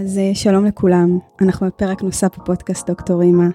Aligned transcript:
אז 0.00 0.18
אה, 0.18 0.30
שלום 0.34 0.64
לכולם, 0.64 1.18
אנחנו 1.40 1.66
בפרק 1.66 2.02
נוסף 2.02 2.38
בפודקאסט 2.38 2.90
דוקטור 2.90 3.22
אימא. 3.22 3.46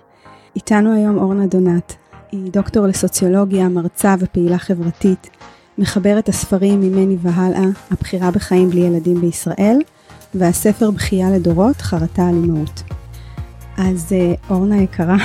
איתנו 0.56 0.96
היום 0.96 1.18
אורנה 1.18 1.48
דונת, 1.48 1.96
היא 2.32 2.52
דוקטור 2.52 2.88
לסוציולוגיה, 2.88 3.70
מרצה 3.70 4.16
ופעילה 4.20 4.58
חברתית, 4.58 5.30
מחברת 5.78 6.30
הספרים 6.30 6.82
ממני 6.82 7.18
והלאה, 7.22 7.64
הבחירה 7.92 8.32
בחיים 8.32 8.70
בלי 8.70 8.80
ילדים 8.80 9.22
בישראל, 9.22 9.78
והספר 10.36 10.92
בכייה 10.92 11.32
לדורות, 11.32 11.82
חרטה 11.82 12.28
על 12.28 12.36
אימהות. 12.36 12.84
אז 13.78 14.08
אה, 14.12 14.34
אורנה 14.50 14.82
יקרה, 14.82 15.18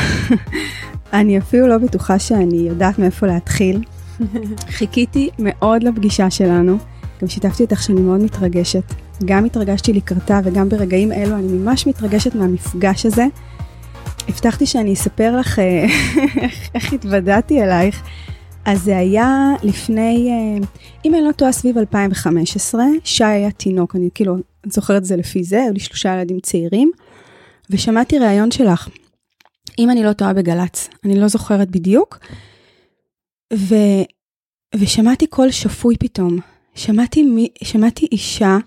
אני 1.12 1.38
אפילו 1.38 1.68
לא 1.68 1.78
בטוחה 1.78 2.18
שאני 2.18 2.56
יודעת 2.56 2.98
מאיפה 2.98 3.26
להתחיל. 3.26 3.84
חיכיתי 4.76 5.30
מאוד 5.38 5.82
לפגישה 5.82 6.30
שלנו, 6.30 6.78
גם 7.24 7.28
שיתפתי 7.28 7.62
אותך 7.62 7.82
שאני 7.82 8.00
מאוד 8.00 8.20
מתרגשת. 8.20 8.82
גם 9.24 9.44
התרגשתי 9.44 9.92
לקראתה 9.92 10.40
וגם 10.44 10.68
ברגעים 10.68 11.12
אלו 11.12 11.36
אני 11.36 11.52
ממש 11.52 11.86
מתרגשת 11.86 12.34
מהמפגש 12.34 13.06
הזה. 13.06 13.26
הבטחתי 14.28 14.66
שאני 14.66 14.92
אספר 14.92 15.36
לך 15.36 15.58
אה, 15.58 15.86
איך 16.74 16.92
התוודעתי 16.92 17.62
אלייך. 17.62 18.02
אז 18.64 18.82
זה 18.82 18.98
היה 18.98 19.52
לפני, 19.62 20.30
אה, 20.30 20.66
אם 21.04 21.14
אני 21.14 21.24
לא 21.24 21.32
טועה, 21.32 21.52
סביב 21.52 21.78
2015, 21.78 22.84
שי 23.04 23.24
היה 23.24 23.50
תינוק, 23.50 23.96
אני 23.96 24.08
כאילו 24.14 24.36
זוכרת 24.66 24.96
את 24.96 25.04
זה 25.04 25.16
לפי 25.16 25.44
זה, 25.44 25.62
היו 25.62 25.72
לי 25.72 25.80
שלושה 25.80 26.14
ילדים 26.14 26.40
צעירים, 26.40 26.90
ושמעתי 27.70 28.18
ראיון 28.18 28.50
שלך, 28.50 28.88
אם 29.78 29.90
אני 29.90 30.02
לא 30.02 30.12
טועה 30.12 30.32
בגל"צ, 30.32 30.88
אני 31.04 31.20
לא 31.20 31.28
זוכרת 31.28 31.70
בדיוק, 31.70 32.18
ו, 33.54 33.74
ושמעתי 34.74 35.26
קול 35.26 35.50
שפוי 35.50 35.96
פתאום, 35.96 36.38
שמעתי, 36.74 37.48
שמעתי 37.64 38.06
אישה 38.12 38.58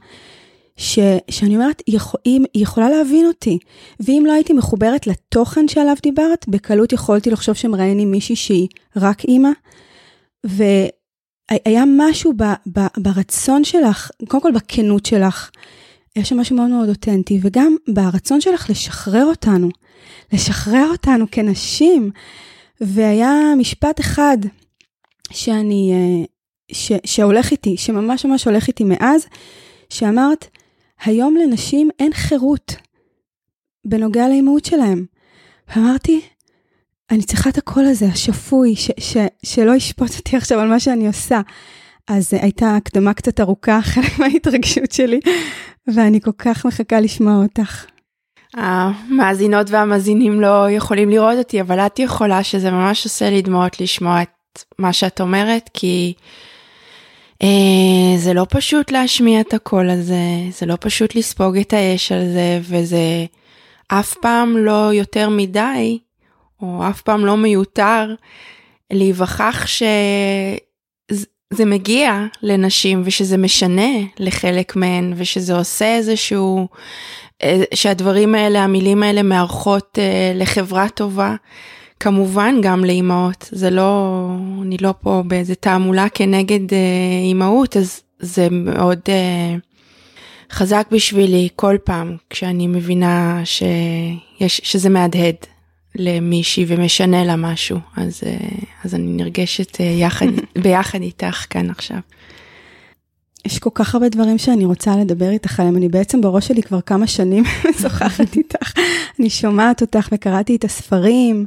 ש, 0.77 0.99
שאני 1.31 1.55
אומרת, 1.55 1.81
יכול, 1.87 2.19
היא, 2.25 2.41
יכולה 2.55 2.89
להבין 2.89 3.25
אותי. 3.25 3.57
ואם 3.99 4.23
לא 4.27 4.33
הייתי 4.33 4.53
מחוברת 4.53 5.07
לתוכן 5.07 5.67
שעליו 5.67 5.95
דיברת, 6.03 6.47
בקלות 6.47 6.93
יכולתי 6.93 7.31
לחשוב 7.31 7.55
שמראייני 7.55 8.05
מישהי 8.05 8.35
שהיא 8.35 8.67
רק 8.95 9.23
אימא. 9.25 9.49
והיה 10.43 11.83
משהו 11.97 12.33
ב, 12.37 12.43
ב, 12.73 12.79
ברצון 12.97 13.63
שלך, 13.63 14.11
קודם 14.27 14.43
כל 14.43 14.51
בכנות 14.51 15.05
שלך, 15.05 15.49
יש 16.15 16.29
שם 16.29 16.37
משהו 16.37 16.55
מאוד 16.55 16.69
מאוד 16.69 16.89
אותנטי, 16.89 17.39
וגם 17.41 17.75
ברצון 17.87 18.41
שלך 18.41 18.69
לשחרר 18.69 19.25
אותנו, 19.25 19.69
לשחרר 20.33 20.87
אותנו 20.91 21.25
כנשים. 21.31 22.11
והיה 22.81 23.53
משפט 23.57 23.99
אחד 23.99 24.37
שאני, 25.31 25.91
אה, 25.93 26.25
ש, 26.71 26.91
שהולך 27.05 27.51
איתי, 27.51 27.77
שממש 27.77 28.25
ממש 28.25 28.45
הולך 28.45 28.67
איתי 28.67 28.83
מאז, 28.83 29.27
שאמרת, 29.89 30.47
היום 31.05 31.35
לנשים 31.37 31.89
אין 31.99 32.13
חירות 32.13 32.75
בנוגע 33.85 34.27
לאימהות 34.27 34.65
שלהם. 34.65 35.05
ואמרתי, 35.69 36.21
אני 37.11 37.23
צריכה 37.23 37.49
את 37.49 37.57
הקול 37.57 37.85
הזה, 37.85 38.05
השפוי, 38.05 38.75
ש, 38.75 38.91
ש, 38.99 39.17
שלא 39.45 39.75
ישפוט 39.75 40.17
אותי 40.17 40.37
עכשיו 40.37 40.59
על 40.59 40.67
מה 40.67 40.79
שאני 40.79 41.07
עושה. 41.07 41.41
אז 42.07 42.33
הייתה 42.33 42.75
הקדמה 42.75 43.13
קצת 43.13 43.39
ארוכה, 43.39 43.81
חלק 43.93 44.19
מההתרגשות 44.19 44.91
שלי, 44.91 45.19
ואני 45.87 46.21
כל 46.21 46.31
כך 46.37 46.65
מחכה 46.65 46.99
לשמוע 46.99 47.43
אותך. 47.43 47.85
המאזינות 48.53 49.69
והמאזינים 49.69 50.41
לא 50.41 50.69
יכולים 50.69 51.09
לראות 51.09 51.37
אותי, 51.37 51.61
אבל 51.61 51.79
את 51.79 51.99
יכולה 51.99 52.43
שזה 52.43 52.71
ממש 52.71 53.03
עושה 53.03 53.29
לי 53.29 53.41
דמעות 53.41 53.81
לשמוע 53.81 54.21
את 54.21 54.63
מה 54.79 54.93
שאת 54.93 55.21
אומרת, 55.21 55.69
כי 55.73 56.13
אה, 56.17 56.46
זה 58.17 58.33
לא 58.33 58.45
פשוט 58.49 58.91
להשמיע 58.91 59.41
את 59.41 59.53
הקול 59.53 59.89
הזה, 59.89 60.23
זה 60.51 60.65
לא 60.65 60.77
פשוט 60.79 61.15
לספוג 61.15 61.57
את 61.57 61.73
האש 61.73 62.11
על 62.11 62.25
זה, 62.33 62.59
וזה 62.61 63.25
אף 63.87 64.13
פעם 64.21 64.57
לא 64.57 64.93
יותר 64.93 65.29
מדי, 65.29 65.99
או 66.61 66.89
אף 66.89 67.01
פעם 67.01 67.25
לא 67.25 67.37
מיותר, 67.37 68.13
להיווכח 68.91 69.65
שזה 69.67 70.55
מגיע 71.65 72.25
לנשים 72.43 73.01
ושזה 73.05 73.37
משנה 73.37 73.91
לחלק 74.19 74.75
מהן, 74.75 75.13
ושזה 75.15 75.57
עושה 75.57 75.95
איזשהו, 75.95 76.67
אה, 77.43 77.63
שהדברים 77.73 78.35
האלה, 78.35 78.63
המילים 78.63 79.03
האלה 79.03 79.23
מארחות 79.23 79.99
אה, 80.01 80.31
לחברה 80.35 80.89
טובה. 80.89 81.35
כמובן 81.99 82.55
גם 82.61 82.85
לאימהות, 82.85 83.49
זה 83.51 83.69
לא, 83.69 84.29
אני 84.61 84.77
לא 84.81 84.93
פה 85.01 85.23
באיזה 85.27 85.55
תעמולה 85.55 86.09
כנגד 86.09 86.73
אה, 86.73 86.77
אימהות, 87.23 87.77
אז 87.77 88.01
זה 88.19 88.47
מאוד 88.51 88.99
אה, 89.09 89.55
חזק 90.51 90.87
בשבילי 90.91 91.49
כל 91.55 91.75
פעם 91.83 92.17
כשאני 92.29 92.67
מבינה 92.67 93.41
שיש, 93.45 94.61
שזה 94.63 94.89
מהדהד 94.89 95.35
למישהי 95.95 96.65
ומשנה 96.67 97.23
לה 97.23 97.35
משהו, 97.35 97.79
אז, 97.97 98.21
אה, 98.25 98.37
אז 98.83 98.95
אני 98.95 99.11
נרגשת 99.11 99.81
אה, 99.81 99.85
יחד, 99.85 100.25
ביחד 100.63 101.01
איתך 101.01 101.45
כאן 101.49 101.69
עכשיו. 101.69 101.97
יש 103.45 103.59
כל 103.59 103.69
כך 103.73 103.95
הרבה 103.95 104.09
דברים 104.09 104.37
שאני 104.37 104.65
רוצה 104.65 104.95
לדבר 104.95 105.29
איתך 105.29 105.59
עליהם, 105.59 105.77
אני 105.77 105.89
בעצם 105.89 106.21
בראש 106.21 106.47
שלי 106.47 106.63
כבר 106.63 106.81
כמה 106.81 107.07
שנים 107.07 107.43
משוחחת 107.69 108.35
איתך, 108.35 108.71
אני 109.19 109.29
שומעת 109.29 109.81
אותך 109.81 110.09
וקראתי 110.11 110.55
את 110.55 110.63
הספרים. 110.63 111.45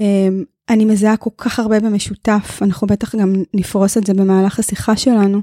אמ, 0.00 0.44
אני 0.68 0.84
מזהה 0.84 1.16
כל 1.16 1.30
כך 1.38 1.58
הרבה 1.58 1.80
במשותף, 1.80 2.58
אנחנו 2.62 2.86
בטח 2.86 3.14
גם 3.14 3.32
נפרוס 3.54 3.98
את 3.98 4.06
זה 4.06 4.14
במהלך 4.14 4.58
השיחה 4.58 4.96
שלנו. 4.96 5.40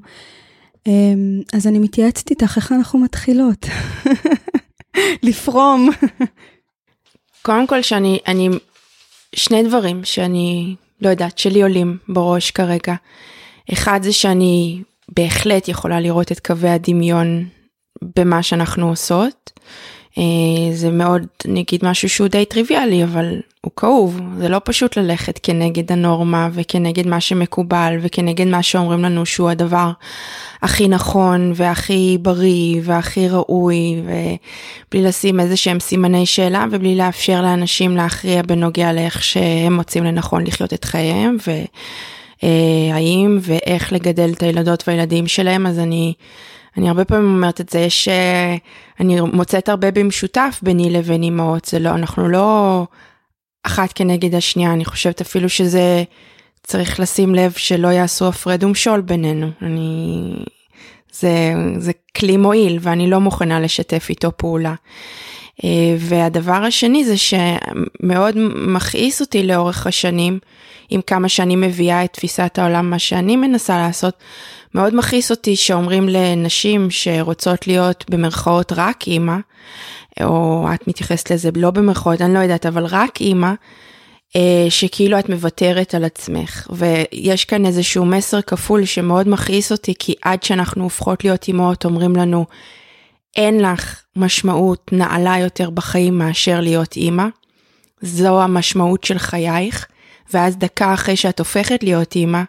אמ, 0.87 1.41
אז 1.53 1.67
אני 1.67 1.79
מתייעצת 1.79 2.29
איתך 2.29 2.53
איך 2.57 2.71
אנחנו 2.71 2.99
מתחילות. 2.99 3.65
לפרום. 5.23 5.89
קודם 7.41 7.67
כל 7.67 7.81
שאני, 7.81 8.19
אני, 8.27 8.49
שני 9.35 9.63
דברים 9.63 10.03
שאני 10.03 10.75
לא 11.01 11.09
יודעת, 11.09 11.37
שלי 11.37 11.61
עולים 11.61 11.97
בראש 12.07 12.51
כרגע. 12.51 12.95
אחד 13.73 13.99
זה 14.03 14.13
שאני 14.13 14.81
בהחלט 15.09 15.67
יכולה 15.67 15.99
לראות 15.99 16.31
את 16.31 16.39
קווי 16.39 16.69
הדמיון 16.69 17.45
במה 18.15 18.43
שאנחנו 18.43 18.89
עושות. 18.89 19.59
אה, 20.17 20.23
זה 20.73 20.91
מאוד 20.91 21.25
נגיד 21.45 21.85
משהו 21.85 22.09
שהוא 22.09 22.27
די 22.27 22.45
טריוויאלי 22.45 23.03
אבל 23.03 23.41
הוא 23.61 23.71
כאוב 23.75 24.19
זה 24.37 24.49
לא 24.49 24.61
פשוט 24.63 24.97
ללכת 24.97 25.39
כנגד 25.43 25.91
הנורמה 25.91 26.49
וכנגד 26.53 27.07
מה 27.07 27.21
שמקובל 27.21 27.97
וכנגד 28.01 28.47
מה 28.47 28.63
שאומרים 28.63 29.03
לנו 29.03 29.25
שהוא 29.25 29.49
הדבר 29.49 29.91
הכי 30.61 30.87
נכון 30.87 31.51
והכי 31.55 32.17
בריא 32.21 32.81
והכי 32.83 33.29
ראוי 33.29 34.01
ובלי 34.03 35.03
לשים 35.03 35.39
איזה 35.39 35.57
שהם 35.57 35.79
סימני 35.79 36.25
שאלה 36.25 36.65
ובלי 36.71 36.95
לאפשר 36.95 37.41
לאנשים 37.41 37.97
להכריע 37.97 38.41
בנוגע 38.41 38.93
לאיך 38.93 39.23
שהם 39.23 39.73
מוצאים 39.73 40.03
לנכון 40.03 40.47
לחיות 40.47 40.73
את 40.73 40.85
חייהם 40.85 41.37
והאם 42.43 43.39
ואיך 43.41 43.93
לגדל 43.93 44.29
את 44.33 44.43
הילדות 44.43 44.83
והילדים 44.87 45.27
שלהם 45.27 45.67
אז 45.67 45.79
אני. 45.79 46.13
אני 46.77 46.89
הרבה 46.89 47.05
פעמים 47.05 47.35
אומרת 47.35 47.61
את 47.61 47.69
זה, 47.69 47.79
יש, 47.79 48.07
אה, 48.07 48.55
אני 48.99 49.21
מוצאת 49.21 49.69
הרבה 49.69 49.91
במשותף 49.91 50.59
ביני 50.61 50.89
לבין 50.89 51.23
אמהות, 51.23 51.65
זה 51.65 51.79
לא, 51.79 51.89
אנחנו 51.89 52.29
לא 52.29 52.85
אחת 53.63 53.93
כנגד 53.93 54.35
השנייה, 54.35 54.73
אני 54.73 54.85
חושבת 54.85 55.21
אפילו 55.21 55.49
שזה 55.49 56.03
צריך 56.63 56.99
לשים 56.99 57.35
לב 57.35 57.51
שלא 57.51 57.87
יעשו 57.87 58.27
הפרד 58.27 58.63
ומשול 58.63 59.01
בינינו, 59.01 59.49
אני, 59.61 60.33
זה, 61.11 61.53
זה 61.77 61.91
כלי 62.17 62.37
מועיל 62.37 62.77
ואני 62.81 63.09
לא 63.09 63.19
מוכנה 63.19 63.59
לשתף 63.59 64.05
איתו 64.09 64.31
פעולה. 64.37 64.73
אה, 65.63 65.95
והדבר 65.97 66.63
השני 66.63 67.05
זה 67.05 67.15
שמאוד 67.17 68.35
מכעיס 68.55 69.21
אותי 69.21 69.43
לאורך 69.43 69.87
השנים, 69.87 70.39
עם 70.89 71.01
כמה 71.01 71.29
שאני 71.29 71.55
מביאה 71.55 72.03
את 72.03 72.13
תפיסת 72.13 72.59
העולם, 72.59 72.89
מה 72.89 72.99
שאני 72.99 73.35
מנסה 73.35 73.77
לעשות, 73.77 74.15
מאוד 74.75 74.95
מכעיס 74.95 75.31
אותי 75.31 75.55
שאומרים 75.55 76.09
לנשים 76.09 76.91
שרוצות 76.91 77.67
להיות 77.67 78.05
במרכאות 78.09 78.71
רק 78.75 79.07
אימא, 79.07 79.37
או 80.23 80.67
את 80.73 80.87
מתייחסת 80.87 81.31
לזה 81.31 81.49
לא 81.55 81.71
במרכאות, 81.71 82.21
אני 82.21 82.33
לא 82.33 82.39
יודעת, 82.39 82.65
אבל 82.65 82.85
רק 82.85 83.21
אימא, 83.21 83.53
אה, 84.35 84.65
שכאילו 84.69 85.19
את 85.19 85.29
מוותרת 85.29 85.95
על 85.95 86.03
עצמך. 86.03 86.67
ויש 86.69 87.45
כאן 87.45 87.65
איזשהו 87.65 88.05
מסר 88.05 88.41
כפול 88.41 88.85
שמאוד 88.85 89.27
מכעיס 89.29 89.71
אותי, 89.71 89.93
כי 89.99 90.13
עד 90.21 90.43
שאנחנו 90.43 90.83
הופכות 90.83 91.23
להיות 91.23 91.47
אימהות 91.47 91.85
אומרים 91.85 92.15
לנו, 92.15 92.45
אין 93.35 93.59
לך 93.59 94.01
משמעות 94.15 94.89
נעלה 94.93 95.37
יותר 95.37 95.69
בחיים 95.69 96.17
מאשר 96.17 96.59
להיות 96.59 96.95
אימא. 96.95 97.25
זו 98.01 98.41
המשמעות 98.41 99.03
של 99.03 99.17
חייך, 99.17 99.87
ואז 100.33 100.57
דקה 100.57 100.93
אחרי 100.93 101.15
שאת 101.15 101.39
הופכת 101.39 101.83
להיות 101.83 102.15
אימא, 102.15 102.41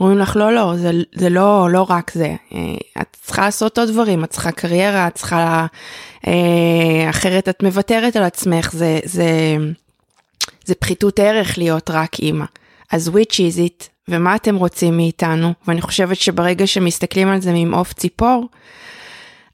אומרים 0.00 0.18
לך 0.18 0.36
לא 0.36 0.52
לא 0.52 0.76
זה, 0.76 0.90
זה 1.14 1.28
לא 1.28 1.68
לא 1.70 1.86
רק 1.88 2.10
זה. 2.14 2.34
אה, 2.54 2.58
את 3.02 3.16
צריכה 3.22 3.42
לעשות 3.42 3.78
עוד 3.78 3.88
דברים 3.88 4.24
את 4.24 4.30
צריכה 4.30 4.52
קריירה 4.52 5.06
את 5.06 5.14
צריכה 5.14 5.66
אה, 6.26 7.10
אחרת 7.10 7.48
את 7.48 7.62
מוותרת 7.62 8.16
על 8.16 8.22
עצמך 8.22 8.72
זה 8.72 9.00
זה 9.04 9.28
זה 10.64 10.74
פחיתות 10.74 11.18
ערך 11.18 11.58
להיות 11.58 11.90
רק 11.90 12.18
אימא. 12.18 12.44
אז 12.92 13.08
which 13.08 13.32
is 13.32 13.58
it? 13.58 13.88
ומה 14.08 14.36
אתם 14.36 14.56
רוצים 14.56 14.96
מאיתנו? 14.96 15.52
ואני 15.68 15.80
חושבת 15.80 16.16
שברגע 16.16 16.66
שמסתכלים 16.66 17.28
על 17.28 17.40
זה 17.40 17.52
ממעוף 17.54 17.92
ציפור 17.92 18.48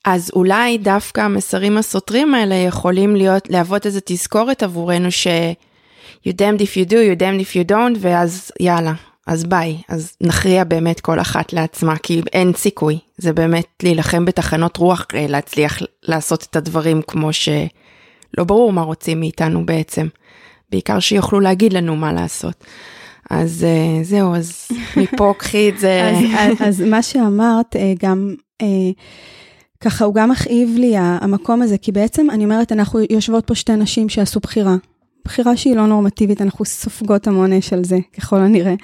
אז 0.05 0.31
אולי 0.35 0.79
דווקא 0.79 1.21
המסרים 1.21 1.79
הסותרים 1.79 2.35
האלה 2.35 2.55
יכולים 2.55 3.17
להיות, 3.17 3.51
להוות 3.51 3.87
איזה 3.87 4.01
תזכורת 4.05 4.63
עבורנו 4.63 5.11
ש... 5.11 5.27
you 6.27 6.33
damned 6.33 6.61
if 6.61 6.77
you 6.77 6.85
do, 6.85 6.99
you 7.09 7.17
damned 7.17 7.41
if 7.41 7.55
you 7.55 7.71
don't, 7.71 7.99
ואז 8.01 8.53
יאללה, 8.61 8.93
אז 9.31 9.45
ביי, 9.45 9.77
אז 9.89 10.13
נכריע 10.21 10.65
באמת 10.65 11.01
כל 11.01 11.21
אחת 11.21 11.53
לעצמה, 11.53 11.97
כי 11.97 12.23
אין 12.33 12.53
סיכוי, 12.57 12.99
זה 13.19 13.33
באמת 13.33 13.67
להילחם 13.83 14.25
בתחנות 14.25 14.77
רוח, 14.77 15.07
אה, 15.15 15.27
להצליח 15.29 15.79
לעשות 16.03 16.47
את 16.51 16.57
הדברים 16.57 17.03
כמו 17.03 17.33
שלא 17.33 18.45
ברור 18.47 18.73
מה 18.73 18.83
רוצים 18.83 19.21
מאיתנו 19.21 19.67
בעצם, 19.67 20.07
בעיקר 20.71 21.01
שיוכלו 21.01 21.41
להגיד 21.41 21.73
לנו 21.73 21.97
מה 21.97 22.13
לעשות. 22.13 22.65
אז 23.31 23.65
אה, 23.65 24.05
זהו, 24.05 24.35
אז 24.35 24.69
מפה 24.97 25.35
קחי 25.39 25.69
את 25.69 25.79
זה. 25.79 26.13
אז, 26.39 26.57
אז, 26.61 26.81
מה 26.81 27.03
שאמרת, 27.03 27.77
אה, 27.77 27.93
גם... 27.99 28.35
ככה 29.81 30.05
הוא 30.05 30.15
גם 30.15 30.31
מכאיב 30.31 30.71
לי 30.77 30.95
המקום 30.97 31.63
הזה, 31.63 31.79
כי 31.79 31.93
בעצם 31.93 32.31
אני 32.31 32.45
אומרת, 32.45 32.73
אנחנו 32.73 33.01
יושבות 33.11 33.47
פה 33.47 33.55
שתי 33.55 33.77
נשים 33.77 34.09
שעשו 34.09 34.41
בחירה. 34.41 34.77
בחירה 35.25 35.57
שהיא 35.57 35.77
לא 35.77 35.87
נורמטיבית, 35.87 36.43
אנחנו 36.43 36.65
סופגות 36.65 37.27
המון 37.27 37.53
אש 37.53 37.73
על 37.73 37.85
זה, 37.85 37.99
ככל 38.17 38.37
הנראה. 38.37 38.75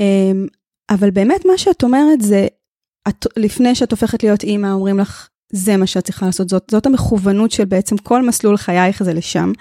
אמ, 0.00 0.46
אבל 0.90 1.10
באמת 1.10 1.44
מה 1.46 1.58
שאת 1.58 1.82
אומרת 1.82 2.20
זה, 2.20 2.46
את, 3.08 3.26
לפני 3.36 3.74
שאת 3.74 3.90
הופכת 3.90 4.22
להיות 4.22 4.42
אימא, 4.42 4.72
אומרים 4.72 4.98
לך, 4.98 5.28
זה 5.52 5.76
מה 5.76 5.86
שאת 5.86 6.04
צריכה 6.04 6.26
לעשות, 6.26 6.48
זאת, 6.48 6.64
זאת 6.70 6.86
המכוונות 6.86 7.50
של 7.50 7.64
בעצם 7.64 7.96
כל 7.96 8.26
מסלול 8.26 8.56
חייך 8.56 9.02
זה 9.02 9.12
לשם. 9.12 9.52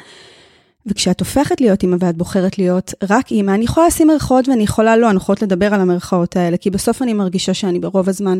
וכשאת 0.85 1.19
הופכת 1.19 1.61
להיות 1.61 1.83
אימא 1.83 1.97
ואת 1.99 2.17
בוחרת 2.17 2.57
להיות 2.57 2.93
רק 3.09 3.31
אימא, 3.31 3.51
אני 3.51 3.65
יכולה 3.65 3.87
לשים 3.87 4.07
מרכאות 4.07 4.47
ואני 4.49 4.63
יכולה 4.63 4.97
לא, 4.97 5.09
אני 5.09 5.17
יכולת 5.17 5.41
לדבר 5.41 5.73
על 5.73 5.81
המרכאות 5.81 6.35
האלה, 6.35 6.57
כי 6.57 6.69
בסוף 6.69 7.01
אני 7.01 7.13
מרגישה 7.13 7.53
שאני 7.53 7.79
ברוב 7.79 8.09
הזמן 8.09 8.39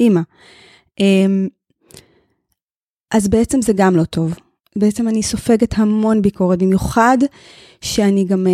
אימא. 0.00 0.20
אמ, 1.00 1.48
אז 3.10 3.28
בעצם 3.28 3.62
זה 3.62 3.72
גם 3.76 3.96
לא 3.96 4.04
טוב. 4.04 4.34
בעצם 4.78 5.08
אני 5.08 5.22
סופגת 5.22 5.78
המון 5.78 6.22
ביקורת, 6.22 6.58
במיוחד 6.58 7.18
שאני 7.84 8.24
גם, 8.24 8.46
אה, 8.46 8.52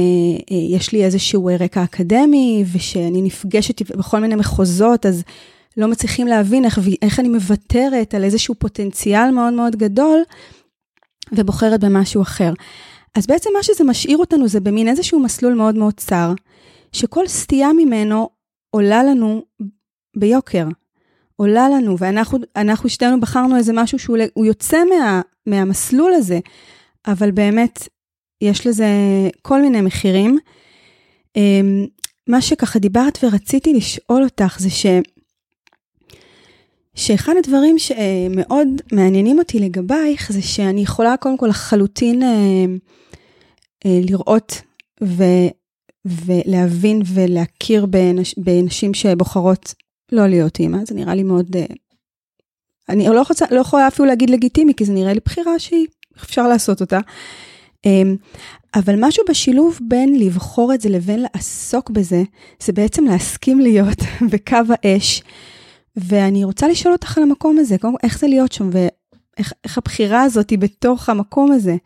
אה, 0.50 0.76
יש 0.76 0.92
לי 0.92 1.04
איזשהו 1.04 1.48
רקע 1.60 1.84
אקדמי, 1.84 2.64
ושאני 2.72 3.22
נפגשת 3.22 3.82
בכל 3.96 4.20
מיני 4.20 4.34
מחוזות, 4.34 5.06
אז 5.06 5.22
לא 5.76 5.88
מצליחים 5.88 6.26
להבין 6.26 6.64
איך, 6.64 6.78
איך 7.02 7.20
אני 7.20 7.28
מוותרת 7.28 8.14
על 8.14 8.24
איזשהו 8.24 8.54
פוטנציאל 8.54 9.30
מאוד 9.30 9.52
מאוד 9.52 9.76
גדול, 9.76 10.22
ובוחרת 11.32 11.80
במשהו 11.84 12.22
אחר. 12.22 12.52
אז 13.14 13.26
בעצם 13.26 13.50
מה 13.56 13.62
שזה 13.62 13.84
משאיר 13.84 14.18
אותנו 14.18 14.48
זה 14.48 14.60
במין 14.60 14.88
איזשהו 14.88 15.20
מסלול 15.20 15.54
מאוד 15.54 15.74
מאוד 15.74 15.94
צר, 15.94 16.32
שכל 16.92 17.26
סטייה 17.26 17.72
ממנו 17.72 18.28
עולה 18.70 19.02
לנו 19.04 19.42
ביוקר. 20.16 20.66
עולה 21.36 21.68
לנו, 21.68 21.96
ואנחנו 21.98 22.88
שתינו 22.88 23.20
בחרנו 23.20 23.56
איזה 23.56 23.72
משהו 23.72 23.98
שהוא 23.98 24.46
יוצא 24.46 24.78
מה, 24.84 25.20
מהמסלול 25.46 26.12
הזה, 26.12 26.40
אבל 27.06 27.30
באמת, 27.30 27.88
יש 28.40 28.66
לזה 28.66 28.88
כל 29.42 29.62
מיני 29.62 29.80
מחירים. 29.80 30.38
אמ, 31.36 31.86
מה 32.26 32.42
שככה 32.42 32.78
דיברת 32.78 33.18
ורציתי 33.24 33.74
לשאול 33.74 34.24
אותך 34.24 34.56
זה 34.60 34.70
ש... 34.70 34.86
שאחד 36.94 37.32
הדברים 37.38 37.78
שמאוד 37.78 38.68
מעניינים 38.92 39.38
אותי 39.38 39.58
לגבייך 39.58 40.32
זה 40.32 40.42
שאני 40.42 40.80
יכולה 40.80 41.16
קודם 41.16 41.36
כל 41.36 41.46
לחלוטין 41.46 42.22
אה, 42.22 42.64
אה, 43.86 44.00
לראות 44.02 44.62
ו, 45.04 45.24
ולהבין 46.04 47.02
ולהכיר 47.14 47.86
בנש, 47.86 48.34
בנשים 48.38 48.94
שבוחרות 48.94 49.74
לא 50.12 50.26
להיות 50.26 50.58
אימא, 50.58 50.78
זה 50.86 50.94
נראה 50.94 51.14
לי 51.14 51.22
מאוד... 51.22 51.56
אה, 51.56 51.64
אני 52.88 53.08
לא, 53.08 53.22
רוצה, 53.28 53.44
לא 53.50 53.60
יכולה 53.60 53.88
אפילו 53.88 54.08
להגיד 54.08 54.30
לגיטימי, 54.30 54.74
כי 54.74 54.84
זה 54.84 54.92
נראה 54.92 55.12
לי 55.12 55.20
בחירה 55.24 55.58
שהיא, 55.58 55.86
אפשר 56.22 56.48
לעשות 56.48 56.80
אותה. 56.80 57.00
אבל 58.74 58.94
משהו 58.98 59.24
בשילוב 59.28 59.78
בין 59.82 60.18
לבחור 60.18 60.74
את 60.74 60.80
זה 60.80 60.88
לבין 60.88 61.22
לעסוק 61.34 61.90
בזה, 61.90 62.22
זה 62.62 62.72
בעצם 62.72 63.04
להסכים 63.04 63.60
להיות 63.60 63.98
בקו 64.32 64.56
האש. 64.82 65.22
ואני 65.96 66.44
רוצה 66.44 66.68
לשאול 66.68 66.92
אותך 66.92 67.18
על 67.18 67.24
המקום 67.24 67.58
הזה, 67.58 67.76
איך 68.02 68.18
זה 68.18 68.26
להיות 68.26 68.52
שם, 68.52 68.70
ואיך 68.72 69.78
הבחירה 69.78 70.22
הזאת 70.22 70.50
היא 70.50 70.58
בתוך 70.58 71.08
המקום 71.08 71.52
הזה. 71.52 71.76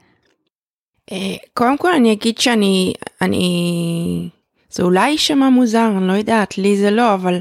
אה, 1.12 1.36
קודם 1.54 1.78
כל 1.78 1.94
אני 1.94 2.12
אגיד 2.12 2.38
שאני, 2.38 2.92
אני, 3.22 4.28
זה 4.70 4.82
אולי 4.82 5.10
יישמע 5.10 5.50
מוזר, 5.50 5.92
אני 5.96 6.08
לא 6.08 6.12
יודעת, 6.12 6.58
לי 6.58 6.76
זה 6.76 6.90
לא, 6.90 7.14
אבל 7.14 7.38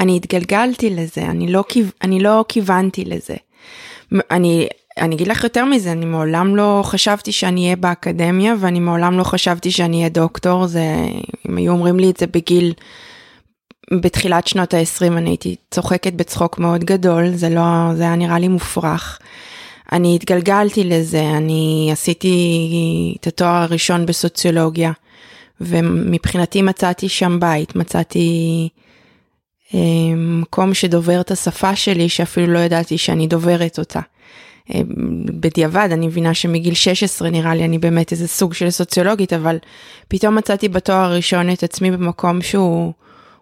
אני 0.00 0.16
התגלגלתי 0.16 0.90
לזה, 0.90 1.22
אני 1.22 1.52
לא, 1.52 1.64
אני 2.02 2.20
לא 2.20 2.44
כיוונתי 2.48 3.04
לזה. 3.04 3.36
אני, 4.30 4.68
אני 4.98 5.14
אגיד 5.14 5.28
לך 5.28 5.44
יותר 5.44 5.64
מזה, 5.64 5.92
אני 5.92 6.04
מעולם 6.04 6.56
לא 6.56 6.80
חשבתי 6.84 7.32
שאני 7.32 7.64
אהיה 7.64 7.76
באקדמיה 7.76 8.54
ואני 8.60 8.80
מעולם 8.80 9.18
לא 9.18 9.24
חשבתי 9.24 9.70
שאני 9.70 9.96
אהיה 9.96 10.08
דוקטור, 10.08 10.66
זה, 10.66 10.84
אם 11.48 11.56
היו 11.56 11.72
אומרים 11.72 12.00
לי 12.00 12.10
את 12.10 12.16
זה 12.16 12.26
בגיל, 12.26 12.72
בתחילת 13.92 14.46
שנות 14.46 14.74
ה-20 14.74 15.06
אני 15.06 15.30
הייתי 15.30 15.56
צוחקת 15.70 16.12
בצחוק 16.12 16.58
מאוד 16.58 16.84
גדול, 16.84 17.34
זה 17.34 17.48
לא, 17.48 17.94
זה 17.94 18.02
היה 18.02 18.16
נראה 18.16 18.38
לי 18.38 18.48
מופרך. 18.48 19.18
אני 19.92 20.14
התגלגלתי 20.14 20.84
לזה, 20.84 21.30
אני 21.36 21.88
עשיתי 21.92 22.36
את 23.20 23.26
התואר 23.26 23.62
הראשון 23.62 24.06
בסוציולוגיה, 24.06 24.92
ומבחינתי 25.60 26.62
מצאתי 26.62 27.08
שם 27.08 27.40
בית, 27.40 27.76
מצאתי 27.76 28.68
אה, 29.74 29.80
מקום 30.16 30.74
שדובר 30.74 31.20
את 31.20 31.30
השפה 31.30 31.76
שלי, 31.76 32.08
שאפילו 32.08 32.46
לא 32.52 32.58
ידעתי 32.58 32.98
שאני 32.98 33.26
דוברת 33.26 33.78
אותה. 33.78 34.00
אה, 34.74 34.80
בדיעבד, 35.40 35.88
אני 35.92 36.06
מבינה 36.06 36.34
שמגיל 36.34 36.74
16 36.74 37.30
נראה 37.30 37.54
לי 37.54 37.64
אני 37.64 37.78
באמת 37.78 38.12
איזה 38.12 38.28
סוג 38.28 38.54
של 38.54 38.70
סוציולוגית, 38.70 39.32
אבל 39.32 39.56
פתאום 40.08 40.34
מצאתי 40.34 40.68
בתואר 40.68 40.96
הראשון 40.96 41.52
את 41.52 41.62
עצמי 41.62 41.90
במקום 41.90 42.42
שהוא 42.42 42.92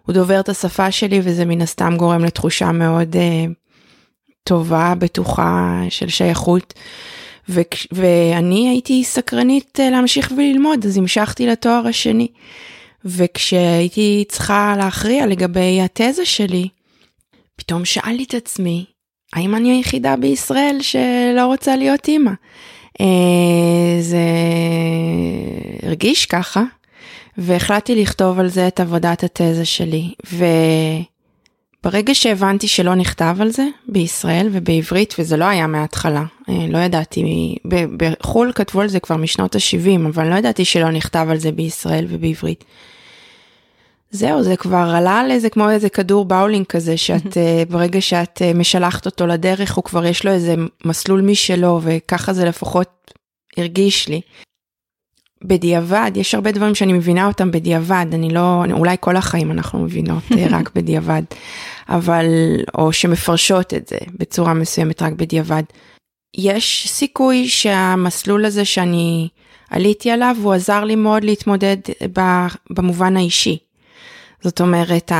דובר 0.09 0.39
את 0.39 0.49
השפה 0.49 0.91
שלי, 0.91 1.19
וזה 1.23 1.45
מן 1.45 1.61
הסתם 1.61 1.93
גורם 1.97 2.23
לתחושה 2.23 2.71
מאוד 2.71 3.15
uh, 3.15 3.51
טובה, 4.43 4.93
בטוחה 4.99 5.81
של 5.89 6.09
שייכות. 6.09 6.73
ו- 7.49 7.61
ואני 7.91 8.69
הייתי 8.69 9.03
סקרנית 9.03 9.79
להמשיך 9.91 10.31
וללמוד, 10.37 10.85
אז 10.85 10.97
המשכתי 10.97 11.47
לתואר 11.47 11.87
השני. 11.87 12.27
וכשהייתי 13.05 14.25
צריכה 14.27 14.75
להכריע 14.77 15.25
לגבי 15.25 15.81
התזה 15.81 16.25
שלי, 16.25 16.67
פתאום 17.55 17.85
שאלתי 17.85 18.23
את 18.23 18.33
עצמי, 18.33 18.85
האם 19.33 19.55
אני 19.55 19.71
היחידה 19.71 20.15
בישראל 20.15 20.77
שלא 20.81 21.45
רוצה 21.45 21.75
להיות 21.75 22.07
אימא? 22.07 22.31
אה, 23.01 24.01
זה 24.01 24.19
הרגיש 25.83 26.25
ככה, 26.25 26.63
והחלטתי 27.37 28.01
לכתוב 28.01 28.39
על 28.39 28.47
זה 28.47 28.67
את 28.67 28.79
עבודת 28.79 29.23
התזה 29.23 29.65
שלי. 29.65 30.13
וברגע 31.83 32.15
שהבנתי 32.15 32.67
שלא 32.67 32.95
נכתב 32.95 33.37
על 33.39 33.49
זה 33.49 33.67
בישראל 33.87 34.49
ובעברית, 34.51 35.15
וזה 35.19 35.37
לא 35.37 35.45
היה 35.45 35.67
מההתחלה, 35.67 36.23
אה, 36.49 36.65
לא 36.69 36.77
ידעתי, 36.77 37.55
בחו"ל 37.97 38.51
כתבו 38.55 38.81
על 38.81 38.87
זה 38.87 38.99
כבר 38.99 39.15
משנות 39.15 39.55
ה-70, 39.55 40.07
אבל 40.07 40.29
לא 40.29 40.35
ידעתי 40.35 40.65
שלא 40.65 40.91
נכתב 40.91 41.27
על 41.29 41.37
זה 41.37 41.51
בישראל 41.51 42.05
ובעברית. 42.09 42.63
זהו, 44.11 44.43
זה 44.43 44.55
כבר 44.55 44.91
עלה 44.95 45.19
על 45.19 45.31
איזה 45.31 45.49
כמו 45.49 45.69
איזה 45.69 45.89
כדור 45.89 46.25
באולינג 46.25 46.65
כזה, 46.65 46.97
שאת 46.97 47.25
uh, 47.25 47.71
ברגע 47.71 48.01
שאת 48.01 48.41
uh, 48.41 48.57
משלחת 48.57 49.05
אותו 49.05 49.27
לדרך, 49.27 49.75
הוא 49.75 49.83
כבר 49.83 50.05
יש 50.05 50.25
לו 50.25 50.31
איזה 50.31 50.55
מסלול 50.85 51.21
משלו, 51.21 51.79
וככה 51.83 52.33
זה 52.33 52.45
לפחות 52.45 53.11
הרגיש 53.57 54.07
לי. 54.07 54.21
בדיעבד, 55.43 56.11
יש 56.15 56.35
הרבה 56.35 56.51
דברים 56.51 56.75
שאני 56.75 56.93
מבינה 56.93 57.27
אותם 57.27 57.51
בדיעבד, 57.51 58.05
אני 58.13 58.29
לא, 58.29 58.63
אולי 58.71 58.95
כל 58.99 59.15
החיים 59.15 59.51
אנחנו 59.51 59.79
מבינות 59.79 60.23
uh, 60.31 60.35
רק 60.55 60.75
בדיעבד, 60.75 61.23
אבל, 61.89 62.25
או 62.77 62.93
שמפרשות 62.93 63.73
את 63.73 63.87
זה 63.87 63.97
בצורה 64.13 64.53
מסוימת 64.53 65.01
רק 65.01 65.13
בדיעבד. 65.13 65.63
יש 66.37 66.87
סיכוי 66.89 67.47
שהמסלול 67.47 68.45
הזה 68.45 68.65
שאני 68.65 69.27
עליתי 69.69 70.11
עליו, 70.11 70.35
הוא 70.43 70.53
עזר 70.53 70.83
לי 70.83 70.95
מאוד 70.95 71.23
להתמודד 71.23 71.77
במובן 72.69 73.17
האישי. 73.17 73.57
זאת 74.41 74.61
אומרת, 74.61 75.11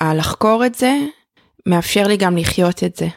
הלחקור 0.00 0.66
את 0.66 0.74
זה 0.74 0.96
מאפשר 1.66 2.06
לי 2.06 2.16
גם 2.16 2.36
לחיות 2.36 2.84
את 2.84 2.96
זה. 2.96 3.08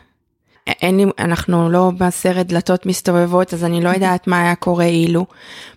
אין 0.67 0.97
לי, 0.97 1.05
אנחנו 1.19 1.69
לא 1.69 1.91
בסרט 1.97 2.45
דלתות 2.45 2.85
מסתובבות, 2.85 3.53
אז 3.53 3.63
אני 3.63 3.81
לא 3.81 3.89
יודעת 3.95 4.27
מה 4.27 4.41
היה 4.41 4.55
קורה 4.55 4.85
אילו. 4.85 5.25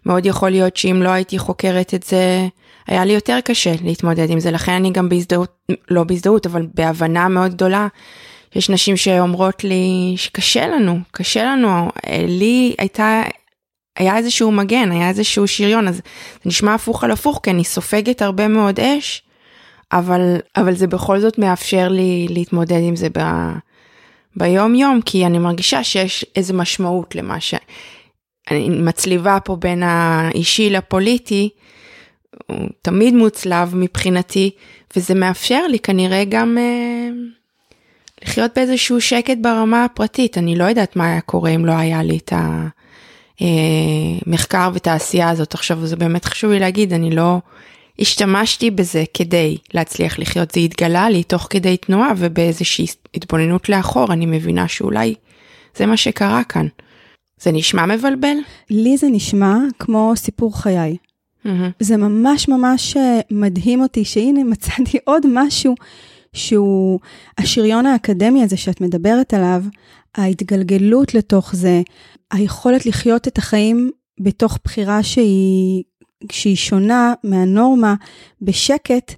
מאוד 0.07 0.27
יכול 0.27 0.51
להיות 0.51 0.77
שאם 0.77 1.01
לא 1.03 1.09
הייתי 1.09 1.39
חוקרת 1.39 1.95
את 1.95 2.03
זה, 2.03 2.47
היה 2.87 3.05
לי 3.05 3.13
יותר 3.13 3.39
קשה 3.45 3.73
להתמודד 3.85 4.31
עם 4.31 4.41
זה, 4.41 4.51
לכן 4.51 4.73
אני 4.73 4.91
גם 4.91 5.09
בהזדהות, 5.09 5.69
לא 5.91 6.05
בהזדהות, 6.05 6.47
אבל 6.47 6.67
בהבנה 6.75 7.29
מאוד 7.29 7.55
גדולה. 7.55 7.89
יש 8.55 8.71
נשים 8.71 8.97
שאומרות 8.97 9.65
לי 9.65 10.15
שקשה 10.17 10.67
לנו, 10.69 10.99
קשה 11.11 11.45
לנו. 11.45 11.91
לי 12.29 12.75
הייתה 12.79 13.23
היה 13.97 14.17
איזשהו 14.17 14.53
מגן, 14.53 14.93
היה 14.93 15.09
איזשהו 15.09 15.49
שריון, 15.49 15.89
אז 15.89 15.97
זה 15.97 16.01
נשמע 16.45 16.75
הפוך 16.75 17.05
על 17.05 17.11
הפוך, 17.11 17.41
כי 17.43 17.51
אני 17.51 17.65
סופגת 17.65 18.23
הרבה 18.23 18.49
מאוד 18.49 18.81
אש, 18.81 19.23
אבל, 19.93 20.37
אבל 20.57 20.75
זה 20.75 20.87
בכל 20.87 21.21
זאת 21.21 21.39
מאפשר 21.39 21.89
לי 21.89 22.27
להתמודד 22.31 22.81
עם 22.83 22.97
זה 22.97 23.09
ביום 24.37 24.75
יום, 24.75 25.01
כי 25.01 25.27
אני 25.27 25.39
מרגישה 25.39 25.85
שיש 25.85 26.25
איזו 26.37 26.55
משמעות 26.55 27.15
למה 27.15 27.41
שאני 27.41 28.69
מצליבה 28.69 29.39
פה 29.45 29.57
בין 29.57 29.83
האישי 29.83 30.71
לפוליטי, 30.71 31.49
הוא 32.47 32.69
תמיד 32.83 33.15
מוצלב 33.15 33.75
מבחינתי, 33.75 34.51
וזה 34.97 35.15
מאפשר 35.15 35.67
לי 35.67 35.79
כנראה 35.79 36.25
גם 36.29 36.59
אה, 36.59 37.09
לחיות 38.23 38.51
באיזשהו 38.57 39.01
שקט 39.01 39.37
ברמה 39.41 39.85
הפרטית. 39.85 40.39
אני 40.39 40.57
לא 40.57 40.65
יודעת 40.65 40.97
מה 40.97 41.07
היה 41.07 41.21
קורה 41.21 41.51
אם 41.51 41.67
לא 41.67 41.73
היה 41.73 42.03
לי 42.03 42.17
את 42.17 42.33
המחקר 42.33 42.84
ואת 44.73 44.87
העשייה 44.87 45.31
הזאת. 45.31 45.55
עכשיו 45.55 45.87
זה 45.87 45.97
באמת 45.97 46.25
חשוב 46.25 46.51
לי 46.51 46.59
להגיד, 46.59 46.93
אני 46.93 47.11
לא 47.11 47.39
השתמשתי 47.99 48.71
בזה 48.71 49.05
כדי 49.15 49.57
להצליח 49.75 50.19
לחיות, 50.19 50.51
זה 50.51 50.61
התגלה 50.61 51.11
לי 51.11 51.23
תוך 51.23 51.47
כדי 51.51 51.77
תנועה 51.77 52.13
ובאיזושהי 52.17 52.87
התבוננות 53.15 53.69
לאחור, 53.69 54.13
אני 54.13 54.27
מבינה 54.27 54.69
שאולי 54.69 55.15
זה 55.77 55.87
מה 55.87 55.97
שקרה 55.97 56.45
כאן. 56.45 56.67
זה 57.41 57.53
נשמע 57.53 57.87
מבלבל? 57.87 58.37
לי 58.71 58.97
זה 58.97 59.07
נשמע 59.11 59.57
כמו 59.79 60.13
סיפור 60.17 60.59
חיי. 60.63 60.97
Mm-hmm. 61.47 61.49
זה 61.81 61.97
ממש 61.97 62.49
ממש 62.49 62.97
אה, 62.97 63.21
מדהים 63.31 63.81
אותי 63.81 64.05
שהנה 64.05 64.45
מצאתי 64.45 64.99
עוד 65.05 65.23
משהו 65.35 65.75
שהוא 66.33 67.01
השריון 67.39 67.87
האקדמי 67.87 68.43
הזה 68.43 68.57
שאת 68.57 68.81
מדברת 68.81 69.35
עליו, 69.35 69.63
ההתגלגלות 70.15 71.15
לתוך 71.15 71.55
זה, 71.55 71.83
היכולת 72.33 72.87
לחיות 72.87 73.29
את 73.29 73.39
החיים 73.39 73.91
בתוך 74.21 74.59
בחירה 74.65 75.03
שהיא, 75.03 75.83
שהיא 76.33 76.57
שונה 76.57 77.15
מהנורמה 77.25 77.95
בשקט, 78.43 79.15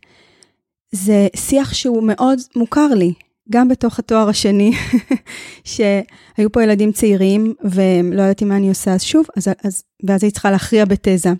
זה 0.92 1.26
שיח 1.36 1.74
שהוא 1.74 2.02
מאוד 2.02 2.38
מוכר 2.56 2.86
לי. 2.86 3.12
גם 3.50 3.68
בתוך 3.68 3.98
התואר 3.98 4.28
השני, 4.28 4.72
שהיו 5.64 6.52
פה 6.52 6.62
ילדים 6.62 6.92
צעירים 6.92 7.54
ולא 7.64 8.22
ידעתי 8.22 8.44
מה 8.44 8.56
אני 8.56 8.68
עושה, 8.68 8.92
אז 8.92 9.02
שוב, 9.02 9.26
אז, 9.36 9.48
אז, 9.64 9.82
ואז 10.04 10.24
הייתי 10.24 10.34
צריכה 10.34 10.50
להכריע 10.50 10.84
בתזה. 10.84 11.32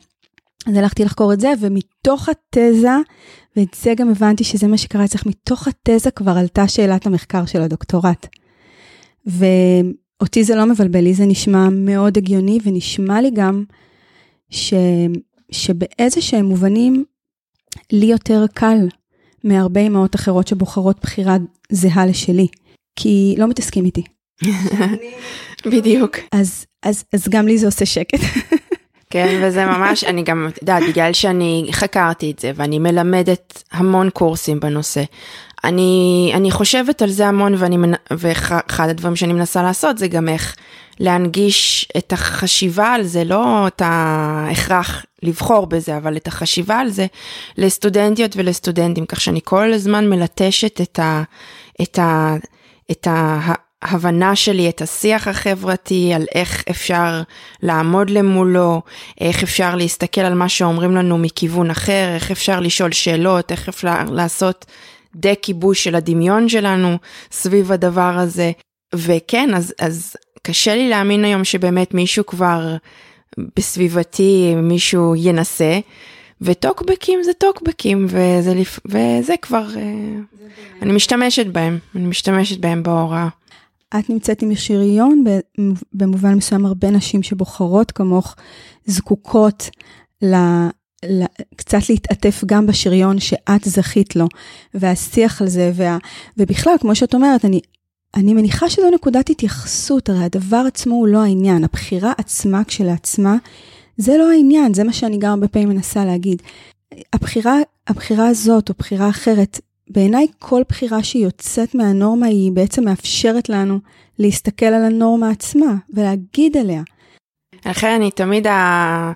אז 0.67 0.77
הלכתי 0.77 1.05
לחקור 1.05 1.33
את 1.33 1.41
זה, 1.41 1.53
ומתוך 1.61 2.29
התזה, 2.29 2.97
ואת 3.57 3.77
זה 3.83 3.95
גם 3.97 4.11
הבנתי 4.11 4.45
שזה 4.45 4.67
מה 4.67 4.79
שקרה 4.79 5.05
אצלך, 5.05 5.27
מתוך 5.27 5.69
התזה 5.69 6.11
כבר 6.11 6.33
עלתה 6.33 6.69
שאלת 6.69 7.07
המחקר 7.07 7.47
של 7.47 7.63
הדוקטורט. 7.63 8.27
ואותי 9.26 10.45
זה 10.45 10.54
לא 10.54 10.66
מבלבל, 10.66 11.00
לי 11.00 11.14
זה 11.14 11.26
נשמע 11.26 11.68
מאוד 11.71 12.16
הגיוני, 12.16 12.59
ונשמע 12.64 13.21
לי 13.21 13.30
גם 13.35 13.64
ש... 14.50 14.75
שבאיזה 15.50 16.21
שהם 16.21 16.45
מובנים, 16.45 17.04
לי 17.92 18.06
יותר 18.06 18.45
קל 18.54 18.88
מהרבה 19.45 19.80
אמהות 19.80 20.14
אחרות 20.14 20.49
שבוחרות 20.49 21.00
בחירה 21.02 21.37
זהה 21.71 22.06
לשלי, 22.06 22.47
כי 22.97 23.35
לא 23.38 23.47
מתעסקים 23.47 23.85
איתי. 23.85 24.02
בדיוק. 25.73 26.16
אז, 26.33 26.66
אז, 26.83 27.04
אז 27.12 27.28
גם 27.28 27.47
לי 27.47 27.59
זה 27.59 27.66
עושה 27.66 27.87
שקט. 27.87 28.21
כן, 29.11 29.40
וזה 29.42 29.66
ממש, 29.66 30.04
אני 30.04 30.23
גם, 30.23 30.49
את 30.49 30.62
יודעת, 30.62 30.83
בגלל 30.88 31.12
שאני 31.12 31.68
חקרתי 31.73 32.30
את 32.30 32.38
זה 32.38 32.52
ואני 32.54 32.78
מלמדת 32.78 33.62
המון 33.73 34.11
קורסים 34.11 34.61
בנושא. 34.61 35.02
אני, 35.65 36.33
אני 36.35 36.51
חושבת 36.51 37.03
על 37.03 37.11
זה 37.11 37.27
המון 37.27 37.55
ואני, 37.59 37.77
ואחד 38.11 38.89
הדברים 38.89 39.17
שאני 39.17 39.33
מנסה 39.33 39.63
לעשות 39.63 39.99
זה 39.99 40.09
גם 40.09 40.29
איך 40.29 40.57
להנגיש 41.01 41.89
את 41.97 42.13
החשיבה 42.13 42.87
על 42.87 43.03
זה, 43.03 43.25
לא 43.25 43.67
את 43.67 43.83
ההכרח 43.85 45.05
לבחור 45.23 45.67
בזה, 45.67 45.97
אבל 45.97 46.17
את 46.17 46.27
החשיבה 46.27 46.79
על 46.79 46.89
זה 46.89 47.07
לסטודנטיות 47.59 48.37
ולסטודנטים, 48.37 49.07
כך 49.07 49.21
שאני 49.21 49.41
כל 49.45 49.73
הזמן 49.73 50.09
מלטשת 50.11 50.81
את 50.81 50.99
ה... 50.99 51.23
את 51.83 51.99
ה... 51.99 52.35
את. 52.91 53.09
ההבנה 53.83 54.37
שלי 54.37 54.69
את 54.69 54.83
השיח 54.83 55.29
החברתי, 55.29 56.13
על 56.15 56.27
איך 56.35 56.65
אפשר 56.71 57.23
לעמוד 57.63 58.11
למולו, 58.11 58.83
איך 59.21 59.43
אפשר 59.43 59.75
להסתכל 59.75 60.21
על 60.21 60.35
מה 60.35 60.49
שאומרים 60.49 60.97
לנו 60.97 61.19
מכיוון 61.19 61.71
אחר, 61.71 62.15
איך 62.15 62.31
אפשר 62.31 62.61
לשאול 62.61 62.93
שאלות, 62.93 63.53
איך 63.53 63.69
אפשר 63.69 64.05
לעשות 64.11 64.67
דה 65.17 65.35
כיבוש 65.35 65.85
של 65.85 65.95
הדמיון 65.95 66.49
שלנו 66.49 66.99
סביב 67.33 67.73
הדבר 67.73 68.19
הזה. 68.19 68.53
וכן, 68.95 69.55
אז, 69.55 69.75
אז 69.81 70.17
קשה 70.43 70.75
לי 70.75 70.89
להאמין 70.89 71.25
היום 71.25 71.45
שבאמת 71.45 71.95
מישהו 71.95 72.27
כבר 72.27 72.77
בסביבתי, 73.57 74.55
מישהו 74.57 75.17
ינסה. 75.17 75.81
וטוקבקים 76.41 77.23
זה 77.23 77.33
טוקבקים 77.33 78.07
וזה, 78.09 78.63
וזה 78.87 79.35
כבר, 79.43 79.69
זה 79.69 79.79
אה, 79.79 80.43
אני 80.83 80.93
משתמשת 80.93 81.47
בהם, 81.47 81.79
אני 81.95 82.07
משתמשת 82.07 82.59
בהם 82.59 82.83
בהוראה. 82.83 83.29
את 83.99 84.11
נמצאת 84.11 84.43
עם 84.43 84.55
שריון, 84.55 85.25
במובן 85.93 86.35
מסוים 86.35 86.67
הרבה 86.67 86.91
נשים 86.91 87.23
שבוחרות 87.23 87.93
כמוך 87.93 88.37
זקוקות. 88.87 89.71
קצת 91.57 91.88
להתעטף 91.88 92.43
גם 92.47 92.67
בשריון 92.67 93.21
שאת 93.21 93.65
זכית 93.65 94.17
לו, 94.17 94.26
והשיח 94.75 95.43
על 95.43 95.49
זה, 95.49 95.73
וה... 95.75 95.99
ובכלל, 96.37 96.75
כמו 96.81 96.95
שאת 96.95 97.15
אומרת, 97.15 97.45
אני, 97.45 97.61
אני 98.15 98.35
מניחה 98.35 98.71
שזו 98.71 98.91
נקודת 98.91 99.31
התייחסות, 99.31 100.09
הרי 100.09 100.25
הדבר 100.25 100.65
עצמו 100.67 100.95
הוא 100.95 101.09
לא 101.09 101.23
העניין, 101.23 101.65
הבחירה 101.65 102.12
עצמה 102.19 102.65
כשלעצמה, 102.65 103.37
זה 103.97 104.17
לא 104.19 104.31
העניין, 104.31 104.75
זה 104.75 104.85
מה 104.85 104.93
שאני 104.93 105.19
גם 105.19 105.31
הרבה 105.31 105.49
פעמים 105.49 105.69
מנסה 105.69 106.05
להגיד. 106.05 106.43
הבחירה, 107.12 107.57
הבחירה 107.87 108.29
הזאת 108.29 108.69
או 108.69 108.75
בחירה 108.79 109.09
אחרת, 109.09 109.61
בעיניי 109.91 110.26
כל 110.38 110.62
בחירה 110.69 111.03
שהיא 111.03 111.25
יוצאת 111.25 111.75
מהנורמה 111.75 112.26
היא 112.26 112.53
בעצם 112.53 112.85
מאפשרת 112.85 113.49
לנו 113.49 113.79
להסתכל 114.19 114.67
על 114.67 114.85
הנורמה 114.85 115.31
עצמה 115.31 115.75
ולהגיד 115.91 116.57
עליה. 116.57 116.83
לכן 117.67 117.91
אני 117.97 118.11
תמיד, 118.11 118.47
ה... 118.47 119.12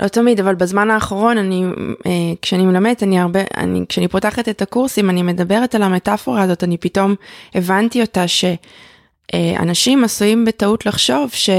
לא 0.00 0.08
תמיד, 0.08 0.40
אבל 0.40 0.54
בזמן 0.54 0.90
האחרון 0.90 1.38
אני, 1.38 1.64
אה, 2.06 2.10
כשאני 2.42 2.66
מלמדת, 2.66 3.02
אני 3.02 3.20
הרבה, 3.20 3.40
אני, 3.56 3.84
כשאני 3.88 4.08
פותחת 4.08 4.48
את 4.48 4.62
הקורסים, 4.62 5.10
אני 5.10 5.22
מדברת 5.22 5.74
על 5.74 5.82
המטאפורה 5.82 6.42
הזאת, 6.42 6.64
אני 6.64 6.76
פתאום 6.76 7.14
הבנתי 7.54 8.00
אותה 8.00 8.24
שאנשים 8.28 10.04
עשויים 10.04 10.44
בטעות 10.44 10.86
לחשוב 10.86 11.30
ש... 11.32 11.50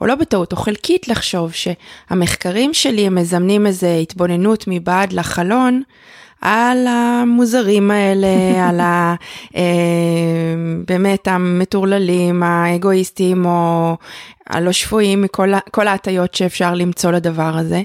או 0.00 0.06
לא 0.06 0.14
בטעות, 0.14 0.52
או 0.52 0.56
חלקית 0.56 1.08
לחשוב 1.08 1.52
שהמחקרים 1.52 2.74
שלי 2.74 3.06
הם 3.06 3.14
מזמנים 3.14 3.66
איזה 3.66 3.94
התבוננות 4.02 4.64
מבעד 4.66 5.12
לחלון, 5.12 5.82
על 6.40 6.86
המוזרים 6.86 7.90
האלה, 7.90 8.28
על 8.68 8.80
ה... 8.80 9.14
אה, 9.56 9.62
באמת 10.88 11.28
המטורללים, 11.28 12.42
האגואיסטים, 12.42 13.46
או 13.46 13.96
הלא 14.50 14.72
שפויים 14.72 15.22
מכל 15.22 15.88
ההטיות 15.88 16.34
שאפשר 16.34 16.74
למצוא 16.74 17.12
לדבר 17.12 17.56
הזה, 17.58 17.82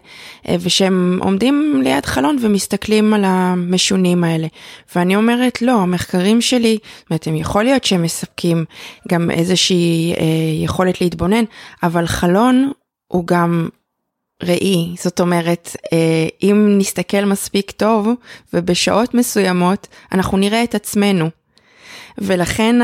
אה, 0.48 0.56
ושהם 0.60 1.20
עומדים 1.22 1.82
ליד 1.84 2.06
חלון 2.06 2.38
ומסתכלים 2.42 3.14
על 3.14 3.24
המשונים 3.26 4.24
האלה. 4.24 4.48
ואני 4.96 5.16
אומרת, 5.16 5.62
לא, 5.62 5.82
המחקרים 5.82 6.42
שלי, 6.42 6.78
זאת 7.00 7.10
אומרת, 7.10 7.28
הם 7.28 7.36
יכול 7.36 7.64
להיות 7.64 7.84
שהם 7.84 8.02
מספקים 8.02 8.66
גם 9.08 9.32
איזושהי 9.32 10.14
אה, 10.18 10.26
יכולת 10.64 11.02
להתבונן, 11.02 11.44
אבל 11.84 12.06
חלון 12.06 12.72
הוא 13.08 13.28
גם 13.28 13.70
ראי, 14.44 14.96
זאת 14.98 15.20
אומרת, 15.20 15.76
אה, 15.94 16.28
אם 16.44 16.76
נסתכל 16.78 17.26
מספיק 17.26 17.72
טוב 17.72 18.10
ובשעות 18.54 19.14
מסוימות, 19.14 19.88
אנחנו 20.12 20.38
נראה 20.38 20.64
את 20.64 20.76
עצמנו. 20.76 21.30
ולכן 22.22 22.76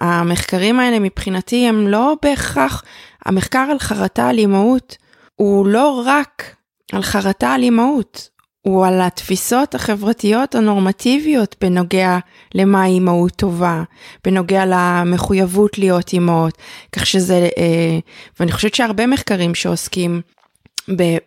המחקרים 0.00 0.80
האלה 0.80 0.98
מבחינתי 0.98 1.68
הם 1.68 1.88
לא 1.88 2.14
בהכרח, 2.22 2.82
המחקר 3.26 3.66
על 3.70 3.78
חרטה 3.78 4.28
על 4.28 4.38
אימהות 4.38 4.96
הוא 5.36 5.66
לא 5.66 6.02
רק 6.06 6.56
על 6.92 7.02
חרטה 7.02 7.52
על 7.54 7.62
אימהות, 7.62 8.28
הוא 8.62 8.86
על 8.86 9.00
התפיסות 9.00 9.74
החברתיות 9.74 10.54
הנורמטיביות 10.54 11.56
בנוגע 11.60 12.18
למה 12.54 12.86
אימהות 12.86 13.32
טובה, 13.36 13.82
בנוגע 14.24 14.64
למחויבות 14.66 15.78
להיות 15.78 16.12
אימהות, 16.12 16.58
כך 16.92 17.06
שזה, 17.06 17.48
אה, 17.58 17.98
ואני 18.40 18.52
חושבת 18.52 18.74
שהרבה 18.74 19.06
מחקרים 19.06 19.54
שעוסקים 19.54 20.20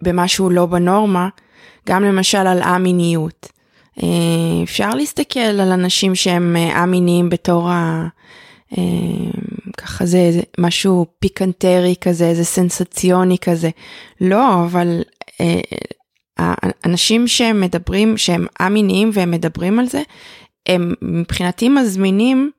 במשהו 0.01 0.49
לא 0.49 0.65
בנורמה, 0.65 1.29
גם 1.89 2.03
למשל 2.03 2.37
על 2.47 2.61
א-מיניות. 2.61 3.54
אה, 4.03 4.63
אפשר 4.63 4.89
להסתכל 4.89 5.39
על 5.39 5.71
אנשים 5.71 6.15
שהם 6.15 6.55
אה, 6.55 6.83
א-מיניים 6.83 7.29
בתור 7.29 7.69
ה... 7.69 8.07
אה, 8.77 8.83
ככה 9.77 10.05
זה, 10.05 10.29
זה 10.31 10.41
משהו 10.57 11.05
פיקנטרי 11.19 11.95
כזה, 12.01 12.27
איזה 12.27 12.43
סנסציוני 12.43 13.37
כזה. 13.37 13.69
לא, 14.21 14.63
אבל 14.65 15.01
אנשים 16.85 17.27
שהם 17.27 17.61
מדברים, 17.61 18.17
שהם 18.17 18.45
א-מיניים 18.59 19.09
והם 19.13 19.31
מדברים 19.31 19.79
על 19.79 19.87
זה, 19.87 20.01
הם 20.67 20.93
מבחינתי 21.01 21.69
מזמינים 21.69 22.51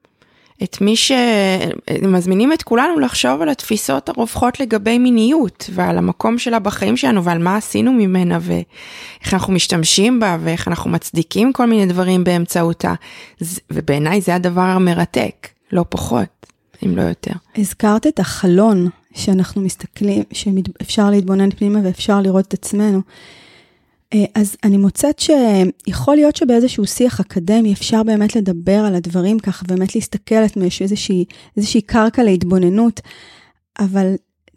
את 0.63 0.81
מי 0.81 0.95
שמזמינים 0.97 2.53
את 2.53 2.63
כולנו 2.63 2.99
לחשוב 2.99 3.43
על 3.43 3.49
התפיסות 3.49 4.09
הרווחות 4.09 4.61
לגבי 4.61 4.99
מיניות 4.99 5.71
ועל 5.73 5.99
המקום 5.99 6.39
שלה 6.39 6.59
בחיים 6.59 6.97
שלנו 6.97 7.25
ועל 7.25 7.39
מה 7.39 7.57
עשינו 7.57 7.93
ממנה 7.93 8.39
ואיך 8.41 9.35
אנחנו 9.35 9.53
משתמשים 9.53 10.21
בה 10.21 10.39
ואיך 10.41 10.69
אנחנו 10.69 10.91
מצדיקים 10.91 11.53
כל 11.53 11.67
מיני 11.67 11.87
דברים 11.87 12.25
באמצעותה 12.25 12.95
ובעיניי 13.71 14.21
זה 14.21 14.35
הדבר 14.35 14.61
המרתק, 14.61 15.49
לא 15.73 15.85
פחות. 15.89 16.37
אם 16.87 16.97
לא 16.97 17.03
יותר. 17.03 17.33
הזכרת 17.59 18.07
את 18.07 18.21
החלון 18.21 18.89
שאנחנו 19.15 19.63
מסתכלים, 19.63 20.23
שאפשר 20.33 21.11
להתבונן 21.11 21.51
פנימה 21.51 21.79
ואפשר 21.85 22.21
לראות 22.21 22.49
את 22.49 22.55
עצמנו. 22.55 23.01
אה, 24.15 24.25
אז 24.35 24.57
אני 24.65 24.77
מוצאת 24.77 25.19
שיכול 25.19 26.17
להיות 26.17 26.37
שבאיזשהו 26.37 26.87
שיח 26.87 27.21
אקדמי 27.21 27.73
אפשר 27.73 28.03
באמת 28.03 28.37
לדבר 28.37 28.85
על 28.87 28.95
הדברים 28.95 29.39
ככה, 29.39 29.65
באמת 29.69 29.95
להסתכל 29.95 30.35
על 30.35 30.47
איזושהי, 30.81 31.25
איזושהי 31.57 31.81
קרקע 31.81 32.23
להתבוננות, 32.23 33.01
אבל 33.79 34.15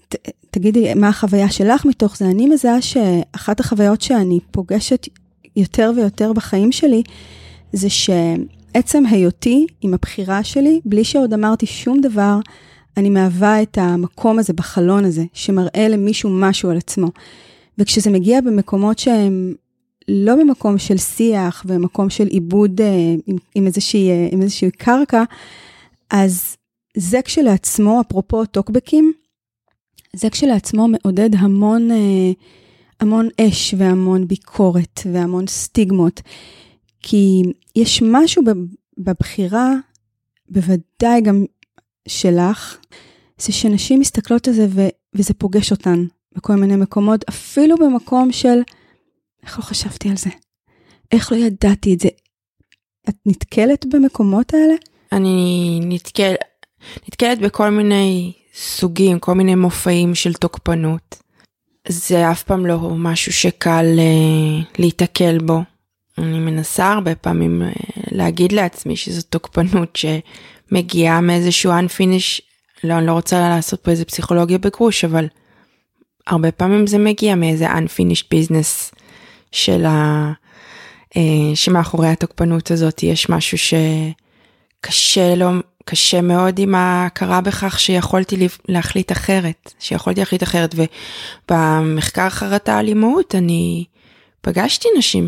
ת, 0.10 0.16
תגידי 0.52 0.94
מה 0.94 1.08
החוויה 1.08 1.52
שלך 1.52 1.86
מתוך 1.86 2.18
זה. 2.18 2.26
אני 2.26 2.46
מזהה 2.46 2.82
שאחת 2.82 3.60
החוויות 3.60 4.02
שאני 4.02 4.40
פוגשת 4.52 5.08
יותר 5.56 5.92
ויותר 5.96 6.34
בחיים 6.34 6.72
שלי, 6.72 7.04
זה 7.74 7.88
שעצם 7.90 9.06
היותי 9.06 9.68
עם 9.82 9.94
הבחירה 9.94 10.44
שלי, 10.44 10.80
בלי 10.86 11.04
שעוד 11.04 11.34
אמרתי 11.34 11.66
שום 11.66 12.02
דבר, 12.02 12.40
אני 12.98 13.10
מהווה 13.10 13.62
את 13.62 13.78
המקום 13.78 14.40
הזה 14.40 14.54
בחלון 14.54 15.06
הזה, 15.06 15.24
שמראה 15.34 15.88
למישהו 15.88 16.30
משהו 16.30 16.70
על 16.70 16.78
עצמו. 16.78 17.08
וכשזה 17.80 18.10
מגיע 18.10 18.42
במקומות 18.42 19.00
שהם 19.00 19.54
לא 20.08 20.36
במקום 20.36 20.78
של 20.78 20.98
שיח 20.98 21.66
ומקום 21.68 22.10
של 22.10 22.28
עיבוד 22.28 22.82
אה, 22.82 23.16
עם, 23.28 23.38
עם, 23.56 23.66
איזושהי, 23.66 24.10
אה, 24.10 24.28
עם 24.32 24.42
איזושהי 24.42 24.72
קרקע, 24.72 25.24
אז 26.10 26.58
זה 26.98 27.22
כשלעצמו, 27.22 28.02
אפרופו 28.02 28.46
טוקבקים, 28.46 29.14
זה 30.16 30.30
כשלעצמו 30.30 30.88
מעודד 30.88 31.30
המון, 31.36 31.92
אה, 31.92 32.32
המון 33.00 33.28
אש 33.42 33.74
והמון 33.78 34.28
ביקורת 34.28 35.00
והמון 35.14 35.48
סטיגמות. 35.48 36.22
כי 37.02 37.42
יש 37.76 38.04
משהו 38.06 38.44
בבחירה, 38.98 39.74
בוודאי 40.50 41.22
גם 41.22 41.46
שלך, 42.08 42.78
זה 43.38 43.52
שנשים 43.54 44.00
מסתכלות 44.00 44.48
על 44.48 44.54
זה 44.54 44.68
ו, 44.70 44.88
וזה 45.14 45.34
פוגש 45.34 45.72
אותן 45.72 46.06
בכל 46.36 46.56
מיני 46.56 46.76
מקומות, 46.76 47.26
אפילו 47.30 47.78
במקום 47.78 48.32
של, 48.32 48.60
איך 49.44 49.60
לא 49.60 49.64
חשבתי 49.64 50.10
על 50.10 50.18
זה? 50.18 50.30
איך 51.12 51.32
לא 51.32 51.38
ידעתי 51.38 51.94
את 51.94 52.00
זה? 52.00 52.10
את 53.10 53.16
נתקלת 53.26 53.86
במקומות 53.86 54.54
האלה? 54.54 54.74
אני 55.12 55.80
נתקל, 55.84 56.34
נתקלת 57.08 57.40
בכל 57.40 57.70
מיני 57.70 58.34
סוגים, 58.54 59.20
כל 59.20 59.34
מיני 59.34 59.56
מופעים 59.56 60.16
של 60.16 60.34
תוקפנות. 60.34 61.22
זה 61.88 62.32
אף 62.32 62.44
פעם 62.44 62.66
לא 62.66 62.80
משהו 62.80 63.34
שקל 63.34 63.86
uh, 63.98 64.80
להיתקל 64.80 65.38
בו. 65.38 65.62
אני 66.18 66.40
מנסה 66.40 66.92
הרבה 66.92 67.16
פעמים 67.16 67.62
uh, 67.62 67.82
להגיד 68.12 68.52
לעצמי 68.52 68.96
שזו 68.96 69.22
תוקפנות 69.22 69.98
שמגיעה 69.98 71.22
מאיזשהו 71.22 71.72
unfinish, 71.72 72.42
לא, 72.84 72.94
אני 72.94 73.08
לא 73.08 73.12
רוצה 73.12 73.50
לעשות 73.50 73.84
פה 73.84 73.92
איזה 73.92 74.06
פסיכולוגיה 74.06 74.58
בגרוש, 74.58 75.06
אבל 75.06 75.28
הרבה 76.30 76.52
פעמים 76.52 76.88
זה 76.88 76.98
מגיע 76.98 77.36
מאיזה 77.36 77.68
unfinished 77.72 78.26
business 78.34 78.96
של 79.52 79.86
ה... 79.86 80.32
uh, 81.14 81.20
שמאחורי 81.56 82.08
התוקפנות 82.08 82.72
הזאת 82.72 83.04
יש 83.04 83.30
משהו 83.30 83.58
שקשה 83.58 85.36
לו, 85.36 85.50
קשה 85.86 86.22
מאוד 86.22 86.60
עם 86.60 86.76
ההכרה 86.76 87.42
בכך 87.42 87.80
שיכולתי 87.80 88.48
להחליט 88.68 89.12
אחרת, 89.12 89.74
שיכולתי 89.80 90.20
להחליט 90.20 90.44
אחרת, 90.44 90.76
ובמחקר 91.50 92.30
חרטה 92.30 92.78
על 92.78 92.88
אימהות 92.88 93.36
אני 93.36 93.86
פגשתי 94.42 94.88
נשים 94.98 95.26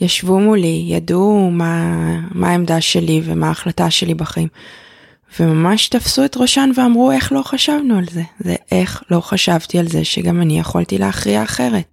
שישבו 0.00 0.40
מולי, 0.40 0.84
ידעו 0.88 1.50
מה, 1.50 1.94
מה 2.30 2.50
העמדה 2.50 2.80
שלי 2.80 3.20
ומה 3.24 3.48
ההחלטה 3.48 3.90
שלי 3.90 4.14
בחיים, 4.14 4.48
וממש 5.40 5.88
תפסו 5.88 6.24
את 6.24 6.36
ראשן 6.36 6.70
ואמרו 6.76 7.12
איך 7.12 7.32
לא 7.32 7.42
חשבנו 7.42 7.98
על 7.98 8.04
זה, 8.10 8.22
זה 8.38 8.54
איך 8.72 9.02
לא 9.10 9.20
חשבתי 9.20 9.78
על 9.78 9.88
זה 9.88 10.04
שגם 10.04 10.40
אני 10.40 10.58
יכולתי 10.58 10.98
להכריע 10.98 11.42
אחרת. 11.42 11.84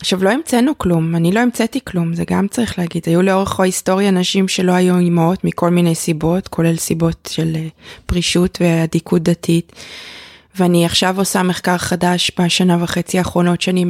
עכשיו 0.00 0.24
לא 0.24 0.30
המצאנו 0.30 0.78
כלום, 0.78 1.16
אני 1.16 1.32
לא 1.32 1.40
המצאתי 1.40 1.80
כלום, 1.84 2.14
זה 2.14 2.24
גם 2.30 2.48
צריך 2.48 2.78
להגיד. 2.78 3.02
היו 3.06 3.22
לאורך 3.22 3.60
ההיסטוריה 3.60 4.10
נשים 4.10 4.48
שלא 4.48 4.72
היו 4.72 4.98
אימהות 4.98 5.44
מכל 5.44 5.70
מיני 5.70 5.94
סיבות, 5.94 6.48
כולל 6.48 6.76
סיבות 6.76 7.28
של 7.32 7.52
אה, 7.56 7.68
פרישות 8.06 8.58
ואדיקות 8.60 9.22
דתית. 9.22 9.72
ואני 10.58 10.86
עכשיו 10.86 11.18
עושה 11.18 11.42
מחקר 11.42 11.78
חדש 11.78 12.30
בשנה 12.38 12.84
וחצי 12.84 13.18
האחרונות 13.18 13.60
שאני 13.60 13.84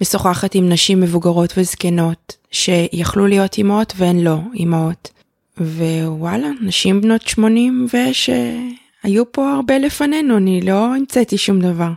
משוחחת 0.00 0.54
עם 0.54 0.68
נשים 0.68 1.00
מבוגרות 1.00 1.52
וזקנות 1.56 2.36
שיכלו 2.50 3.26
להיות 3.26 3.58
אימהות 3.58 3.92
והן 3.96 4.18
לא 4.18 4.38
אימהות. 4.54 5.19
ווואלה, 5.60 6.50
נשים 6.60 7.00
בנות 7.00 7.22
80 7.22 7.86
ושהיו 7.86 9.32
פה 9.32 9.52
הרבה 9.52 9.78
לפנינו, 9.78 10.36
אני 10.36 10.60
לא 10.60 10.94
המצאתי 10.94 11.38
שום 11.38 11.60
דבר. 11.60 11.90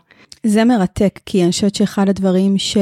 זה 0.46 0.66
מרתק, 0.66 1.20
כי 1.26 1.44
אני 1.44 1.52
חושבת 1.52 1.76
שאחד 1.76 2.10
הדברים 2.10 2.58
ש... 2.58 2.78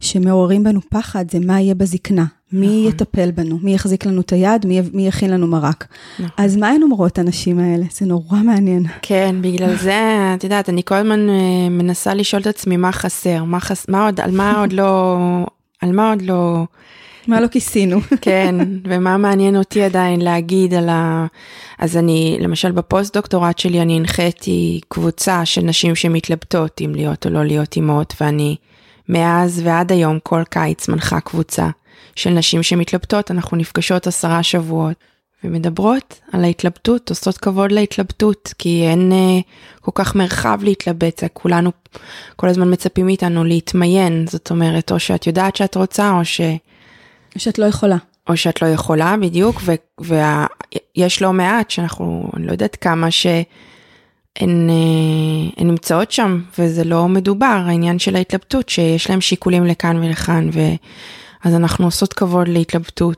שמעוררים 0.00 0.64
בנו 0.64 0.80
פחד 0.90 1.24
זה 1.30 1.38
מה 1.40 1.60
יהיה 1.60 1.74
בזקנה. 1.74 2.24
מי 2.52 2.66
נכון. 2.66 2.88
יטפל 2.88 3.30
בנו? 3.30 3.58
מי 3.62 3.74
יחזיק 3.74 4.06
לנו 4.06 4.20
את 4.20 4.32
היד? 4.32 4.66
מי, 4.66 4.80
מי 4.92 5.06
יכין 5.06 5.30
לנו 5.30 5.46
מרק? 5.46 5.86
נכון. 6.18 6.44
אז 6.44 6.56
מה 6.56 6.68
הן 6.68 6.82
אומרות 6.82 7.18
הנשים 7.18 7.58
האלה? 7.58 7.84
זה 7.90 8.06
נורא 8.06 8.38
מעניין. 8.38 8.86
כן, 9.02 9.36
בגלל 9.40 9.76
זה, 9.76 10.34
את 10.34 10.44
יודעת, 10.44 10.68
אני 10.68 10.82
כל 10.84 10.94
הזמן 10.94 11.28
אה, 11.28 11.68
מנסה 11.70 12.14
לשאול 12.14 12.42
את 12.42 12.46
עצמי 12.46 12.76
מה 12.76 12.92
חסר, 12.92 13.44
מה, 13.44 13.60
חס... 13.60 13.88
מה 13.88 14.04
עוד, 14.04 14.20
על 14.20 14.30
מה 14.30 14.60
עוד 14.60 14.72
לא, 14.72 15.16
על 15.82 15.92
מה 15.92 16.10
עוד 16.10 16.22
לא... 16.22 16.64
מה 17.28 17.40
לא 17.40 17.48
כיסינו. 17.48 18.00
כן, 18.20 18.54
ומה 18.84 19.16
מעניין 19.16 19.56
אותי 19.56 19.82
עדיין 19.82 20.20
להגיד 20.20 20.74
על 20.74 20.88
ה... 20.88 21.26
אז 21.78 21.96
אני, 21.96 22.38
למשל 22.40 22.72
בפוסט 22.72 23.16
דוקטורט 23.16 23.58
שלי 23.58 23.82
אני 23.82 23.96
הנחיתי 23.96 24.80
קבוצה 24.88 25.44
של 25.44 25.60
נשים 25.60 25.94
שמתלבטות 25.94 26.80
אם 26.84 26.94
להיות 26.94 27.26
או 27.26 27.30
לא 27.30 27.44
להיות 27.44 27.76
אימהות, 27.76 28.14
ואני 28.20 28.56
מאז 29.08 29.60
ועד 29.64 29.92
היום 29.92 30.18
כל 30.22 30.42
קיץ 30.50 30.88
מנחה 30.88 31.20
קבוצה 31.20 31.68
של 32.16 32.30
נשים 32.30 32.62
שמתלבטות, 32.62 33.30
אנחנו 33.30 33.56
נפגשות 33.56 34.06
עשרה 34.06 34.42
שבועות. 34.42 34.94
ומדברות 35.44 36.20
על 36.32 36.44
ההתלבטות, 36.44 37.10
עושות 37.10 37.38
כבוד 37.38 37.72
להתלבטות, 37.72 38.54
כי 38.58 38.86
אין 38.86 39.12
אה, 39.12 39.40
כל 39.80 39.90
כך 39.94 40.14
מרחב 40.16 40.58
להתלבט, 40.62 41.22
כולנו 41.32 41.70
כל 42.36 42.48
הזמן 42.48 42.72
מצפים 42.72 43.06
מאיתנו 43.06 43.44
להתמיין, 43.44 44.26
זאת 44.28 44.50
אומרת, 44.50 44.92
או 44.92 44.98
שאת 44.98 45.26
יודעת 45.26 45.56
שאת 45.56 45.76
רוצה, 45.76 46.10
או 46.10 46.24
ש... 46.24 46.40
או 47.38 47.42
שאת 47.42 47.58
לא 47.58 47.64
יכולה. 47.64 47.96
או 48.28 48.36
שאת 48.36 48.62
לא 48.62 48.66
יכולה, 48.66 49.16
בדיוק, 49.20 49.62
ויש 50.00 51.22
לא 51.22 51.32
מעט 51.32 51.70
שאנחנו, 51.70 52.30
אני 52.36 52.46
לא 52.46 52.52
יודעת 52.52 52.76
כמה 52.76 53.10
שהן 53.10 54.70
אה, 54.70 55.64
נמצאות 55.64 56.12
שם, 56.12 56.40
וזה 56.58 56.84
לא 56.84 57.08
מדובר, 57.08 57.62
העניין 57.66 57.98
של 57.98 58.16
ההתלבטות, 58.16 58.68
שיש 58.68 59.10
להם 59.10 59.20
שיקולים 59.20 59.64
לכאן 59.64 59.96
ולכאן, 59.96 60.50
ואז 60.52 61.54
אנחנו 61.54 61.84
עושות 61.84 62.12
כבוד 62.12 62.48
להתלבטות. 62.48 63.16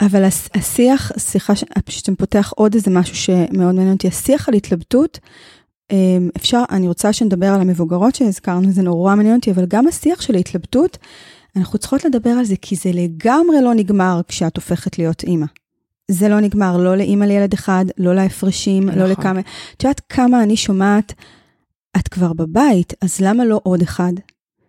אבל 0.00 0.24
השיח, 0.54 1.12
סליחה, 1.18 1.52
פשוט 1.84 2.10
פותח 2.18 2.52
עוד 2.56 2.74
איזה 2.74 2.90
משהו 2.90 3.16
שמאוד 3.16 3.74
מעניין 3.74 3.92
אותי, 3.92 4.08
השיח 4.08 4.48
על 4.48 4.54
התלבטות, 4.54 5.18
אה, 5.92 5.96
אפשר, 6.36 6.62
אני 6.70 6.88
רוצה 6.88 7.12
שנדבר 7.12 7.48
על 7.48 7.60
המבוגרות 7.60 8.14
שהזכרנו, 8.14 8.72
זה 8.72 8.82
נורא 8.82 9.14
מעניין 9.14 9.36
אותי, 9.36 9.50
אבל 9.50 9.66
גם 9.66 9.88
השיח 9.88 10.20
של 10.20 10.34
ההתלבטות, 10.34 10.98
אנחנו 11.56 11.78
צריכות 11.78 12.04
לדבר 12.04 12.30
על 12.30 12.44
זה, 12.44 12.54
כי 12.62 12.76
זה 12.76 12.90
לגמרי 12.92 13.62
לא 13.62 13.74
נגמר 13.74 14.20
כשאת 14.28 14.56
הופכת 14.56 14.98
להיות 14.98 15.24
אימא. 15.24 15.46
זה 16.10 16.28
לא 16.28 16.40
נגמר, 16.40 16.76
לא 16.76 16.96
לאימא 16.96 17.24
לילד 17.24 17.52
אחד, 17.52 17.84
לא 17.98 18.14
להפרשים, 18.14 18.82
לא 18.82 18.88
נכון. 18.88 19.02
לא 19.02 19.08
לכמה... 19.08 19.40
את 19.76 19.84
יודעת 19.84 20.00
כמה 20.08 20.42
אני 20.42 20.56
שומעת, 20.56 21.12
את 21.96 22.08
כבר 22.08 22.32
בבית, 22.32 22.92
אז 23.00 23.20
למה 23.20 23.44
לא 23.44 23.60
עוד 23.62 23.82
אחד? 23.82 24.12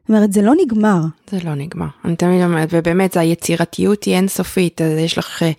זאת 0.06 0.10
אומרת, 0.10 0.34
זה 0.34 0.42
לא 0.42 0.54
נגמר. 0.66 1.00
זה 1.30 1.38
לא 1.44 1.56
נגמר. 1.56 1.86
אני 2.06 2.16
תמיד 2.16 2.44
אומרת, 2.44 2.70
ובאמת, 2.72 3.18
היצירתיות 3.18 4.04
היא 4.04 4.16
אינסופית, 4.16 4.82
אז 4.82 4.98
יש 4.98 5.18
לך 5.18 5.44
אה, 5.44 5.52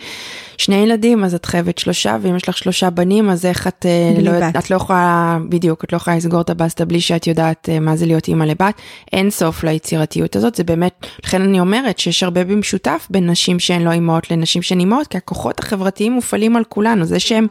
שני 0.58 0.76
ילדים, 0.76 1.24
אז 1.24 1.34
את 1.34 1.46
חייבת 1.46 1.78
שלושה, 1.78 2.16
ואם 2.22 2.36
יש 2.36 2.48
לך 2.48 2.56
שלושה 2.56 2.90
בנים, 2.90 3.30
אז 3.30 3.46
איך 3.46 3.66
את, 3.66 3.86
אה, 3.86 4.22
לא, 4.22 4.30
את 4.58 4.70
לא 4.70 4.76
יכולה, 4.76 5.38
בדיוק, 5.48 5.84
את 5.84 5.92
לא 5.92 5.96
יכולה 5.96 6.16
לסגור 6.16 6.40
את 6.40 6.50
הבסטה 6.50 6.84
בלי 6.84 7.00
שאת 7.00 7.26
יודעת 7.26 7.68
אה, 7.68 7.80
מה 7.80 7.96
זה 7.96 8.06
להיות 8.06 8.28
אימא 8.28 8.44
לבת. 8.44 8.74
אין 9.12 9.30
סוף 9.30 9.64
ליצירתיות 9.64 10.36
הזאת, 10.36 10.54
זה 10.54 10.64
באמת, 10.64 11.06
לכן 11.24 11.42
אני 11.42 11.60
אומרת 11.60 11.98
שיש 11.98 12.22
הרבה 12.22 12.44
במשותף 12.44 13.06
בין 13.10 13.30
נשים 13.30 13.58
שהן 13.58 13.82
לא 13.82 13.90
אימהות 13.90 14.30
לנשים 14.30 14.62
שהן 14.62 14.80
אימהות, 14.80 15.06
כי 15.06 15.16
הכוחות 15.16 15.60
החברתיים 15.60 16.12
מופעלים 16.12 16.56
על 16.56 16.64
כולנו, 16.64 17.04
זה 17.04 17.20
שהם 17.20 17.46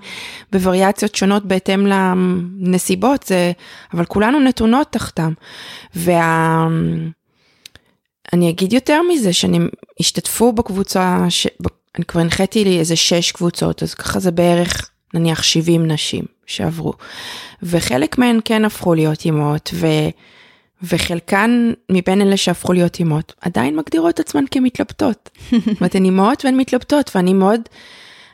בווריאציות 0.51 1.15
שונות 1.15 1.45
בהתאם 1.45 1.87
לנסיבות, 1.87 3.23
זה, 3.23 3.51
אבל 3.93 4.05
כולנו 4.05 4.39
נתונות 4.39 4.87
תחתם. 4.91 5.33
וה... 5.95 6.67
אני 8.33 8.49
אגיד 8.49 8.73
יותר 8.73 9.01
מזה, 9.11 9.33
שאני 9.33 9.59
השתתפו 9.99 10.53
בקבוצה, 10.53 11.25
ש... 11.29 11.47
אני 11.97 12.05
כבר 12.05 12.21
הנחיתי 12.21 12.63
לי 12.63 12.79
איזה 12.79 12.95
שש 12.95 13.31
קבוצות, 13.31 13.83
אז 13.83 13.93
ככה 13.93 14.19
זה 14.19 14.31
בערך 14.31 14.89
נניח 15.13 15.43
70 15.43 15.87
נשים 15.87 16.25
שעברו. 16.45 16.93
וחלק 17.63 18.17
מהן 18.17 18.39
כן 18.45 18.65
הפכו 18.65 18.93
להיות 18.93 19.25
אימהות, 19.25 19.69
ו... 19.73 19.87
וחלקן 20.83 21.71
מבין 21.89 22.21
אלה 22.21 22.37
שהפכו 22.37 22.73
להיות 22.73 22.99
אימהות 22.99 23.33
עדיין 23.41 23.75
מגדירות 23.75 24.19
עצמן 24.19 24.43
כמתלבטות. 24.51 25.29
זאת 25.51 25.79
אומרת, 25.79 25.95
הן 25.95 26.05
אימהות 26.05 26.45
והן 26.45 26.57
מתלבטות, 26.57 27.11
ואני 27.15 27.33
מאוד, 27.33 27.61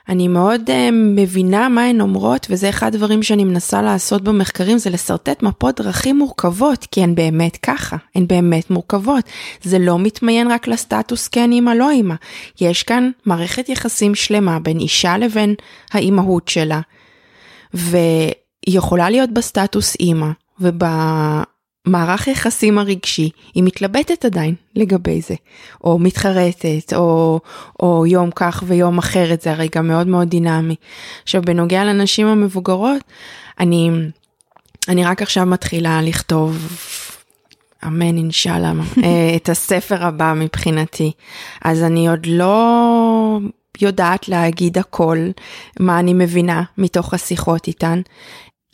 אני 0.10 0.28
מאוד 0.28 0.62
uh, 0.70 0.72
מבינה 0.92 1.70
מה 1.70 1.84
הן 1.84 2.02
אומרות, 2.02 2.48
וזה 2.50 2.70
אחד 2.70 2.96
הדברים 2.96 3.24
שאני 3.24 3.44
מנסה 3.44 3.82
לעשות 3.82 4.22
במחקרים, 4.22 4.78
זה 4.78 4.90
לשרטט 4.90 5.44
מפות 5.44 5.82
דרכים 5.82 6.18
מורכבות, 6.18 6.88
כי 6.92 7.04
הן 7.04 7.16
באמת 7.16 7.58
ככה, 7.58 7.98
הן 8.16 8.28
באמת 8.28 8.72
מורכבות. 8.72 9.24
זה 9.64 9.80
לא 9.80 10.00
מתמיין 10.00 10.52
רק 10.52 10.68
לסטטוס 10.68 11.28
כן 11.28 11.52
אימא 11.52 11.72
לא 11.72 11.90
אימא. 11.90 12.16
יש 12.62 12.84
כאן 12.84 13.12
מערכת 13.26 13.70
יחסים 13.70 14.16
שלמה 14.16 14.60
בין 14.60 14.80
אישה 14.80 15.18
לבין 15.18 15.56
האימהות 15.92 16.48
שלה, 16.48 16.82
והיא 17.74 18.34
יכולה 18.68 19.10
להיות 19.10 19.30
בסטטוס 19.34 19.96
אימא, 19.96 20.30
וב... 20.60 20.84
מערך 21.86 22.28
יחסים 22.28 22.78
הרגשי, 22.78 23.30
היא 23.54 23.63
מתלבטת 23.63 24.26
עדיין 24.26 24.56
לגבי 24.76 25.22
זה, 25.22 25.36
או 25.84 26.00
מתחרטת, 26.00 26.94
או, 26.96 27.39
או 27.80 28.06
יום 28.06 28.32
כך 28.36 28.63
ויום 28.67 28.98
אחרת, 28.98 29.41
זה 29.41 29.52
הרי 29.52 29.67
גם 29.76 29.88
מאוד 29.88 30.08
מאוד 30.08 30.30
דינמי. 30.30 30.76
עכשיו, 31.24 31.41
בנוגע 31.41 31.84
לנשים 31.84 32.28
המבוגרות, 32.28 33.04
אני, 33.60 33.89
אני 34.88 35.06
רק 35.06 35.22
עכשיו 35.22 35.46
מתחילה 35.46 36.02
לכתוב, 36.02 36.58
אמן 37.88 38.17
אינשאללה, 38.17 38.74
אה, 39.04 39.34
את 39.36 39.50
הספר 39.50 40.06
הבא 40.06 40.34
מבחינתי. 40.36 41.12
אז 41.62 41.84
אני 41.84 42.10
עוד 42.10 42.26
לא 42.26 43.39
יודעת 43.82 44.28
להגיד 44.28 44.78
הכל, 44.78 45.17
מה 45.80 46.00
אני 46.00 46.13
מבינה 46.13 46.63
מתוך 46.78 47.13
השיחות 47.13 47.67
איתן. 47.67 48.02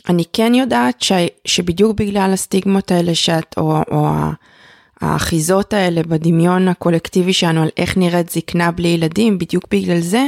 אני 0.10 0.24
כן 0.34 0.54
יודעת 0.56 1.02
ש, 1.02 1.12
שבדיוק 1.46 1.98
בגלל 2.00 2.34
הסטיגמות 2.34 2.92
האלה 2.92 3.16
שאת, 3.16 3.56
או, 3.58 3.82
או 3.92 4.08
האחיזות 5.02 5.74
האלה 5.74 6.04
בדמיון 6.04 6.68
הקולקטיבי 6.68 7.34
שלנו 7.34 7.62
על 7.62 7.70
איך 7.78 7.98
נראית 7.98 8.30
זקנה 8.30 8.72
בלי 8.72 8.88
ילדים, 8.88 9.38
בדיוק 9.38 9.64
בגלל 9.72 10.00
זה, 10.00 10.28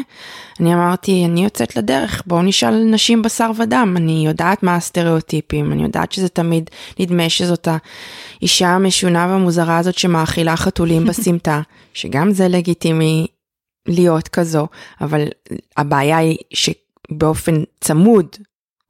אני 0.59 0.73
אמרתי, 0.73 1.25
אני 1.25 1.43
יוצאת 1.43 1.75
לדרך, 1.75 2.23
בואו 2.27 2.41
נשאל 2.41 2.83
נשים 2.83 3.21
בשר 3.21 3.51
ודם, 3.57 3.93
אני 3.97 4.25
יודעת 4.25 4.63
מה 4.63 4.75
הסטריאוטיפים, 4.75 5.71
אני 5.71 5.83
יודעת 5.83 6.11
שזה 6.11 6.29
תמיד 6.29 6.69
נדמה 6.99 7.29
שזאת 7.29 7.67
האישה 8.41 8.67
המשונה 8.67 9.27
והמוזרה 9.29 9.77
הזאת 9.77 9.97
שמאכילה 9.97 10.55
חתולים 10.55 11.05
בסמטה, 11.09 11.61
שגם 11.93 12.31
זה 12.31 12.47
לגיטימי 12.47 13.27
להיות 13.87 14.27
כזו, 14.27 14.67
אבל 15.01 15.27
הבעיה 15.77 16.17
היא 16.17 16.37
שבאופן 16.53 17.63
צמוד 17.81 18.25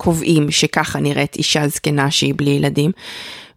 קובעים 0.01 0.51
שככה 0.51 0.99
נראית 0.99 1.35
אישה 1.35 1.67
זקנה 1.67 2.11
שהיא 2.11 2.33
בלי 2.37 2.49
ילדים. 2.49 2.91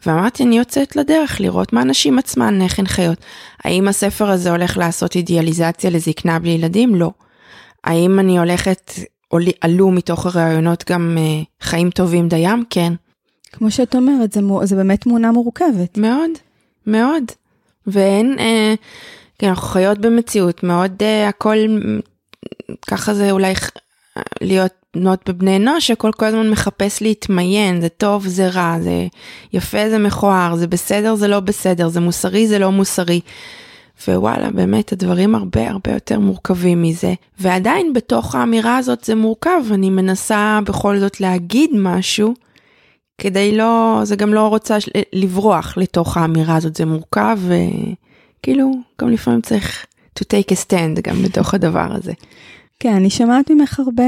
ואמרתי, 0.07 0.43
אני 0.43 0.59
יוצאת 0.59 0.97
לדרך 0.97 1.41
לראות 1.41 1.73
מה 1.73 1.85
נשים 1.85 2.19
עצמן, 2.19 2.63
איך 2.63 2.79
הן 2.79 2.87
חיות. 2.87 3.19
האם 3.65 3.89
הספר 3.89 4.31
הזה 4.31 4.51
הולך 4.51 4.77
לעשות 4.77 5.17
אידיאליזציה 5.17 5.91
לזקנה 5.91 6.39
בלי 6.39 6.51
ילדים? 6.51 6.95
לא. 6.95 7.11
האם 7.85 8.19
אני 8.19 8.39
הולכת, 8.39 8.93
עלו 9.61 9.91
מתוך 9.91 10.27
הראיונות 10.27 10.85
גם 10.91 11.19
אה, 11.19 11.43
חיים 11.61 11.91
טובים 11.91 12.29
דיים? 12.29 12.65
כן. 12.71 12.93
כמו 13.53 13.71
שאת 13.71 13.95
אומרת, 13.95 14.33
זה, 14.33 14.41
זה 14.63 14.77
באמת 14.77 15.01
תמונה 15.01 15.33
מורכבת. 15.33 15.99
מאוד, 15.99 16.31
מאוד. 16.87 17.25
ואין, 17.87 18.37
אה, 18.39 18.75
כן, 19.39 19.49
אנחנו 19.49 19.69
חיות 19.69 19.99
במציאות 19.99 20.63
מאוד, 20.63 21.03
אה, 21.03 21.29
הכל, 21.29 21.57
ככה 22.87 23.15
זה 23.15 23.31
אולי 23.31 23.55
להיות 24.41 24.82
בנות 24.97 25.29
בבני 25.29 25.57
אנוש 25.57 25.87
שהכל 25.87 26.11
כל 26.13 26.25
הזמן 26.25 26.51
מחפש 26.51 27.03
להתמיין, 27.03 27.81
זה 27.81 27.89
טוב, 27.89 28.27
זה 28.27 28.49
רע, 28.49 28.77
זה 28.81 29.07
יפה, 29.53 29.91
זה 29.91 29.99
מכוער, 29.99 30.57
זה 30.57 30.67
בסדר, 30.67 31.15
זה 31.15 31.29
לא 31.29 31.41
בסדר, 31.41 31.89
זה 31.89 32.01
מוסרי, 32.01 32.47
זה 32.47 32.59
לא 32.59 32.73
מוסרי. 32.73 33.21
ווואלה, 34.09 34.51
באמת 34.51 34.93
הדברים 34.93 35.35
הרבה 35.35 35.71
הרבה 35.71 35.93
יותר 35.93 36.19
מורכבים 36.19 36.83
מזה. 36.83 37.15
ועדיין 37.41 37.93
בתוך 37.93 38.35
האמירה 38.35 38.77
הזאת 38.77 39.05
זה 39.05 39.15
מורכב, 39.15 39.63
אני 39.71 39.91
מנסה 39.91 40.59
בכל 40.67 40.99
זאת 40.99 41.21
להגיד 41.21 41.71
משהו, 41.75 42.35
כדי 43.19 43.57
לא, 43.57 44.01
זה 44.03 44.17
גם 44.17 44.35
לא 44.35 44.49
רוצה 44.49 44.77
לברוח 45.13 45.77
לתוך 45.77 46.17
האמירה 46.17 46.57
הזאת, 46.57 46.77
זה 46.77 46.85
מורכב, 46.85 47.39
וכאילו, 48.41 48.73
גם 49.01 49.09
לפעמים 49.09 49.41
צריך 49.41 49.87
to 50.21 50.23
take 50.23 50.53
a 50.53 50.57
stand 50.67 51.01
גם 51.03 51.23
בתוך 51.23 51.55
הדבר 51.55 51.87
הזה. 51.91 52.13
כן, 52.81 52.95
אני 52.95 53.11
שמעת 53.11 53.51
ממך 53.51 53.81
הרבה 53.81 54.03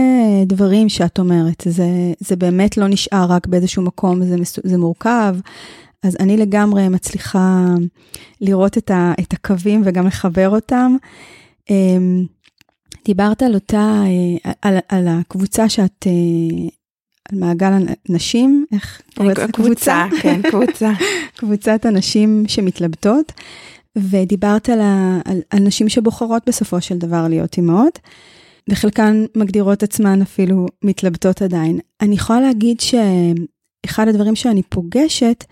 דברים 0.46 0.88
שאת 0.88 1.18
אומרת, 1.18 1.62
זה, 1.68 1.86
זה 2.18 2.36
באמת 2.36 2.76
לא 2.76 2.88
נשאר 2.88 3.26
רק 3.28 3.46
באיזשהו 3.46 3.82
מקום, 3.82 4.24
זה, 4.24 4.36
זה 4.64 4.78
מורכב, 4.78 5.36
אז 6.02 6.16
אני 6.20 6.36
לגמרי 6.36 6.88
מצליחה 6.88 7.64
לראות 8.40 8.78
את, 8.78 8.90
ה, 8.90 9.12
את 9.20 9.32
הקווים 9.32 9.82
וגם 9.84 10.06
לחבר 10.06 10.48
אותם. 10.48 10.96
אמ, 11.70 12.24
דיברת 13.04 13.42
על 13.42 13.54
אותה, 13.54 14.02
על, 14.62 14.78
על 14.88 15.08
הקבוצה 15.08 15.68
שאת, 15.68 16.06
אה, 16.06 16.68
על 17.32 17.38
מעגל 17.38 17.72
הנשים, 18.08 18.66
איך 18.72 19.02
קוראת 19.14 19.38
לזה? 19.38 19.52
קבוצה, 19.52 20.06
כן, 20.22 20.40
קבוצה. 20.50 20.92
קבוצת 21.38 21.86
הנשים 21.86 22.44
שמתלבטות, 22.46 23.32
ודיברת 23.96 24.68
על, 24.68 24.80
ה, 24.80 25.20
על, 25.24 25.40
על 25.50 25.58
נשים 25.58 25.88
שבוחרות 25.88 26.42
בסופו 26.46 26.80
של 26.80 26.98
דבר 26.98 27.28
להיות 27.28 27.56
אימהות. 27.56 27.98
וחלקן 28.70 29.24
מגדירות 29.36 29.82
עצמן 29.82 30.22
אפילו 30.22 30.66
מתלבטות 30.84 31.42
עדיין. 31.42 31.80
אני 32.00 32.14
יכולה 32.14 32.40
להגיד 32.40 32.80
שאחד 32.80 34.08
הדברים 34.08 34.36
שאני 34.36 34.62
פוגשת, 34.62 35.44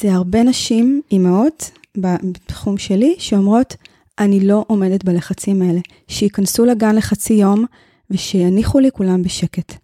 זה 0.00 0.12
הרבה 0.12 0.42
נשים, 0.42 1.02
אימהות, 1.10 1.70
בתחום 1.96 2.78
שלי, 2.78 3.14
שאומרות, 3.18 3.76
אני 4.18 4.40
לא 4.40 4.64
עומדת 4.66 5.04
בלחצים 5.04 5.62
האלה. 5.62 5.80
שייכנסו 6.08 6.64
לגן 6.64 6.96
לחצי 6.96 7.34
יום 7.34 7.64
ושיניחו 8.10 8.80
לי 8.80 8.90
כולם 8.90 9.22
בשקט. 9.22 9.74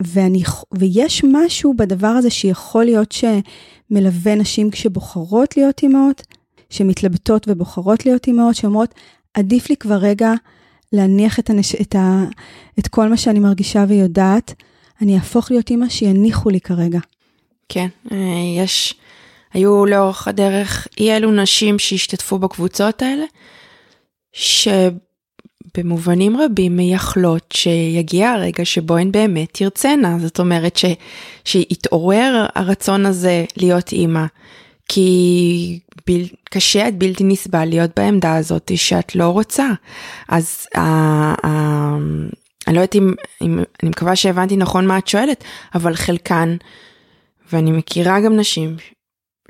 ואני, 0.00 0.42
ויש 0.78 1.24
משהו 1.32 1.74
בדבר 1.76 2.06
הזה 2.06 2.30
שיכול 2.30 2.84
להיות 2.84 3.12
שמלווה 3.12 4.34
נשים 4.34 4.70
כשבוחרות 4.70 5.56
להיות 5.56 5.82
אימהות, 5.82 6.22
שמתלבטות 6.70 7.48
ובוחרות 7.48 8.06
להיות 8.06 8.26
אימהות, 8.26 8.54
שאומרות, 8.54 8.94
עדיף 9.34 9.70
לי 9.70 9.76
כבר 9.76 9.96
רגע 9.96 10.32
להניח 10.96 11.38
את, 11.38 11.50
הנש... 11.50 11.74
את, 11.74 11.94
ה... 11.94 12.24
את 12.78 12.88
כל 12.88 13.08
מה 13.08 13.16
שאני 13.16 13.38
מרגישה 13.38 13.84
ויודעת, 13.88 14.54
אני 15.02 15.14
אהפוך 15.14 15.50
להיות 15.50 15.70
אימא 15.70 15.88
שיניחו 15.88 16.50
לי 16.50 16.60
כרגע. 16.60 16.98
כן, 17.68 17.86
אה, 18.12 18.16
יש, 18.56 18.94
היו 19.52 19.86
לאורך 19.86 20.28
הדרך 20.28 20.88
אי 21.00 21.16
אלו 21.16 21.32
נשים 21.32 21.78
שהשתתפו 21.78 22.38
בקבוצות 22.38 23.02
האלה, 23.02 23.24
שבמובנים 25.72 26.36
רבים 26.36 26.76
מייחלות 26.76 27.52
שיגיע 27.52 28.30
הרגע 28.30 28.64
שבו 28.64 28.96
הן 28.96 29.12
באמת 29.12 29.48
תרצנה, 29.52 30.18
זאת 30.18 30.38
אומרת 30.38 30.76
ש... 30.76 30.84
שיתעורר 31.44 32.46
הרצון 32.54 33.06
הזה 33.06 33.44
להיות 33.56 33.92
אימא. 33.92 34.24
כי 34.88 35.78
בל, 36.06 36.22
קשה 36.44 36.86
עד 36.86 36.98
בלתי 36.98 37.24
נסבל 37.24 37.64
להיות 37.64 37.90
בעמדה 37.96 38.36
הזאת 38.36 38.70
שאת 38.76 39.14
לא 39.14 39.28
רוצה. 39.28 39.68
אז 40.28 40.66
uh, 40.74 40.78
uh, 40.78 41.48
אני 42.66 42.74
לא 42.74 42.80
יודעת 42.80 42.94
אם, 42.94 43.14
אם, 43.42 43.58
אני 43.82 43.90
מקווה 43.90 44.16
שהבנתי 44.16 44.56
נכון 44.56 44.86
מה 44.86 44.98
את 44.98 45.08
שואלת, 45.08 45.44
אבל 45.74 45.94
חלקן, 45.94 46.56
ואני 47.52 47.70
מכירה 47.70 48.20
גם 48.20 48.36
נשים 48.36 48.76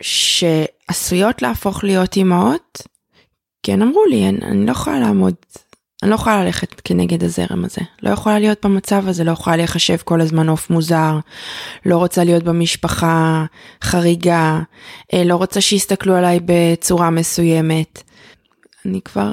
שעשויות 0.01 1.43
להפוך 1.43 1.85
להיות 1.85 2.17
אימהות, 2.17 2.83
כן 3.63 3.83
אמרו 3.83 4.05
לי, 4.05 4.29
אני, 4.29 4.39
אני 4.43 4.67
לא 4.67 4.71
יכולה 4.71 5.01
לעמוד 5.01 5.35
אני 6.03 6.11
לא 6.11 6.15
יכולה 6.15 6.45
ללכת 6.45 6.81
כנגד 6.85 7.25
הזרם 7.25 7.65
הזה, 7.65 7.81
לא 8.03 8.11
יכולה 8.11 8.39
להיות 8.39 8.67
במצב 8.67 9.09
הזה, 9.09 9.25
לא 9.25 9.31
יכולה 9.31 9.57
להיחשב 9.57 9.97
כל 10.05 10.21
הזמן 10.21 10.49
עוף 10.49 10.71
מוזר, 10.71 11.19
לא 11.87 11.97
רוצה 11.97 12.25
להיות 12.25 12.43
במשפחה 12.43 13.45
חריגה, 13.83 14.61
אה, 15.15 15.25
לא 15.25 15.37
רוצה 15.37 15.61
שיסתכלו 15.61 16.15
עליי 16.15 16.41
בצורה 16.45 17.11
מסוימת. 17.11 18.03
אני 18.87 19.01
כבר, 19.01 19.33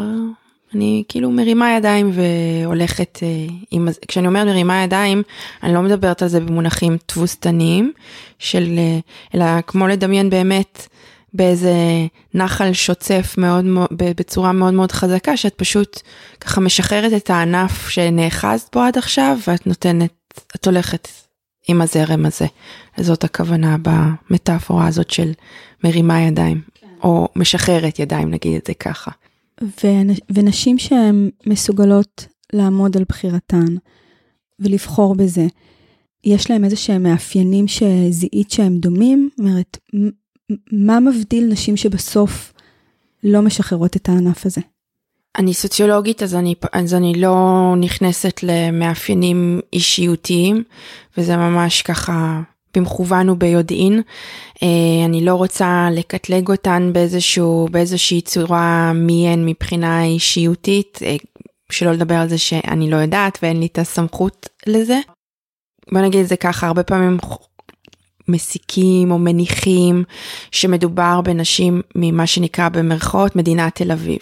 אני 0.75 1.03
כאילו 1.07 1.31
מרימה 1.31 1.71
ידיים 1.71 2.11
והולכת 2.13 3.19
אה, 3.23 3.27
עם, 3.71 3.87
כשאני 4.07 4.27
אומרת 4.27 4.47
מרימה 4.47 4.83
ידיים, 4.83 5.23
אני 5.63 5.73
לא 5.73 5.81
מדברת 5.81 6.21
על 6.21 6.27
זה 6.27 6.39
במונחים 6.39 6.97
תבוסתניים, 7.05 7.91
של, 8.39 8.75
אה, 8.77 8.99
אלא 9.35 9.61
כמו 9.61 9.87
לדמיין 9.87 10.29
באמת 10.29 10.87
באיזה 11.33 11.73
נחל 12.33 12.73
שוצף 12.73 13.35
מאוד, 13.37 13.65
בצורה 13.91 14.51
מאוד 14.51 14.73
מאוד 14.73 14.91
חזקה, 14.91 15.37
שאת 15.37 15.53
פשוט 15.55 16.01
ככה 16.39 16.61
משחררת 16.61 17.13
את 17.13 17.29
הענף 17.29 17.89
שנאחזת 17.89 18.75
בו 18.75 18.81
עד 18.81 18.97
עכשיו, 18.97 19.37
ואת 19.47 19.67
נותנת, 19.67 20.13
את 20.55 20.65
הולכת 20.67 21.07
עם 21.67 21.81
הזרם 21.81 22.25
הזה. 22.25 22.45
זאת 22.99 23.23
הכוונה 23.23 23.77
במטאפורה 23.81 24.87
הזאת 24.87 25.09
של 25.09 25.31
מרימה 25.83 26.21
ידיים, 26.21 26.61
כן. 26.73 26.87
או 27.03 27.27
משחררת 27.35 27.99
ידיים, 27.99 28.31
נגיד 28.31 28.55
את 28.55 28.67
זה 28.67 28.73
ככה. 28.73 29.11
ונשים 30.33 30.77
שהן 30.77 31.29
מסוגלות 31.45 32.27
לעמוד 32.53 32.97
על 32.97 33.03
בחירתן 33.09 33.75
ולבחור 34.59 35.15
בזה, 35.15 35.45
יש 36.23 36.51
להם 36.51 36.63
איזה 36.63 36.75
שהם 36.75 37.03
מאפיינים 37.03 37.67
שזיהית 37.67 38.51
שהם 38.51 38.77
דומים? 38.77 39.29
זאת 39.31 39.39
אומרת, 39.39 39.77
מה 40.71 40.99
מבדיל 40.99 41.47
נשים 41.51 41.77
שבסוף 41.77 42.53
לא 43.23 43.41
משחררות 43.41 43.95
את 43.95 44.09
הענף 44.09 44.45
הזה? 44.45 44.61
אני 45.37 45.53
סוציולוגית 45.53 46.23
אז 46.23 46.35
אני, 46.35 46.55
אז 46.73 46.93
אני 46.93 47.13
לא 47.21 47.73
נכנסת 47.79 48.39
למאפיינים 48.43 49.59
אישיותיים 49.73 50.63
וזה 51.17 51.37
ממש 51.37 51.81
ככה 51.81 52.41
במכוון 52.75 53.29
וביודעין. 53.29 54.01
אה, 54.63 55.05
אני 55.05 55.25
לא 55.25 55.35
רוצה 55.35 55.87
לקטלג 55.91 56.49
אותן 56.49 56.89
באיזשהו, 56.93 57.67
באיזושהי 57.71 58.21
צורה 58.21 58.91
מי 58.93 59.27
הן 59.27 59.45
מבחינה 59.45 60.03
אישיותית, 60.03 60.99
אה, 61.05 61.15
שלא 61.71 61.91
לדבר 61.91 62.15
על 62.15 62.29
זה 62.29 62.37
שאני 62.37 62.89
לא 62.89 62.95
יודעת 62.95 63.39
ואין 63.41 63.59
לי 63.59 63.65
את 63.65 63.77
הסמכות 63.77 64.49
לזה. 64.67 64.99
בוא 65.91 66.01
נגיד 66.01 66.21
את 66.21 66.27
זה 66.27 66.35
ככה, 66.35 66.67
הרבה 66.67 66.83
פעמים 66.83 67.17
מסיקים 68.27 69.11
או 69.11 69.19
מניחים 69.19 70.03
שמדובר 70.51 71.21
בנשים 71.21 71.81
ממה 71.95 72.27
שנקרא 72.27 72.69
במרכאות 72.69 73.35
מדינת 73.35 73.75
תל 73.75 73.91
אביב. 73.91 74.19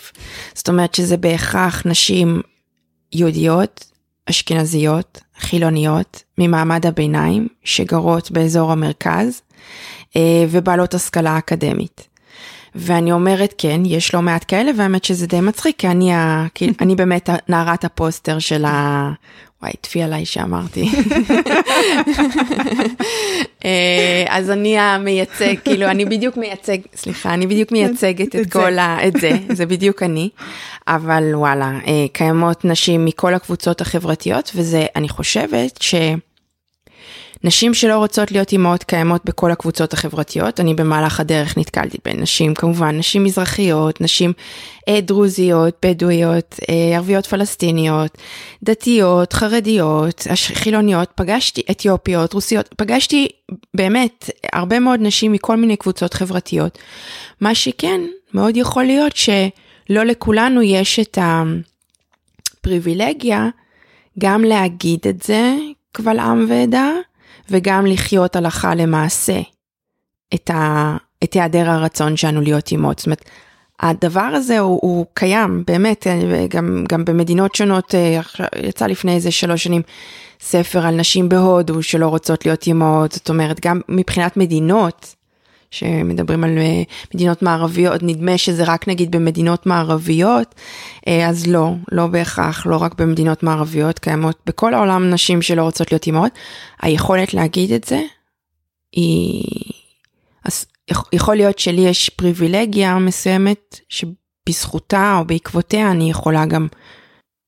זאת 0.53 0.69
אומרת 0.69 0.95
שזה 0.95 1.17
בהכרח 1.17 1.83
נשים 1.85 2.41
יהודיות, 3.13 3.91
אשכנזיות, 4.29 5.19
חילוניות, 5.39 6.23
ממעמד 6.37 6.85
הביניים, 6.85 7.47
שגרות 7.63 8.31
באזור 8.31 8.71
המרכז, 8.71 9.41
אה, 10.15 10.45
ובעלות 10.49 10.93
השכלה 10.93 11.37
אקדמית. 11.37 12.07
ואני 12.75 13.11
אומרת 13.11 13.53
כן, 13.57 13.81
יש 13.85 14.13
לא 14.13 14.21
מעט 14.21 14.45
כאלה, 14.47 14.71
והאמת 14.77 15.03
שזה 15.03 15.27
די 15.27 15.41
מצחיק, 15.41 15.79
כי 15.79 15.87
אני, 15.87 16.13
ה, 16.13 16.45
אני 16.81 16.95
באמת 16.95 17.29
נערת 17.49 17.85
הפוסטר 17.85 18.39
של 18.39 18.65
ה... 18.65 19.11
וואי, 19.61 19.73
טפי 19.81 20.03
עליי 20.03 20.25
שאמרתי. 20.25 20.89
אה, 23.65 24.25
אז 24.29 24.49
אני 24.49 24.79
המייצג, 24.79 25.55
כאילו, 25.63 25.85
אני 25.87 26.05
בדיוק 26.05 26.37
מייצג, 26.37 26.77
סליחה, 26.95 27.33
אני 27.33 27.47
בדיוק 27.47 27.71
מייצגת 27.71 28.35
את 28.35 28.51
כל 28.51 28.79
ה... 28.79 29.07
את 29.07 29.13
זה, 29.21 29.31
זה 29.49 29.65
בדיוק 29.65 30.03
אני. 30.03 30.29
אבל 30.87 31.35
וואלה, 31.35 31.79
אה, 31.87 32.05
קיימות 32.13 32.65
נשים 32.65 33.05
מכל 33.05 33.33
הקבוצות 33.33 33.81
החברתיות, 33.81 34.51
וזה, 34.55 34.85
אני 34.95 35.09
חושבת 35.09 35.81
ש... 35.81 35.95
נשים 37.43 37.73
שלא 37.73 37.97
רוצות 37.97 38.31
להיות 38.31 38.51
אימהות 38.51 38.83
קיימות 38.83 39.25
בכל 39.25 39.51
הקבוצות 39.51 39.93
החברתיות, 39.93 40.59
אני 40.59 40.73
במהלך 40.73 41.19
הדרך 41.19 41.57
נתקלתי 41.57 41.97
בין 42.05 42.21
נשים, 42.21 42.53
כמובן 42.53 42.97
נשים 42.97 43.23
מזרחיות, 43.23 44.01
נשים 44.01 44.33
אה, 44.89 45.01
דרוזיות, 45.01 45.85
בדואיות, 45.85 46.59
אה, 46.69 46.95
ערביות 46.95 47.25
פלסטיניות, 47.25 48.17
דתיות, 48.63 49.33
חרדיות, 49.33 50.27
חילוניות, 50.35 51.09
פגשתי 51.15 51.61
אתיופיות, 51.71 52.33
רוסיות, 52.33 52.73
פגשתי 52.77 53.27
באמת 53.73 54.29
הרבה 54.53 54.79
מאוד 54.79 54.99
נשים 55.01 55.31
מכל 55.31 55.57
מיני 55.57 55.77
קבוצות 55.77 56.13
חברתיות. 56.13 56.77
מה 57.41 57.55
שכן, 57.55 58.01
מאוד 58.33 58.57
יכול 58.57 58.83
להיות 58.83 59.15
שלא 59.15 60.03
לכולנו 60.03 60.61
יש 60.61 60.99
את 60.99 61.17
הפריבילגיה 62.61 63.47
גם 64.19 64.43
להגיד 64.43 64.99
את 65.09 65.23
זה 65.23 65.55
קבל 65.91 66.19
עם 66.19 66.45
ועדה, 66.49 66.91
וגם 67.49 67.85
לחיות 67.85 68.35
הלכה 68.35 68.75
למעשה 68.75 69.39
את, 70.33 70.49
ה, 70.49 70.97
את 71.23 71.33
היעדר 71.33 71.69
הרצון 71.69 72.17
שלנו 72.17 72.41
להיות 72.41 72.71
אימות. 72.71 72.99
זאת 72.99 73.05
אומרת, 73.05 73.25
הדבר 73.79 74.21
הזה 74.21 74.59
הוא, 74.59 74.79
הוא 74.81 75.05
קיים, 75.13 75.63
באמת, 75.67 76.07
גם, 76.49 76.83
גם 76.89 77.05
במדינות 77.05 77.55
שונות, 77.55 77.95
אה, 77.95 78.21
יצא 78.63 78.85
לפני 78.85 79.15
איזה 79.15 79.31
שלוש 79.31 79.63
שנים 79.63 79.81
ספר 80.41 80.85
על 80.85 80.95
נשים 80.95 81.29
בהודו 81.29 81.83
שלא 81.83 82.07
רוצות 82.07 82.45
להיות 82.45 82.67
אימהות, 82.67 83.11
זאת 83.11 83.29
אומרת, 83.29 83.65
גם 83.65 83.81
מבחינת 83.89 84.37
מדינות, 84.37 85.15
שמדברים 85.71 86.43
על 86.43 86.57
אה, 86.57 86.83
מדינות 87.15 87.41
מערביות, 87.41 88.03
נדמה 88.03 88.37
שזה 88.37 88.63
רק 88.63 88.87
נגיד 88.87 89.11
במדינות 89.11 89.65
מערביות, 89.65 90.55
אה, 91.07 91.29
אז 91.29 91.47
לא, 91.47 91.73
לא 91.91 92.07
בהכרח, 92.07 92.65
לא 92.65 92.77
רק 92.77 92.93
במדינות 92.93 93.43
מערביות, 93.43 93.99
קיימות 93.99 94.39
בכל 94.45 94.73
העולם 94.73 95.09
נשים 95.09 95.41
שלא 95.41 95.61
רוצות 95.61 95.91
להיות 95.91 96.07
אימהות. 96.07 96.31
היכולת 96.81 97.33
להגיד 97.33 97.71
את 97.71 97.83
זה, 97.83 98.01
היא... 98.91 99.43
אז 100.45 100.65
יכול 101.13 101.35
להיות 101.35 101.59
שלי 101.59 101.81
יש 101.81 102.09
פריבילגיה 102.09 102.99
מסוימת 102.99 103.79
שבזכותה 103.89 105.15
או 105.19 105.25
בעקבותיה 105.25 105.91
אני 105.91 106.09
יכולה 106.09 106.45
גם 106.45 106.67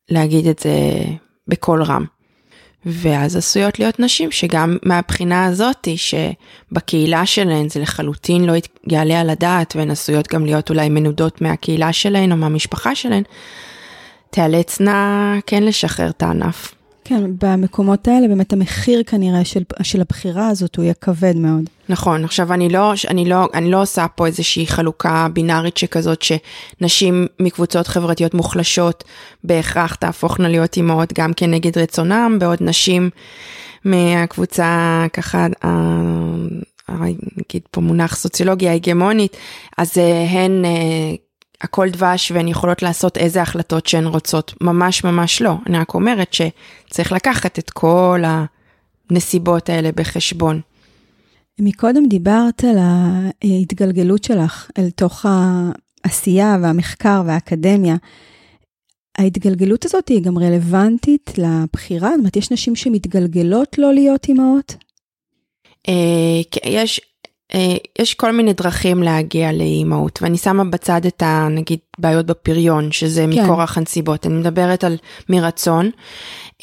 להגיד 0.10 0.48
את 0.48 0.60
זה 0.60 0.72
בקול 1.48 1.84
רם. 1.84 2.06
ואז 2.86 3.36
עשויות 3.36 3.80
להיות 3.80 4.00
נשים 4.00 4.32
שגם 4.32 4.78
מהבחינה 4.84 5.46
הזאתי 5.46 5.96
שבקהילה 5.98 7.26
שלהן 7.26 7.70
זה 7.70 7.80
לחלוטין 7.80 8.46
לא 8.46 8.54
יעלה 8.88 9.22
על 9.22 9.30
הדעת 9.30 9.76
והן 9.76 9.92
עשויות 9.92 10.28
גם 10.28 10.46
להיות 10.46 10.70
אולי 10.70 10.90
מנודות 10.90 11.42
מהקהילה 11.42 11.94
שלהן 11.94 12.32
או 12.32 12.38
מהמשפחה 12.38 12.96
שלהן, 12.96 13.24
תיאלצנה 14.30 15.40
כן 15.46 15.64
לשחרר 15.64 16.10
את 16.10 16.24
הענף. 16.24 16.74
כן, 17.06 17.24
במקומות 17.42 18.08
האלה 18.08 18.28
באמת 18.28 18.54
המחיר 18.54 19.04
כנראה 19.04 19.46
של, 19.46 19.64
של 19.84 20.02
הבחירה 20.02 20.48
הזאת 20.48 20.76
הוא 20.76 20.84
יהיה 20.84 20.94
כבד 20.94 21.36
מאוד. 21.36 21.64
נכון, 21.90 22.24
עכשיו 22.24 22.54
אני 22.54 22.70
לא, 22.70 22.94
אני, 23.10 23.26
לא, 23.26 23.48
אני 23.54 23.72
לא 23.72 23.82
עושה 23.82 24.08
פה 24.08 24.28
איזושהי 24.28 24.68
חלוקה 24.68 25.28
בינארית 25.34 25.78
שכזאת 25.78 26.22
שנשים 26.22 27.28
מקבוצות 27.40 27.88
חברתיות 27.88 28.34
מוחלשות 28.34 29.04
בהכרח 29.44 29.96
תהפוכנה 29.96 30.50
להיות 30.50 30.78
אימהות 30.78 31.14
גם 31.14 31.34
כנגד 31.34 31.78
רצונם, 31.78 32.38
בעוד 32.40 32.58
נשים 32.62 33.10
מהקבוצה 33.86 35.06
ככה, 35.14 35.48
נגיד 37.38 37.62
פה 37.72 37.82
מונח 37.82 38.16
סוציולוגיה 38.16 38.74
הגמונית, 38.74 39.38
אז 39.78 39.98
אה, 39.98 40.24
הן 40.30 40.66
אה, 40.66 41.16
הכל 41.64 41.90
דבש 41.90 42.32
והן 42.32 42.48
יכולות 42.48 42.82
לעשות 42.82 43.18
איזה 43.18 43.42
החלטות 43.42 43.86
שהן 43.86 44.06
רוצות. 44.06 44.54
ממש 44.62 45.04
ממש 45.04 45.42
לא. 45.42 45.56
אני 45.68 45.78
רק 45.78 45.94
אומרת 45.94 46.34
שצריך 46.34 47.12
לקחת 47.12 47.60
את 47.60 47.70
כל 47.70 48.24
הנסיבות 49.10 49.70
האלה 49.70 49.92
בחשבון. 49.92 50.62
מקודם 51.60 52.06
דיברת 52.08 52.64
על 52.64 52.78
ההתגלגלות 52.78 54.24
שלך 54.24 54.72
אל 54.78 54.90
תוך 54.90 55.26
העשייה 55.26 56.58
והמחקר 56.62 57.22
והאקדמיה. 57.26 57.96
ההתגלגלות 59.18 59.86
הזאת 59.86 60.08
היא 60.08 60.22
גם 60.22 60.38
רלוונטית 60.38 61.32
לבחירה? 61.38 62.10
זאת 62.10 62.20
אומרת, 62.20 62.36
יש 62.36 62.52
נשים 62.52 62.76
שמתגלגלות 62.76 63.78
לא 63.78 63.94
להיות 63.94 64.30
אימהות? 64.30 64.76
אה, 65.88 66.42
יש, 66.66 67.00
אה, 67.00 67.06
יש 68.00 68.14
כל 68.14 68.32
מיני 68.32 68.54
דרכים 68.54 69.04
להגיע 69.04 69.52
לאימהות 69.52 70.20
ואני 70.22 70.38
שמה 70.38 70.64
בצד 70.64 71.06
את 71.06 71.24
הנגיד 71.26 71.80
בעיות 71.98 72.26
בפריון 72.26 72.92
שזה 72.92 73.22
כן. 73.22 73.30
מכורח 73.30 73.78
הנסיבות 73.78 74.26
אני 74.26 74.34
מדברת 74.34 74.84
על 74.84 74.98
מרצון 75.30 75.90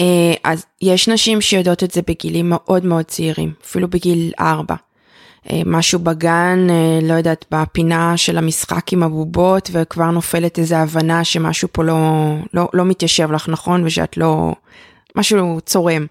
אה, 0.01 0.35
אז 0.45 0.67
יש 0.83 1.09
נשים 1.09 1.41
שיודעות 1.41 1.83
את 1.85 1.91
זה 1.91 2.01
בגילים 2.07 2.47
מאוד 2.51 2.85
מאוד 2.85 3.05
צעירים 3.05 3.53
אפילו 3.65 3.89
בגיל 3.89 4.33
4. 4.41 4.75
אה, 5.51 5.63
משהו 5.67 5.99
בגן 5.99 6.67
לא 7.03 7.15
יודעת 7.15 7.45
בפינה 7.51 8.17
של 8.17 8.39
המשחק 8.39 8.93
עם 8.93 9.03
הבובות 9.03 9.71
וכבר 9.73 10.11
נופלת 10.11 10.59
איזה 10.59 10.79
הבנה 10.79 11.25
שמשהו 11.25 11.69
פה 11.73 11.85
לא 11.85 11.99
לא 12.55 12.69
לא 12.75 12.85
מתיישב 12.85 13.33
לך 13.33 13.49
נכון 13.49 13.85
ושאת 13.85 14.17
לא 14.17 14.53
משהו 15.17 15.59
צורם. 15.67 16.07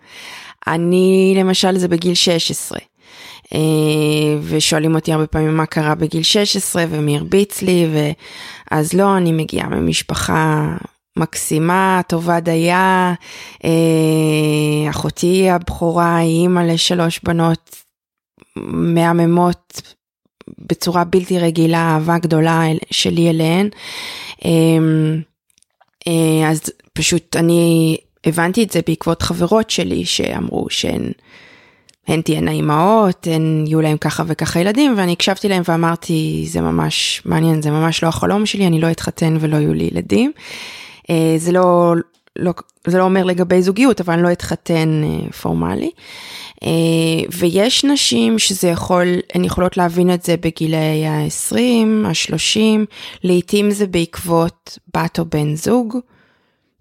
אני 0.67 1.33
למשל 1.37 1.77
זה 1.77 1.87
בגיל 1.87 2.13
16. 2.13 2.79
אה, 3.53 4.39
ושואלים 4.41 4.95
אותי 4.95 5.13
הרבה 5.13 5.27
פעמים 5.27 5.57
מה 5.57 5.65
קרה 5.65 5.95
בגיל 5.95 6.23
16 6.23 6.85
ומי 6.89 7.17
הרביץ 7.17 7.61
לי, 7.61 7.87
ואז 8.71 8.93
לא, 8.93 9.17
אני 9.17 9.31
מגיעה 9.31 9.69
ממשפחה 9.69 10.67
מקסימה, 11.17 12.01
טובה 12.07 12.39
דייה, 12.39 13.13
אה, 13.65 14.89
אחותי 14.89 15.49
הבכורה 15.49 16.17
היא 16.17 16.41
אימא 16.41 16.59
לשלוש 16.59 17.19
בנות 17.23 17.75
מהממות 18.95 19.81
בצורה 20.57 21.03
בלתי 21.03 21.39
רגילה, 21.39 21.91
אהבה 21.93 22.17
גדולה 22.17 22.61
שלי 22.91 23.29
אליהן. 23.29 23.69
אה, 26.07 26.49
אז 26.49 26.61
פשוט 26.93 27.35
אני 27.35 27.97
הבנתי 28.25 28.63
את 28.63 28.71
זה 28.71 28.79
בעקבות 28.87 29.21
חברות 29.21 29.69
שלי 29.69 30.05
שאמרו 30.05 30.69
שהן 30.69 31.11
הן 32.09 32.21
תהיינה 32.21 32.51
אימהות, 32.51 33.27
הן 33.31 33.63
יהיו 33.67 33.81
להם 33.81 33.97
ככה 33.97 34.23
וככה 34.27 34.59
ילדים, 34.59 34.93
ואני 34.97 35.11
הקשבתי 35.11 35.49
להם 35.49 35.61
ואמרתי, 35.67 36.45
זה 36.47 36.61
ממש 36.61 37.21
מעניין, 37.25 37.61
זה 37.61 37.71
ממש 37.71 38.03
לא 38.03 38.07
החלום 38.07 38.45
שלי, 38.45 38.67
אני 38.67 38.81
לא 38.81 38.91
אתחתן 38.91 39.37
ולא 39.39 39.57
יהיו 39.57 39.73
לי 39.73 39.89
ילדים. 39.91 40.31
אה, 41.09 41.35
זה 41.37 41.51
לא, 41.51 41.93
לא, 42.35 42.53
זה 42.87 42.97
לא 42.97 43.03
אומר 43.03 43.23
לגבי 43.23 43.61
זוגיות, 43.61 44.01
אבל 44.01 44.13
אני 44.13 44.23
לא 44.23 44.31
אתחתן 44.31 45.01
אה, 45.03 45.31
פורמלי. 45.31 45.91
אה, 46.63 46.69
ויש 47.37 47.85
נשים 47.85 48.39
שזה 48.39 48.67
יכול, 48.67 49.07
הן 49.33 49.43
יכולות 49.43 49.77
להבין 49.77 50.13
את 50.13 50.23
זה 50.23 50.35
בגילי 50.37 51.05
ה-20, 51.05 51.57
ה-30, 52.05 52.85
לעתים 53.23 53.71
זה 53.71 53.87
בעקבות 53.87 54.77
בת 54.95 55.19
או 55.19 55.25
בן 55.25 55.55
זוג. 55.55 55.97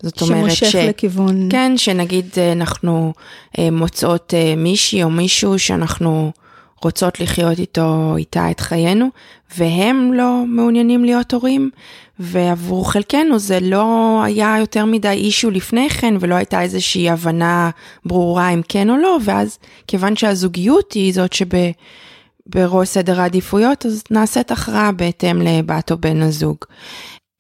זאת 0.02 0.22
אומרת 0.22 0.38
שמושך 0.38 0.66
ש... 0.66 0.74
לכיוון... 0.74 1.48
כן, 1.50 1.72
שנגיד 1.76 2.26
אה, 2.38 2.52
אנחנו 2.52 3.12
אה, 3.58 3.70
מוצאות 3.70 4.34
אה, 4.34 4.54
מישהי 4.56 5.02
או 5.02 5.10
מישהו 5.10 5.58
שאנחנו 5.58 6.32
רוצות 6.82 7.20
לחיות 7.20 7.58
איתו, 7.58 8.14
איתה 8.16 8.50
את 8.50 8.60
חיינו, 8.60 9.08
והם 9.56 10.12
לא 10.12 10.44
מעוניינים 10.46 11.04
להיות 11.04 11.34
הורים, 11.34 11.70
ועבור 12.18 12.92
חלקנו 12.92 13.38
זה 13.38 13.58
לא 13.60 14.20
היה 14.24 14.56
יותר 14.58 14.84
מדי 14.84 15.08
אישו 15.08 15.50
לפני 15.50 15.90
כן, 15.90 16.14
ולא 16.20 16.34
הייתה 16.34 16.62
איזושהי 16.62 17.10
הבנה 17.10 17.70
ברורה 18.04 18.48
אם 18.48 18.60
כן 18.68 18.90
או 18.90 18.96
לא, 18.96 19.18
ואז 19.24 19.58
כיוון 19.86 20.16
שהזוגיות 20.16 20.92
היא 20.92 21.14
זאת 21.14 21.32
שבראש 21.32 22.88
סדר 22.88 23.20
העדיפויות, 23.20 23.86
אז 23.86 24.04
נעשית 24.10 24.50
הכרעה 24.50 24.92
בהתאם 24.92 25.42
לבת 25.42 25.90
או 25.90 25.98
בן 25.98 26.22
הזוג. 26.22 26.58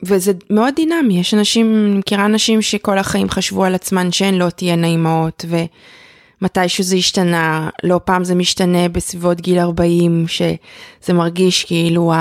וזה 0.02 0.32
מאוד 0.50 0.74
דינמי, 0.76 1.20
יש 1.20 1.34
אנשים, 1.34 1.86
אני 1.90 1.98
מכירה 1.98 2.24
אנשים 2.24 2.62
שכל 2.62 2.98
החיים 2.98 3.30
חשבו 3.30 3.64
על 3.64 3.74
עצמן 3.74 4.12
שהן 4.12 4.34
לא 4.34 4.50
תהיינה 4.50 4.86
אימהות, 4.86 5.44
ומתישהו 5.48 6.84
זה 6.84 6.96
השתנה, 6.96 7.68
לא 7.82 8.00
פעם 8.04 8.24
זה 8.24 8.34
משתנה 8.34 8.88
בסביבות 8.88 9.40
גיל 9.40 9.58
40, 9.58 10.24
שזה 10.28 11.12
מרגיש 11.12 11.64
כאילו 11.64 12.12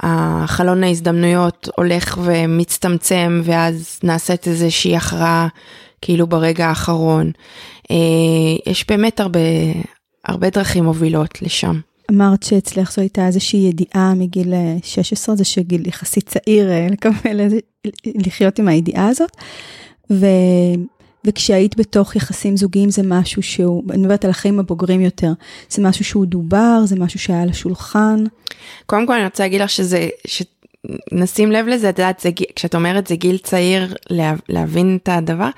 החלון 0.00 0.84
ההזדמנויות 0.84 1.68
הולך 1.76 2.18
ומצטמצם, 2.22 3.40
ואז 3.44 4.00
נעשית 4.02 4.48
איזושהי 4.48 4.96
הכרעה 4.96 5.48
כאילו 6.00 6.26
ברגע 6.26 6.66
האחרון. 6.66 7.30
אה, 7.90 7.96
יש 8.66 8.86
באמת 8.88 9.20
הרבה, 9.20 9.40
הרבה 10.24 10.50
דרכים 10.50 10.84
מובילות 10.84 11.42
לשם. 11.42 11.80
אמרת 12.12 12.42
שאצלך 12.42 12.92
זו 12.92 13.00
הייתה 13.00 13.26
איזושהי 13.26 13.60
ידיעה 13.60 14.14
מגיל 14.14 14.54
16, 14.82 15.36
זה 15.36 15.44
שגיל 15.44 15.88
יחסית 15.88 16.28
צעיר 16.28 16.70
אה, 16.70 16.86
לקבל, 16.90 17.40
לחיות 18.04 18.58
עם 18.58 18.68
הידיעה 18.68 19.08
הזאת. 19.08 19.30
ו, 20.10 20.26
וכשהיית 21.24 21.76
בתוך 21.76 22.16
יחסים 22.16 22.56
זוגיים 22.56 22.90
זה 22.90 23.02
משהו 23.04 23.42
שהוא, 23.42 23.82
אני 23.90 24.02
מדברת 24.02 24.24
על 24.24 24.30
החיים 24.30 24.60
הבוגרים 24.60 25.00
יותר, 25.00 25.32
זה 25.70 25.82
משהו 25.82 26.04
שהוא 26.04 26.26
דובר, 26.26 26.82
זה 26.84 26.96
משהו 26.96 27.18
שהיה 27.18 27.42
על 27.42 27.48
השולחן. 27.48 28.24
קודם 28.86 29.06
כל 29.06 29.12
אני 29.12 29.24
רוצה 29.24 29.42
להגיד 29.42 29.60
לך 29.60 29.70
שזה, 29.70 30.08
ש... 30.26 30.42
נשים 31.12 31.52
לב 31.52 31.66
לזה, 31.66 31.88
את 31.88 31.98
יודעת, 31.98 32.26
כשאת 32.56 32.74
אומרת 32.74 33.06
זה 33.06 33.16
גיל 33.16 33.38
צעיר 33.38 33.94
לה, 34.10 34.34
להבין 34.48 34.98
את 35.02 35.08
הדבר, 35.12 35.48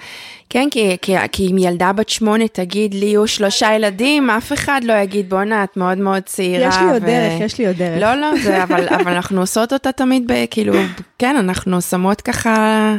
כן, 0.51 0.69
כי, 0.71 0.97
כי, 1.03 1.15
כי 1.33 1.51
אם 1.51 1.59
ילדה 1.59 1.93
בת 1.93 2.09
שמונה 2.09 2.49
תגיד 2.49 2.95
לי 2.95 3.07
יהיו 3.07 3.27
שלושה 3.27 3.75
ילדים, 3.75 4.31
אף 4.31 4.53
אחד 4.53 4.81
לא 4.85 4.93
יגיד 4.93 5.31
בואנה 5.31 5.65
את 5.65 5.77
מאוד 5.77 5.99
מאוד 5.99 6.23
צעירה. 6.23 6.69
יש 6.69 6.77
לי 6.77 6.91
עוד 6.91 7.03
ו... 7.03 7.07
דרך, 7.07 7.41
יש 7.41 7.59
לי 7.59 7.67
עוד 7.67 7.77
דרך. 7.77 8.03
לא, 8.03 8.15
לא, 8.15 8.31
זה, 8.43 8.63
אבל, 8.63 8.89
אבל 8.89 9.13
אנחנו 9.13 9.41
עושות 9.41 9.73
אותה 9.73 9.93
תמיד, 9.93 10.33
ב, 10.33 10.45
כאילו, 10.51 10.75
כן, 11.19 11.37
אנחנו 11.37 11.81
שמות 11.81 12.21
ככה 12.21 12.97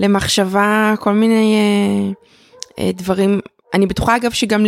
למחשבה 0.00 0.94
כל 1.00 1.12
מיני 1.12 1.54
אה, 1.54 2.84
אה, 2.84 2.90
דברים, 2.92 3.40
אני 3.74 3.86
בטוחה 3.86 4.16
אגב 4.16 4.30
שגם 4.30 4.66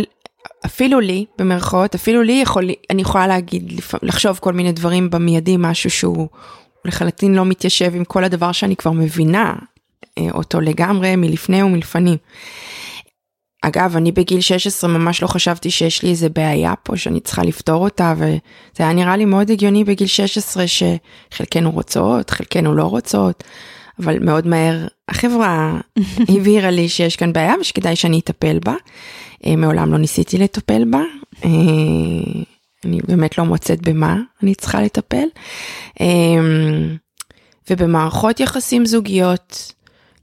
אפילו 0.65 0.99
לי, 0.99 1.25
במרכאות, 1.39 1.95
אפילו 1.95 2.23
לי 2.23 2.39
יכול, 2.41 2.69
אני 2.89 3.01
יכולה 3.01 3.27
להגיד, 3.27 3.81
לחשוב 4.01 4.39
כל 4.41 4.53
מיני 4.53 4.71
דברים 4.71 5.09
במיידי, 5.09 5.55
משהו 5.59 5.89
שהוא 5.89 6.27
לחלוטין 6.85 7.35
לא 7.35 7.45
מתיישב 7.45 7.95
עם 7.95 8.03
כל 8.03 8.23
הדבר 8.23 8.51
שאני 8.51 8.75
כבר 8.75 8.91
מבינה 8.91 9.55
אה, 10.17 10.27
אותו 10.33 10.61
לגמרי 10.61 11.15
מלפני 11.15 11.63
ומלפנים. 11.63 12.17
אגב, 13.61 13.95
אני 13.97 14.11
בגיל 14.11 14.41
16 14.41 14.89
ממש 14.89 15.21
לא 15.21 15.27
חשבתי 15.27 15.71
שיש 15.71 16.03
לי 16.03 16.09
איזה 16.09 16.29
בעיה 16.29 16.73
פה 16.83 16.97
שאני 16.97 17.19
צריכה 17.19 17.43
לפתור 17.43 17.83
אותה, 17.83 18.13
וזה 18.17 18.83
היה 18.83 18.93
נראה 18.93 19.17
לי 19.17 19.25
מאוד 19.25 19.51
הגיוני 19.51 19.83
בגיל 19.83 20.07
16 20.07 20.65
שחלקנו 20.67 21.71
רוצות, 21.71 22.29
חלקנו 22.29 22.75
לא 22.75 22.83
רוצות, 22.83 23.43
אבל 23.99 24.19
מאוד 24.19 24.47
מהר 24.47 24.87
החברה 25.09 25.79
הבהירה 26.37 26.71
לי 26.71 26.89
שיש 26.89 27.15
כאן 27.15 27.33
בעיה 27.33 27.53
ושכדאי 27.61 27.95
שאני 27.95 28.19
אטפל 28.19 28.59
בה. 28.65 28.73
אה, 29.45 29.55
מעולם 29.55 29.91
לא 29.91 29.97
ניסיתי 29.97 30.37
לטפל 30.37 30.83
בה. 30.85 31.01
אני 32.85 32.99
באמת 33.07 33.37
לא 33.37 33.45
מוצאת 33.45 33.81
במה 33.81 34.17
אני 34.43 34.55
צריכה 34.55 34.81
לטפל. 34.81 35.27
אמ, 35.99 36.97
ובמערכות 37.69 38.39
יחסים 38.39 38.85
זוגיות, 38.85 39.73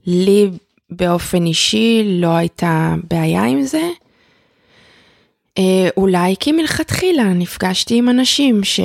לי 0.05 0.49
באופן 0.89 1.45
אישי 1.45 2.03
לא 2.05 2.27
הייתה 2.27 2.95
בעיה 3.09 3.43
עם 3.43 3.61
זה. 3.61 3.89
אה, 5.57 5.89
אולי 5.97 6.35
כי 6.39 6.51
מלכתחילה 6.51 7.23
נפגשתי 7.23 7.97
עם 7.97 8.09
אנשים 8.09 8.63
ש... 8.63 8.79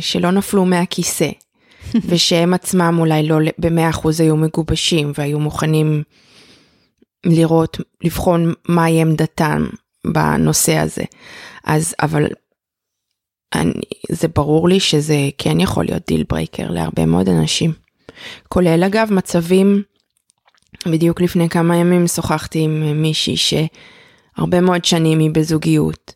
שלא 0.00 0.30
נפלו 0.30 0.64
מהכיסא, 0.64 1.30
ושהם 2.08 2.54
עצמם 2.54 2.96
אולי 2.98 3.22
לא 3.22 3.36
במאה 3.58 3.90
אחוז 3.90 4.20
היו 4.20 4.36
מגובשים 4.36 5.12
והיו 5.14 5.38
מוכנים 5.38 6.02
לראות, 7.26 7.80
לבחון 8.04 8.52
מהי 8.68 9.00
עמדתם 9.00 9.66
בנושא 10.04 10.76
הזה. 10.76 11.04
אז, 11.64 11.94
אבל 12.02 12.26
אני, 13.54 13.72
זה 14.10 14.28
ברור 14.28 14.68
לי 14.68 14.80
שזה 14.80 15.16
כן 15.38 15.60
יכול 15.60 15.84
להיות 15.84 16.02
deal 16.06 16.24
breaker 16.28 16.70
להרבה 16.70 17.06
מאוד 17.06 17.28
אנשים. 17.28 17.72
כולל 18.48 18.84
אגב 18.86 19.12
מצבים, 19.12 19.82
בדיוק 20.86 21.20
לפני 21.20 21.48
כמה 21.48 21.76
ימים 21.76 22.06
שוחחתי 22.06 22.58
עם 22.58 23.02
מישהי 23.02 23.36
שהרבה 23.36 24.60
מאוד 24.60 24.84
שנים 24.84 25.18
היא 25.18 25.30
בזוגיות, 25.30 26.14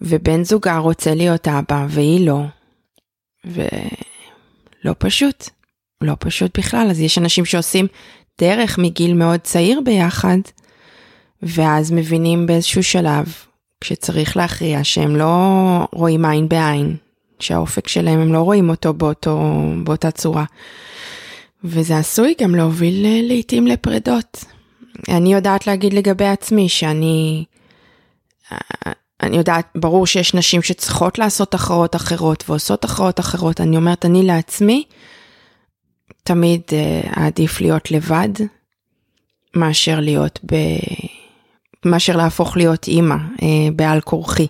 ובן 0.00 0.44
זוגה 0.44 0.78
רוצה 0.78 1.14
להיות 1.14 1.48
אבא 1.48 1.86
והיא 1.88 2.26
לא, 2.26 2.40
ולא 3.44 4.94
פשוט, 4.98 5.48
לא 6.00 6.14
פשוט 6.18 6.58
בכלל, 6.58 6.86
אז 6.90 7.00
יש 7.00 7.18
אנשים 7.18 7.44
שעושים 7.44 7.86
דרך 8.40 8.78
מגיל 8.78 9.14
מאוד 9.14 9.40
צעיר 9.40 9.80
ביחד, 9.84 10.38
ואז 11.42 11.92
מבינים 11.92 12.46
באיזשהו 12.46 12.82
שלב 12.82 13.34
כשצריך 13.82 14.36
להכריע 14.36 14.84
שהם 14.84 15.16
לא 15.16 15.34
רואים 15.92 16.24
עין 16.24 16.48
בעין, 16.48 16.96
שהאופק 17.40 17.88
שלהם 17.88 18.20
הם 18.20 18.32
לא 18.32 18.38
רואים 18.38 18.70
אותו 18.70 18.94
באותו, 18.94 19.40
באותה 19.84 20.10
צורה. 20.10 20.44
וזה 21.64 21.98
עשוי 21.98 22.34
גם 22.40 22.54
להוביל 22.54 23.06
אה, 23.06 23.20
לעיתים 23.22 23.66
לפרדות. 23.66 24.44
אני 25.08 25.34
יודעת 25.34 25.66
להגיד 25.66 25.92
לגבי 25.92 26.24
עצמי 26.26 26.68
שאני, 26.68 27.44
אה, 28.52 28.92
אני 29.22 29.36
יודעת, 29.36 29.66
ברור 29.74 30.06
שיש 30.06 30.34
נשים 30.34 30.62
שצריכות 30.62 31.18
לעשות 31.18 31.54
הכרעות 31.54 31.96
אחרות 31.96 32.44
ועושות 32.48 32.84
הכרעות 32.84 33.20
אחרות, 33.20 33.60
אני 33.60 33.76
אומרת, 33.76 34.04
אני 34.04 34.22
לעצמי, 34.22 34.84
תמיד 36.22 36.60
uh, 36.68 37.20
עדיף 37.20 37.60
להיות 37.60 37.90
לבד, 37.90 38.28
מאשר 39.56 40.00
להיות 40.00 40.38
ב... 40.52 40.54
מאשר 41.84 42.16
להפוך 42.16 42.56
להיות 42.56 42.88
אימא 42.88 43.14
אה, 43.14 43.48
בעל 43.76 44.00
כורחי. 44.00 44.46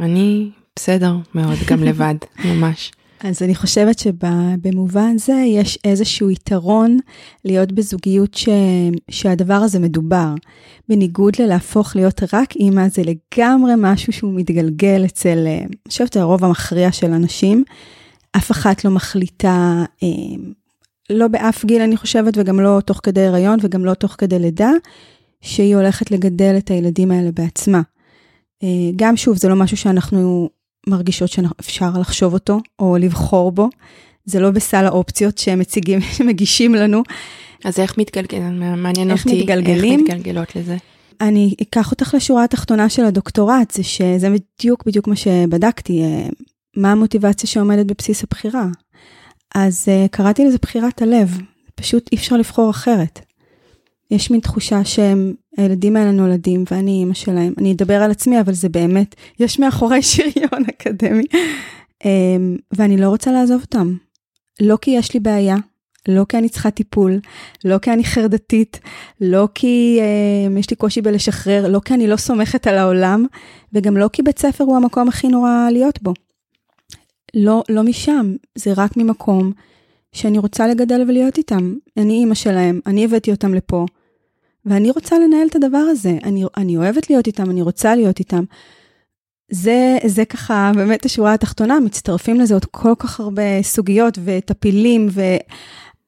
אני 0.00 0.50
בסדר 0.76 1.14
מאוד, 1.34 1.58
גם 1.66 1.84
לבד, 1.88 2.14
ממש. 2.44 2.92
אז 3.20 3.42
אני 3.42 3.54
חושבת 3.54 3.98
שבמובן 3.98 5.18
זה 5.18 5.42
יש 5.46 5.78
איזשהו 5.84 6.30
יתרון 6.30 6.98
להיות 7.44 7.72
בזוגיות 7.72 8.34
ש... 8.34 8.48
שהדבר 9.10 9.54
הזה 9.54 9.78
מדובר. 9.78 10.34
בניגוד 10.88 11.32
ללהפוך 11.38 11.96
להיות 11.96 12.20
רק 12.32 12.56
אימא, 12.56 12.88
זה 12.88 13.02
לגמרי 13.02 13.72
משהו 13.78 14.12
שהוא 14.12 14.34
מתגלגל 14.34 15.04
אצל, 15.04 15.44
אה, 15.46 15.58
אני 15.58 15.76
חושבת, 15.88 16.16
הרוב 16.16 16.44
המכריע 16.44 16.92
של 16.92 17.12
אנשים. 17.12 17.64
אף 18.36 18.50
אחת 18.50 18.84
לא 18.84 18.90
מחליטה, 18.90 19.84
אה, 20.02 20.08
לא 21.10 21.28
באף 21.28 21.64
גיל 21.64 21.82
אני 21.82 21.96
חושבת, 21.96 22.38
וגם 22.38 22.60
לא 22.60 22.80
תוך 22.84 23.00
כדי 23.02 23.26
הריון 23.26 23.58
וגם 23.62 23.84
לא 23.84 23.94
תוך 23.94 24.14
כדי 24.18 24.38
לידה, 24.38 24.70
שהיא 25.40 25.76
הולכת 25.76 26.10
לגדל 26.10 26.54
את 26.58 26.70
הילדים 26.70 27.10
האלה 27.10 27.30
בעצמה. 27.32 27.82
אה, 28.62 28.68
גם 28.96 29.16
שוב, 29.16 29.36
זה 29.36 29.48
לא 29.48 29.56
משהו 29.56 29.76
שאנחנו 29.76 30.48
מרגישות 30.88 31.28
שאפשר 31.28 31.90
לחשוב 32.00 32.34
אותו 32.34 32.60
או 32.78 32.96
לבחור 32.96 33.52
בו. 33.52 33.68
זה 34.24 34.40
לא 34.40 34.50
בסל 34.50 34.86
האופציות 34.86 35.38
שהם 35.38 35.58
מציגים, 35.58 36.00
שמגישים 36.16 36.74
לנו. 36.74 37.02
אז 37.64 37.78
איך 37.78 37.98
מתגלגלים? 37.98 38.82
מעניין 38.82 39.10
איך 39.10 39.24
אותי 39.26 39.40
מתגלגלים? 39.40 40.00
איך 40.00 40.08
מתגלגלות 40.08 40.56
לזה. 40.56 40.76
אני 41.20 41.54
אקח 41.62 41.90
אותך 41.90 42.14
לשורה 42.14 42.44
התחתונה 42.44 42.88
של 42.88 43.04
הדוקטורט, 43.04 43.70
זה 43.70 43.82
שזה 43.82 44.28
בדיוק 44.30 44.84
בדיוק 44.86 45.08
מה 45.08 45.16
שבדקתי, 45.16 46.02
אה, 46.02 46.28
מה 46.76 46.92
המוטיבציה 46.92 47.48
שעומדת 47.48 47.86
בבסיס 47.86 48.24
הבחירה. 48.24 48.66
אז 49.54 49.84
אה, 49.88 50.06
קראתי 50.10 50.44
לזה 50.44 50.58
בחירת 50.62 51.02
הלב, 51.02 51.38
פשוט 51.74 52.08
אי 52.12 52.16
אפשר 52.16 52.36
לבחור 52.36 52.70
אחרת. 52.70 53.20
יש 54.10 54.30
מין 54.30 54.40
תחושה 54.40 54.84
שהם, 54.84 55.34
הילדים 55.56 55.96
האלה 55.96 56.10
נולדים 56.10 56.64
ואני 56.70 56.90
אימא 56.90 57.14
שלהם. 57.14 57.52
אני 57.58 57.72
אדבר 57.72 58.02
על 58.02 58.10
עצמי, 58.10 58.40
אבל 58.40 58.52
זה 58.52 58.68
באמת, 58.68 59.14
יש 59.40 59.58
מאחורי 59.58 60.02
שריון 60.12 60.64
אקדמי. 60.68 61.24
אמ, 62.04 62.56
ואני 62.72 62.96
לא 62.96 63.08
רוצה 63.08 63.32
לעזוב 63.32 63.62
אותם. 63.62 63.96
לא 64.60 64.78
כי 64.80 64.90
יש 64.90 65.14
לי 65.14 65.20
בעיה, 65.20 65.56
לא 66.08 66.24
כי 66.28 66.38
אני 66.38 66.48
צריכה 66.48 66.70
טיפול, 66.70 67.20
לא 67.64 67.78
כי 67.78 67.92
אני 67.92 68.04
חרדתית, 68.04 68.80
לא 69.20 69.48
כי 69.54 69.98
אה, 70.00 70.58
יש 70.58 70.70
לי 70.70 70.76
קושי 70.76 71.02
בלשחרר, 71.02 71.68
לא 71.68 71.80
כי 71.84 71.94
אני 71.94 72.06
לא 72.06 72.16
סומכת 72.16 72.66
על 72.66 72.78
העולם, 72.78 73.26
וגם 73.72 73.96
לא 73.96 74.08
כי 74.12 74.22
בית 74.22 74.38
ספר 74.38 74.64
הוא 74.64 74.76
המקום 74.76 75.08
הכי 75.08 75.28
נורא 75.28 75.68
להיות 75.72 76.02
בו. 76.02 76.14
לא, 77.34 77.62
לא 77.68 77.82
משם, 77.82 78.34
זה 78.54 78.72
רק 78.76 78.96
ממקום 78.96 79.52
שאני 80.12 80.38
רוצה 80.38 80.66
לגדל 80.66 81.04
ולהיות 81.08 81.38
איתם. 81.38 81.74
אני 81.96 82.12
אימא 82.12 82.34
שלהם, 82.34 82.80
אני 82.86 83.04
הבאתי 83.04 83.30
אותם 83.30 83.54
לפה, 83.54 83.86
ואני 84.66 84.90
רוצה 84.90 85.18
לנהל 85.18 85.46
את 85.46 85.56
הדבר 85.56 85.78
הזה. 85.78 86.12
אני, 86.24 86.44
אני 86.56 86.76
אוהבת 86.76 87.10
להיות 87.10 87.26
איתם, 87.26 87.50
אני 87.50 87.62
רוצה 87.62 87.94
להיות 87.94 88.18
איתם. 88.18 88.44
זה, 89.50 89.98
זה 90.06 90.24
ככה 90.24 90.72
באמת 90.74 91.04
השורה 91.04 91.34
התחתונה, 91.34 91.80
מצטרפים 91.80 92.40
לזה 92.40 92.54
עוד 92.54 92.64
כל 92.64 92.94
כך 92.98 93.20
הרבה 93.20 93.62
סוגיות 93.62 94.18
וטפילים, 94.24 95.08
ו... 95.10 95.22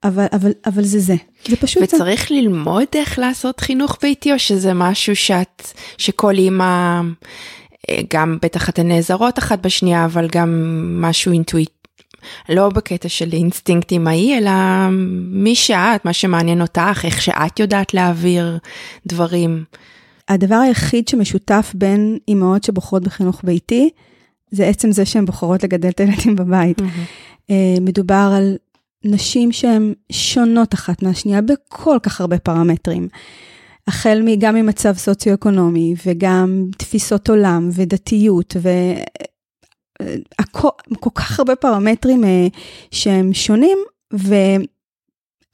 אבל, 0.05 0.27
אבל, 0.33 0.53
אבל 0.67 0.83
זה 0.85 1.01
זה, 1.01 1.15
זה 1.49 1.57
פשוט 1.57 1.83
וצריך 1.83 2.29
זה. 2.29 2.35
ללמוד 2.35 2.87
איך 2.95 3.19
לעשות 3.19 3.61
חינוך 3.61 3.99
ביתי, 4.03 4.33
או 4.33 4.39
שזה 4.39 4.75
משהו 4.75 5.17
שאת, 5.17 5.63
שכל 5.99 6.35
אימא, 6.35 7.01
אה, 7.91 8.01
גם 8.13 8.39
בטח 8.43 8.69
אתן 8.69 8.89
נעזרות 8.89 9.39
אחת 9.39 9.59
בשנייה, 9.67 10.05
אבל 10.05 10.29
גם 10.33 10.51
משהו 11.01 11.33
אינטואיט, 11.33 11.78
לא 12.49 12.69
בקטע 12.69 13.09
של 13.09 13.33
אינסטינקט 13.33 13.93
אימהי, 13.93 14.39
אלא 14.39 14.51
מי 15.31 15.55
שאת, 15.55 16.05
מה 16.05 16.13
שמעניין 16.13 16.63
אותך, 16.63 17.01
איך 17.05 17.23
שאת 17.23 17.61
יודעת 17.61 17.95
להעביר 17.95 18.59
דברים. 19.07 19.65
הדבר 20.29 20.55
היחיד 20.57 21.09
שמשותף 21.09 21.73
בין 21.75 22.19
אימהות 22.29 22.65
שבוחרות 22.65 23.03
בחינוך 23.03 23.41
ביתי, 23.45 23.91
זה 24.51 24.67
עצם 24.67 24.93
זה 24.93 25.05
שהן 25.05 25.25
בוחרות 25.25 25.65
לגדל 25.65 25.89
את 25.89 26.01
הילדים 26.01 26.37
בבית. 26.37 26.81
Mm-hmm. 26.81 27.53
מדובר 27.81 28.33
על 28.37 28.57
נשים 29.05 29.53
שהן 29.53 29.93
שונות 30.13 30.75
אחת 30.75 31.03
מהשנייה 31.03 31.41
בכל 31.41 31.99
כך 32.03 32.21
הרבה 32.21 32.39
פרמטרים. 32.39 33.09
החל 33.87 34.23
גם 34.39 34.55
ממצב 34.55 34.97
סוציו-אקונומי 34.97 35.95
וגם 36.07 36.65
תפיסות 36.77 37.31
עולם 37.31 37.69
ודתיות 37.73 38.57
וכל 40.03 40.69
כל 41.01 41.11
כך 41.15 41.39
הרבה 41.39 41.57
פרמטרים 41.57 42.25
אה, 42.25 42.47
שהם 42.91 43.35
שונים 43.35 43.79
ו, 44.15 44.35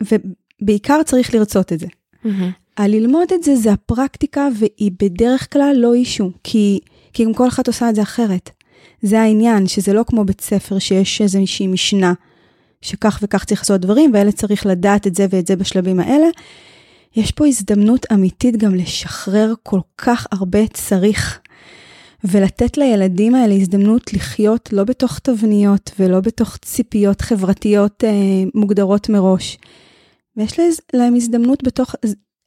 ובעיקר 0.03 1.03
צריך 1.05 1.34
לרצות 1.34 1.72
את 1.72 1.80
זה. 1.80 1.86
Mm-hmm. 1.86 2.28
הללמוד 2.76 3.32
את 3.34 3.42
זה 3.42 3.57
זה 3.57 3.72
הפרקטיקה 3.72 4.49
והיא 4.59 4.90
בדרך 5.03 5.53
כלל 5.53 5.76
לא 5.78 5.95
אישו, 5.95 6.30
כי, 6.45 6.80
כי 7.12 7.24
גם 7.24 7.34
כל 7.34 7.49
אחת 7.49 7.66
עושה 7.66 7.90
את 7.90 7.95
זה 7.95 8.03
אחרת. 8.03 8.51
זה 9.03 9.20
העניין, 9.20 9.66
שזה 9.66 9.92
לא 9.92 10.03
כמו 10.07 10.24
בית 10.24 10.40
ספר 10.40 10.78
שיש 10.78 11.20
איזושהי 11.20 11.66
משנה, 11.66 12.12
שכך 12.82 13.18
וכך 13.22 13.45
צריך 13.45 13.61
לעשות 13.61 13.80
דברים, 13.80 14.11
ואלה 14.14 14.32
צריך 14.32 14.66
לדעת 14.66 15.07
את 15.07 15.14
זה 15.14 15.26
ואת 15.30 15.47
זה 15.47 15.57
בשלבים 15.57 16.01
האלה. 16.01 16.26
יש 17.16 17.32
פה 17.32 17.47
הזדמנות 17.47 18.07
אמיתית 18.12 18.57
גם 18.57 18.74
לשחרר 18.74 19.55
כל 19.62 19.80
כך 19.99 20.26
הרבה 20.32 20.66
צריך, 20.72 21.40
ולתת 22.25 22.77
לילדים 22.77 23.35
האלה 23.35 23.55
הזדמנות 23.55 24.12
לחיות 24.12 24.72
לא 24.72 24.85
בתוך 24.85 25.18
תבניות 25.18 25.91
ולא 25.99 26.20
בתוך 26.20 26.57
ציפיות 26.57 27.20
חברתיות 27.20 28.05
אה, 28.05 28.11
מוגדרות 28.55 29.09
מראש. 29.09 29.59
ויש 30.37 30.61
להם 30.95 31.14
הזדמנות 31.14 31.62
בתוך, 31.62 31.95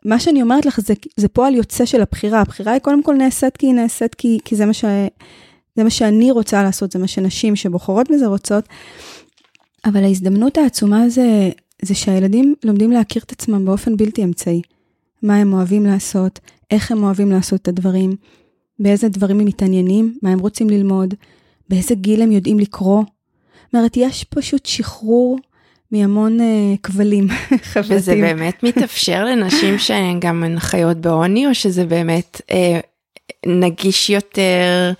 מה 0.06 0.20
שאני 0.20 0.42
אומרת 0.42 0.66
לך 0.66 0.80
זה, 0.80 0.94
זה 1.18 1.28
פועל 1.28 1.56
יוצא 1.56 1.86
של 1.86 2.02
הבחירה, 2.02 2.42
הבחירה 2.42 2.72
היא 2.72 2.82
קודם 2.82 3.04
כל 3.04 3.16
נעשית 3.16 3.58
כי 3.58 3.66
היא 3.66 3.74
נעשית 3.74 4.16
כי, 4.16 4.40
כי 4.46 4.56
זה, 4.56 4.66
מה 4.66 4.74
ש, 4.74 4.86
זה 5.76 5.84
מה 5.84 5.90
שאני 5.90 6.32
רוצה 6.32 6.64
לעשות, 6.64 6.92
זה 6.92 7.00
מה 7.00 7.08
שנשים 7.08 7.56
שבוחרות 7.56 8.12
בזה 8.12 8.28
רוצות, 8.28 8.70
אבל 9.86 10.04
ההזדמנות 10.04 10.58
העצומה 10.58 11.10
זה, 11.10 11.50
זה 11.82 11.96
שהילדים 11.96 12.56
לומדים 12.64 12.92
להכיר 12.92 13.22
את 13.26 13.32
עצמם 13.32 13.66
באופן 13.66 13.98
בלתי 13.98 14.24
אמצעי. 14.24 14.62
מה 15.24 15.36
הם 15.36 15.54
אוהבים 15.54 15.86
לעשות, 15.86 16.40
איך 16.72 16.92
הם 16.92 17.04
אוהבים 17.04 17.32
לעשות 17.32 17.62
את 17.62 17.68
הדברים, 17.68 18.16
באיזה 18.80 19.10
דברים 19.10 19.40
הם 19.40 19.46
מתעניינים, 19.46 20.18
מה 20.22 20.30
הם 20.30 20.40
רוצים 20.40 20.70
ללמוד, 20.70 21.14
באיזה 21.70 21.96
גיל 21.96 22.22
הם 22.22 22.32
יודעים 22.32 22.60
לקרוא. 22.60 23.04
זאת 23.66 23.76
אומרת, 23.76 23.98
יש 23.98 24.24
פשוט 24.24 24.66
שחרור 24.66 25.38
מהמון 25.92 26.40
uh, 26.40 26.44
כבלים 26.84 27.28
חברתיים. 27.72 27.98
וזה 27.98 28.16
באמת 28.16 28.64
מתאפשר 28.64 29.26
לנשים 29.26 29.80
שהן 29.80 30.20
גם 30.20 30.44
חיות 30.58 30.98
בעוני, 30.98 31.48
או 31.48 31.56
שזה 31.56 31.86
באמת 31.86 32.42
uh, 32.52 32.54
נגיש 33.46 34.10
יותר, 34.10 34.92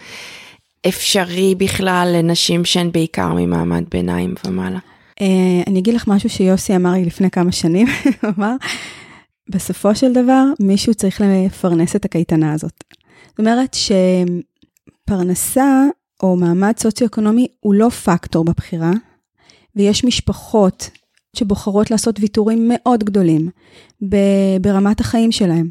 אפשרי 0.88 1.56
בכלל 1.56 2.14
לנשים 2.16 2.66
שהן 2.66 2.92
בעיקר 2.92 3.34
ממעמד 3.34 3.84
ביניים 3.92 4.34
ומעלה? 4.46 4.80
Uh, 5.20 5.24
אני 5.68 5.80
אגיד 5.80 5.94
לך 5.94 6.08
משהו 6.08 6.30
שיוסי 6.30 6.76
אמר 6.76 6.92
לי 6.92 7.06
לפני 7.06 7.30
כמה 7.30 7.52
שנים, 7.52 7.88
הוא 8.22 8.32
אמר, 8.38 8.56
בסופו 9.50 9.96
של 9.96 10.14
דבר 10.14 10.44
מישהו 10.60 10.94
צריך 10.94 11.22
לפרנס 11.26 11.96
את 11.96 12.06
הקייטנה 12.06 12.54
הזאת. 12.54 12.84
זאת 13.38 13.48
אומרת 13.48 13.76
שפרנסה 15.04 15.86
או 16.24 16.36
מעמד 16.36 16.74
סוציו-אקונומי 16.80 17.48
הוא 17.60 17.74
לא 17.74 17.90
פקטור 17.90 18.46
בבחירה, 18.46 18.92
ויש 19.76 20.04
משפחות 20.04 20.90
שבוחרות 21.36 21.92
לעשות 21.92 22.20
ויתורים 22.20 22.72
מאוד 22.74 23.04
גדולים 23.04 23.50
ברמת 24.62 25.00
החיים 25.00 25.32
שלהם. 25.32 25.70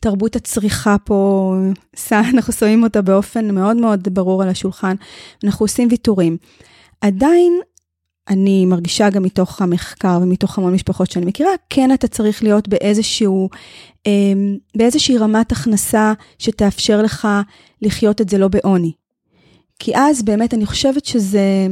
תרבות 0.00 0.36
הצריכה 0.36 0.96
פה, 1.04 1.54
אנחנו 2.34 2.52
שמים 2.52 2.82
אותה 2.82 3.02
באופן 3.02 3.54
מאוד 3.54 3.76
מאוד 3.76 4.08
ברור 4.14 4.42
על 4.42 4.48
השולחן, 4.48 4.94
אנחנו 5.44 5.64
עושים 5.64 5.88
ויתורים. 5.90 6.36
עדיין 7.00 7.60
אני 8.28 8.66
מרגישה 8.66 9.10
גם 9.10 9.22
מתוך 9.22 9.62
המחקר 9.62 10.18
ומתוך 10.22 10.58
המון 10.58 10.74
משפחות 10.74 11.10
שאני 11.10 11.26
מכירה, 11.26 11.50
כן 11.70 11.94
אתה 11.94 12.08
צריך 12.08 12.42
להיות 12.42 12.68
באיזשהו, 12.68 13.48
אמ, 14.06 14.56
באיזושהי 14.76 15.18
רמת 15.18 15.52
הכנסה 15.52 16.12
שתאפשר 16.38 17.02
לך 17.02 17.28
לחיות 17.82 18.20
את 18.20 18.28
זה 18.28 18.38
לא 18.38 18.48
בעוני. 18.48 18.92
כי 19.78 19.96
אז 19.96 20.22
באמת 20.22 20.54
אני 20.54 20.66
חושבת 20.66 21.04
שזה, 21.04 21.66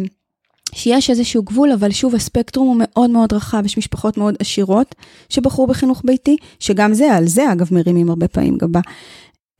שיש 0.74 1.10
איזשהו 1.10 1.42
גבול, 1.42 1.72
אבל 1.72 1.90
שוב, 1.90 2.14
הספקטרום 2.14 2.68
הוא 2.68 2.76
מאוד 2.78 3.10
מאוד 3.10 3.32
רחב, 3.32 3.62
יש 3.64 3.78
משפחות 3.78 4.16
מאוד 4.16 4.34
עשירות 4.38 4.94
שבחרו 5.28 5.66
בחינוך 5.66 6.02
ביתי, 6.04 6.36
שגם 6.60 6.94
זה, 6.94 7.12
על 7.12 7.26
זה 7.26 7.52
אגב 7.52 7.68
מרימים 7.70 8.08
הרבה 8.08 8.28
פעמים 8.28 8.56
גבה, 8.56 8.80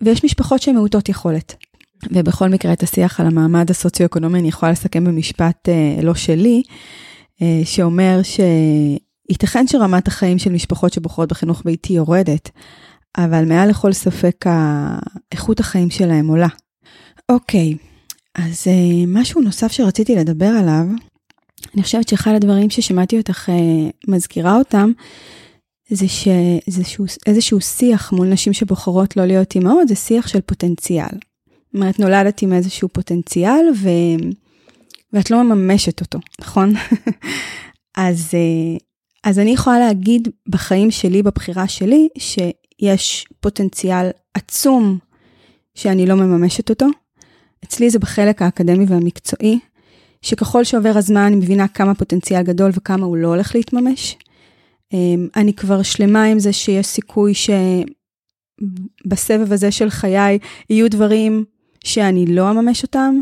ויש 0.02 0.24
משפחות 0.24 0.62
שהן 0.62 0.74
מעוטות 0.74 1.08
יכולת. 1.08 1.63
ובכל 2.12 2.48
מקרה, 2.48 2.72
את 2.72 2.82
השיח 2.82 3.20
על 3.20 3.26
המעמד 3.26 3.70
הסוציו-אקונומי 3.70 4.38
אני 4.38 4.48
יכולה 4.48 4.72
לסכם 4.72 5.04
במשפט 5.04 5.68
אה, 5.68 6.02
לא 6.02 6.14
שלי, 6.14 6.62
אה, 7.42 7.60
שאומר 7.64 8.20
שייתכן 8.22 9.66
שרמת 9.66 10.08
החיים 10.08 10.38
של 10.38 10.52
משפחות 10.52 10.92
שבוחרות 10.92 11.28
בחינוך 11.28 11.62
ביתי 11.64 11.92
יורדת, 11.92 12.50
אבל 13.18 13.44
מעל 13.44 13.70
לכל 13.70 13.92
ספק 13.92 14.44
איכות 15.32 15.60
החיים 15.60 15.90
שלהם 15.90 16.28
עולה. 16.28 16.48
אוקיי, 17.28 17.74
אז 18.34 18.64
uh, 18.64 19.06
משהו 19.06 19.40
נוסף 19.40 19.72
שרציתי 19.72 20.14
לדבר 20.16 20.46
עליו, 20.46 20.84
אני 21.74 21.82
חושבת 21.82 22.08
שאחד 22.08 22.32
הדברים 22.34 22.70
ששמעתי 22.70 23.18
אותך 23.18 23.48
מזכירה 24.08 24.56
אותם, 24.56 24.92
זה 25.90 26.08
שאיזשהו 26.08 27.04
איזשהו 27.26 27.60
שיח 27.60 28.12
מול 28.12 28.26
נשים 28.28 28.52
שבוחרות 28.52 29.16
לא 29.16 29.24
להיות 29.24 29.54
אימהות, 29.54 29.88
זה 29.88 29.94
שיח 29.94 30.26
של 30.26 30.40
פוטנציאל. 30.40 31.18
אומרת, 31.74 31.98
נולדת 31.98 32.42
עם 32.42 32.52
איזשהו 32.52 32.88
פוטנציאל 32.88 33.66
ו... 33.76 33.88
ואת 35.12 35.30
לא 35.30 35.42
מממשת 35.42 36.00
אותו, 36.00 36.18
נכון? 36.40 36.72
אז, 37.96 38.30
uh, 38.30 38.82
אז 39.24 39.38
אני 39.38 39.50
יכולה 39.50 39.78
להגיד 39.78 40.28
בחיים 40.48 40.90
שלי, 40.90 41.22
בבחירה 41.22 41.68
שלי, 41.68 42.08
שיש 42.18 43.26
פוטנציאל 43.40 44.10
עצום 44.34 44.98
שאני 45.74 46.06
לא 46.06 46.14
מממשת 46.14 46.70
אותו, 46.70 46.86
אצלי 47.64 47.90
זה 47.90 47.98
בחלק 47.98 48.42
האקדמי 48.42 48.84
והמקצועי, 48.88 49.58
שככל 50.22 50.64
שעובר 50.64 50.92
הזמן 50.94 51.20
אני 51.20 51.36
מבינה 51.36 51.68
כמה 51.68 51.94
פוטנציאל 51.94 52.42
גדול 52.42 52.70
וכמה 52.74 53.06
הוא 53.06 53.16
לא 53.16 53.28
הולך 53.28 53.54
להתממש. 53.54 54.16
אמ, 54.92 55.28
אני 55.36 55.54
כבר 55.54 55.82
שלמה 55.82 56.24
עם 56.24 56.38
זה 56.38 56.52
שיש 56.52 56.86
סיכוי 56.86 57.32
שבסבב 59.04 59.52
הזה 59.52 59.70
של 59.70 59.90
חיי 59.90 60.38
יהיו 60.70 60.90
דברים 60.90 61.44
שאני 61.84 62.26
לא 62.26 62.50
אממש 62.50 62.82
אותם. 62.82 63.20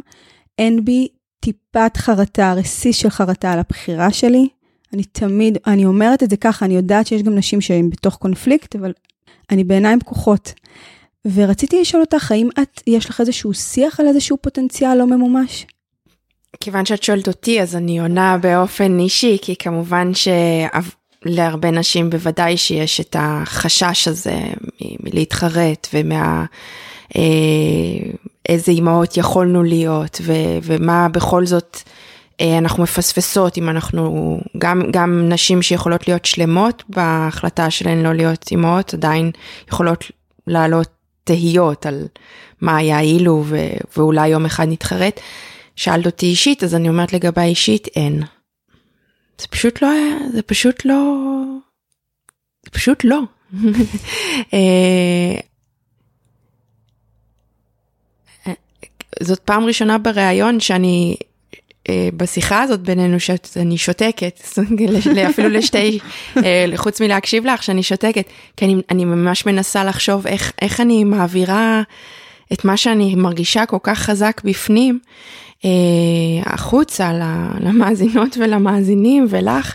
אין 0.59 0.85
בי 0.85 1.09
טיפת 1.41 1.97
חרטה, 1.97 2.53
רסיס 2.53 2.97
של 2.97 3.11
חרטה 3.11 3.53
על 3.53 3.59
הבחירה 3.59 4.13
שלי. 4.13 4.49
אני 4.93 5.05
תמיד, 5.05 5.59
אני 5.67 5.85
אומרת 5.87 6.23
את 6.23 6.31
זה 6.31 6.37
ככה, 6.37 6.65
אני 6.65 6.75
יודעת 6.75 7.07
שיש 7.07 7.23
גם 7.23 7.35
נשים 7.35 7.61
שהן 7.61 7.91
בתוך 7.91 8.17
קונפליקט, 8.17 8.77
אבל 8.77 8.93
אני 9.51 9.65
בעיניים 9.65 10.01
פקוחות. 10.01 10.53
ורציתי 11.35 11.81
לשאול 11.81 12.03
אותך, 12.03 12.33
האם 12.33 12.49
את, 12.63 12.83
יש 12.87 13.11
לך 13.11 13.21
איזשהו 13.21 13.55
שיח 13.55 14.01
על 14.01 14.07
איזשהו 14.07 14.37
פוטנציאל 14.37 14.95
לא 14.95 15.07
ממומש? 15.07 15.67
כיוון 16.61 16.87
שאת 16.87 17.03
שואלת 17.03 17.29
אותי, 17.29 17.63
אז 17.63 17.77
אני 17.77 18.01
עונה 18.01 18.39
באופן 18.39 18.99
אישי, 18.99 19.39
כי 19.43 19.57
כמובן 19.57 20.13
שלהרבה 21.25 21.71
נשים 21.71 22.11
בוודאי 22.11 22.57
שיש 22.57 23.01
את 23.01 23.17
החשש 23.19 24.09
הזה 24.09 24.39
מלהתחרט 25.01 25.89
ומה... 25.95 26.45
אה, 27.17 28.11
איזה 28.49 28.73
אימהות 28.73 29.17
יכולנו 29.17 29.63
להיות 29.63 30.21
ו, 30.23 30.33
ומה 30.63 31.09
בכל 31.09 31.47
זאת 31.47 31.77
אה, 32.41 32.59
אנחנו 32.59 32.83
מפספסות 32.83 33.59
אם 33.59 33.69
אנחנו 33.69 34.41
גם 34.59 34.83
גם 34.91 35.29
נשים 35.29 35.63
שיכולות 35.63 36.09
להיות 36.09 36.25
שלמות 36.25 36.83
בהחלטה 36.89 37.71
שלהן 37.71 38.03
לא 38.03 38.13
להיות 38.13 38.45
אימהות 38.51 38.95
עדיין 38.95 39.31
יכולות 39.69 40.05
לעלות 40.47 40.89
תהיות 41.25 41.87
על 41.87 42.07
מה 42.61 42.77
היה 42.77 43.01
אילו 43.01 43.43
ו- 43.47 43.77
ואולי 43.97 44.29
יום 44.29 44.45
אחד 44.45 44.67
נתחרט. 44.69 45.21
שאלת 45.77 46.07
אותי 46.07 46.27
אישית 46.27 46.65
אז 46.65 46.75
אני 46.75 46.89
אומרת 46.89 47.13
לגבי 47.13 47.41
אישית 47.41 47.89
אין. 47.97 48.23
זה 49.41 49.47
פשוט 49.51 49.83
לא 49.83 49.91
היה 49.91 50.17
זה 50.33 50.43
פשוט 50.43 50.85
לא 50.85 51.15
זה 52.65 52.71
פשוט 52.71 53.05
לא. 53.05 53.21
זאת 59.23 59.39
פעם 59.39 59.65
ראשונה 59.65 59.99
בריאיון 59.99 60.61
שאני 60.61 61.17
אה, 61.89 62.09
בשיחה 62.17 62.63
הזאת 62.63 62.81
בינינו 62.81 63.21
שאני 63.21 63.79
שותקת, 63.79 64.41
אפילו 65.31 65.49
לשתי, 65.49 65.99
אה, 66.37 66.65
חוץ 66.77 67.01
מלהקשיב 67.01 67.47
לך 67.47 67.63
שאני 67.63 67.83
שותקת, 67.83 68.27
כי 68.57 68.65
אני, 68.65 68.77
אני 68.91 69.05
ממש 69.05 69.47
מנסה 69.47 69.85
לחשוב 69.85 70.27
איך, 70.27 70.53
איך 70.63 70.81
אני 70.81 71.05
מעבירה 71.05 71.83
את 72.53 72.65
מה 72.65 72.77
שאני 72.77 73.15
מרגישה 73.15 73.67
כל 73.67 73.79
כך 73.83 73.99
חזק 73.99 74.41
בפנים, 74.45 74.99
אה, 75.65 75.71
החוצה 76.45 77.13
למאזינות 77.61 78.37
ולמאזינים 78.41 79.27
ולך. 79.29 79.75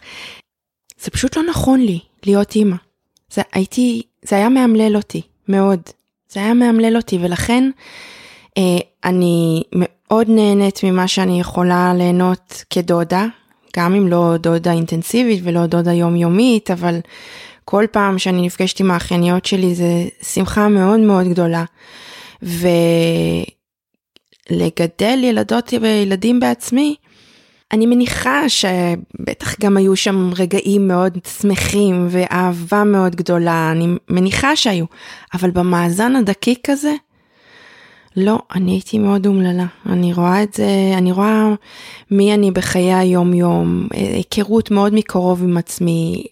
זה 0.99 1.11
פשוט 1.11 1.37
לא 1.37 1.43
נכון 1.43 1.79
לי 1.79 1.99
להיות 2.25 2.55
אימא. 2.55 2.75
זה 3.31 3.41
הייתי, 3.53 4.01
זה 4.21 4.35
היה 4.35 4.49
מאמלל 4.49 4.95
אותי, 4.95 5.21
מאוד. 5.47 5.81
זה 6.29 6.39
היה 6.39 6.53
מאמלל 6.53 6.97
אותי, 6.97 7.17
ולכן 7.21 7.69
אה, 8.57 8.77
אני 9.07 9.63
מאוד 9.71 10.29
נהנית 10.29 10.83
ממה 10.83 11.07
שאני 11.07 11.39
יכולה 11.39 11.93
ליהנות 11.93 12.63
כדודה, 12.69 13.25
גם 13.77 13.95
אם 13.95 14.07
לא 14.07 14.37
דודה 14.37 14.71
אינטנסיבית 14.71 15.39
ולא 15.43 15.65
דודה 15.65 15.93
יומיומית, 15.93 16.71
אבל 16.71 16.99
כל 17.65 17.85
פעם 17.91 18.19
שאני 18.19 18.41
נפגשת 18.41 18.79
עם 18.79 18.91
האחייניות 18.91 19.45
שלי 19.45 19.75
זה 19.75 20.05
שמחה 20.33 20.67
מאוד 20.67 20.99
מאוד 20.99 21.27
גדולה. 21.27 21.63
ולגדל 24.51 25.19
ילדות 25.23 25.73
וילדים 25.81 26.39
בעצמי, 26.39 26.95
אני 27.71 27.85
מניחה 27.85 28.49
שבטח 28.49 29.59
גם 29.61 29.77
היו 29.77 29.95
שם 29.95 30.31
רגעים 30.37 30.87
מאוד 30.87 31.17
שמחים 31.41 32.07
ואהבה 32.09 32.83
מאוד 32.83 33.15
גדולה, 33.15 33.71
אני 33.71 33.87
מניחה 34.09 34.55
שהיו, 34.55 34.85
אבל 35.33 35.51
במאזן 35.51 36.15
הדקיק 36.15 36.69
הזה, 36.69 36.93
לא, 38.17 38.39
אני 38.55 38.71
הייתי 38.71 38.99
מאוד 38.99 39.27
אומללה. 39.27 39.65
אני 39.85 40.13
רואה 40.13 40.43
את 40.43 40.53
זה, 40.53 40.93
אני 40.97 41.11
רואה 41.11 41.53
מי 42.11 42.33
אני 42.33 42.51
בחיי 42.51 42.93
היום-יום, 42.93 43.87
היכרות 43.93 44.71
מאוד 44.71 44.93
מקרוב 44.93 45.43
עם 45.43 45.57
עצמי, 45.57 46.23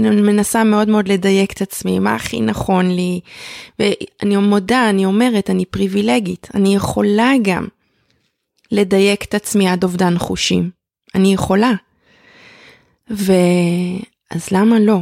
מנסה 0.00 0.64
מאוד 0.64 0.88
מאוד 0.88 1.08
לדייק 1.08 1.52
את 1.52 1.62
עצמי, 1.62 1.98
מה 1.98 2.14
הכי 2.14 2.40
נכון 2.40 2.90
לי, 2.90 3.20
ואני 3.78 4.36
מודה, 4.36 4.90
אני 4.90 5.04
אומרת, 5.04 5.50
אני 5.50 5.64
פריבילגית, 5.64 6.48
אני 6.54 6.74
יכולה 6.74 7.32
גם 7.42 7.66
לדייק 8.72 9.24
את 9.24 9.34
עצמי 9.34 9.68
עד 9.68 9.84
אובדן 9.84 10.18
חושים. 10.18 10.70
אני 11.14 11.34
יכולה. 11.34 11.72
ואז 13.10 14.50
למה 14.52 14.80
לא? 14.80 14.98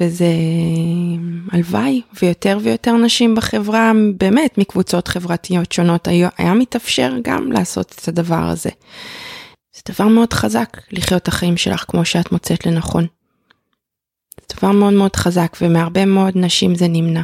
וזה 0.00 0.32
הלוואי 1.52 2.02
ויותר 2.22 2.58
ויותר 2.62 2.92
נשים 2.92 3.34
בחברה 3.34 3.92
באמת 4.16 4.58
מקבוצות 4.58 5.08
חברתיות 5.08 5.72
שונות 5.72 6.08
היה, 6.08 6.54
מתאפשר 6.54 7.12
גם 7.22 7.52
לעשות 7.52 7.94
את 8.02 8.08
הדבר 8.08 8.42
הזה. 8.48 8.70
זה 9.76 9.82
דבר 9.88 10.08
מאוד 10.08 10.32
חזק 10.32 10.76
לחיות 10.90 11.22
את 11.22 11.28
החיים 11.28 11.56
שלך 11.56 11.84
כמו 11.88 12.04
שאת 12.04 12.32
מוצאת 12.32 12.66
לנכון. 12.66 13.06
זה 14.40 14.56
דבר 14.56 14.72
מאוד 14.72 14.92
מאוד 14.92 15.16
חזק 15.16 15.56
ומהרבה 15.60 16.04
מאוד 16.04 16.32
נשים 16.36 16.74
זה 16.74 16.88
נמנע 16.88 17.22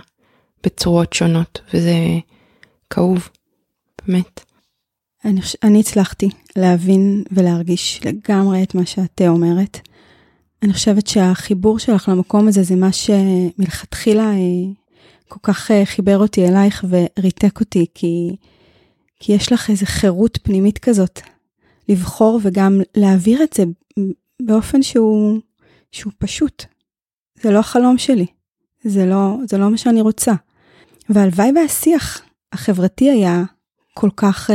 בצורות 0.65 1.13
שונות 1.13 1.61
וזה 1.75 1.95
כאוב, 2.91 3.29
באמת. 4.07 4.41
אני, 5.25 5.41
אני 5.63 5.81
הצלחתי 5.81 6.29
להבין 6.57 7.25
ולהרגיש 7.33 8.01
לגמרי 8.05 8.63
את 8.63 8.75
מה 8.75 8.87
שאת 8.87 9.23
אומרת. 9.29 9.89
אני 10.63 10.73
חושבת 10.73 11.07
שהחיבור 11.07 11.79
שלך 11.79 12.09
למקום 12.09 12.49
הזה 12.49 12.63
זה 12.63 12.77
מה 12.77 12.93
שמלכתחילה 12.93 14.31
אה, 14.31 14.73
כל 15.29 15.39
כך 15.43 15.71
אה, 15.71 15.87
חיבר 15.87 16.19
אותי 16.19 16.49
אלייך 16.49 16.85
וריתק 16.89 17.61
אותי, 17.61 17.87
כי, 17.95 18.37
כי 19.21 19.33
יש 19.33 19.53
לך 19.53 19.71
איזו 19.71 19.87
חירות 19.87 20.39
פנימית 20.43 20.79
כזאת, 20.79 21.21
לבחור 21.89 22.41
וגם 22.43 22.81
להעביר 22.95 23.43
את 23.43 23.53
זה 23.53 23.65
באופן 24.43 24.83
שהוא, 24.83 25.41
שהוא 25.93 26.13
פשוט. 26.19 26.65
זה 27.43 27.51
לא 27.51 27.59
החלום 27.59 27.99
שלי, 27.99 28.27
זה 28.85 29.07
לא, 29.07 29.37
זה 29.49 29.59
לא 29.59 29.71
מה 29.71 29.77
שאני 29.77 30.01
רוצה. 30.01 30.33
והלוואי 31.09 31.53
והשיח 31.57 32.23
החברתי 32.53 33.11
היה 33.11 33.43
כל 33.95 34.11
כך 34.17 34.51
uh, 34.51 34.53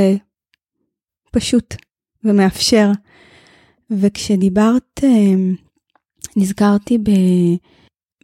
פשוט 1.32 1.76
ומאפשר. 2.24 2.91
וכשדיברת, 3.91 4.99
uh, 4.99 5.66
נזכרתי 6.38 6.98
ב, 6.98 7.12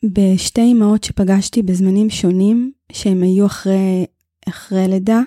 בשתי 0.05 0.72
אמהות 0.72 1.03
שפגשתי 1.03 1.64
בזמנים 1.64 2.09
שונים, 2.09 2.72
שהם 2.91 3.24
היו 3.24 3.45
אחרי, 3.45 4.05
אחרי 4.49 4.88
לידה, 4.88 5.22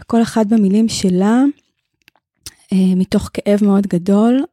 וכל 0.00 0.22
אחת 0.22 0.46
במילים 0.46 0.88
שלה, 0.88 1.42
אה, 2.72 2.94
מתוך 2.96 3.30
כאב 3.34 3.64
מאוד 3.64 3.86
גדול, 3.86 4.44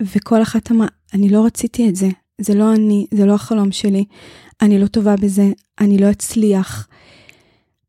וכל 0.00 0.42
אחת 0.42 0.70
אמרה, 0.70 0.88
אני 1.14 1.28
לא 1.28 1.46
רציתי 1.46 1.88
את 1.88 1.96
זה, 1.96 2.08
זה 2.40 2.54
לא 2.54 2.74
אני, 2.74 3.06
זה 3.10 3.26
לא 3.26 3.34
החלום 3.34 3.72
שלי, 3.72 4.04
אני 4.62 4.78
לא 4.78 4.86
טובה 4.86 5.16
בזה, 5.16 5.52
אני 5.80 5.98
לא 5.98 6.10
אצליח. 6.10 6.88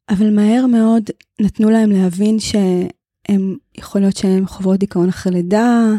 אבל 0.09 0.35
מהר 0.35 0.65
מאוד 0.65 1.03
נתנו 1.41 1.69
להם 1.69 1.89
להבין 1.89 2.39
שהם, 2.39 3.57
יכול 3.77 4.01
להיות 4.01 4.17
שהם 4.17 4.47
חוות 4.47 4.79
דיכאון 4.79 5.09
אחרי 5.09 5.33
לידה, 5.33 5.93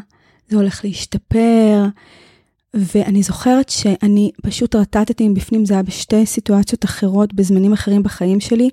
זה 0.51 0.57
הולך 0.57 0.84
להשתפר. 0.84 1.84
ואני 2.74 3.22
זוכרת 3.22 3.68
שאני 3.68 4.30
פשוט 4.42 4.74
רטטתי 4.74 5.28
מבפנים, 5.28 5.64
זה 5.64 5.74
היה 5.74 5.82
בשתי 5.82 6.26
סיטואציות 6.26 6.84
אחרות, 6.84 7.34
בזמנים 7.34 7.72
אחרים 7.72 8.03
בחיים 8.03 8.40
שלי, 8.40 8.70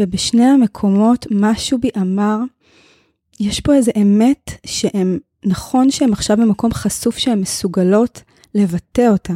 ובשני 0.00 0.44
המקומות 0.44 1.26
משהו 1.30 1.78
בי 1.78 1.88
אמר, 1.96 2.38
יש 3.40 3.60
פה 3.60 3.74
איזה 3.74 3.92
אמת 4.02 4.50
שהם, 4.66 5.18
נכון 5.44 5.90
שהם 5.90 6.12
עכשיו 6.12 6.36
במקום 6.36 6.72
חשוף 6.72 7.18
שהן 7.18 7.40
מסוגלות 7.40 8.22
לבטא 8.54 9.08
אותה. 9.08 9.34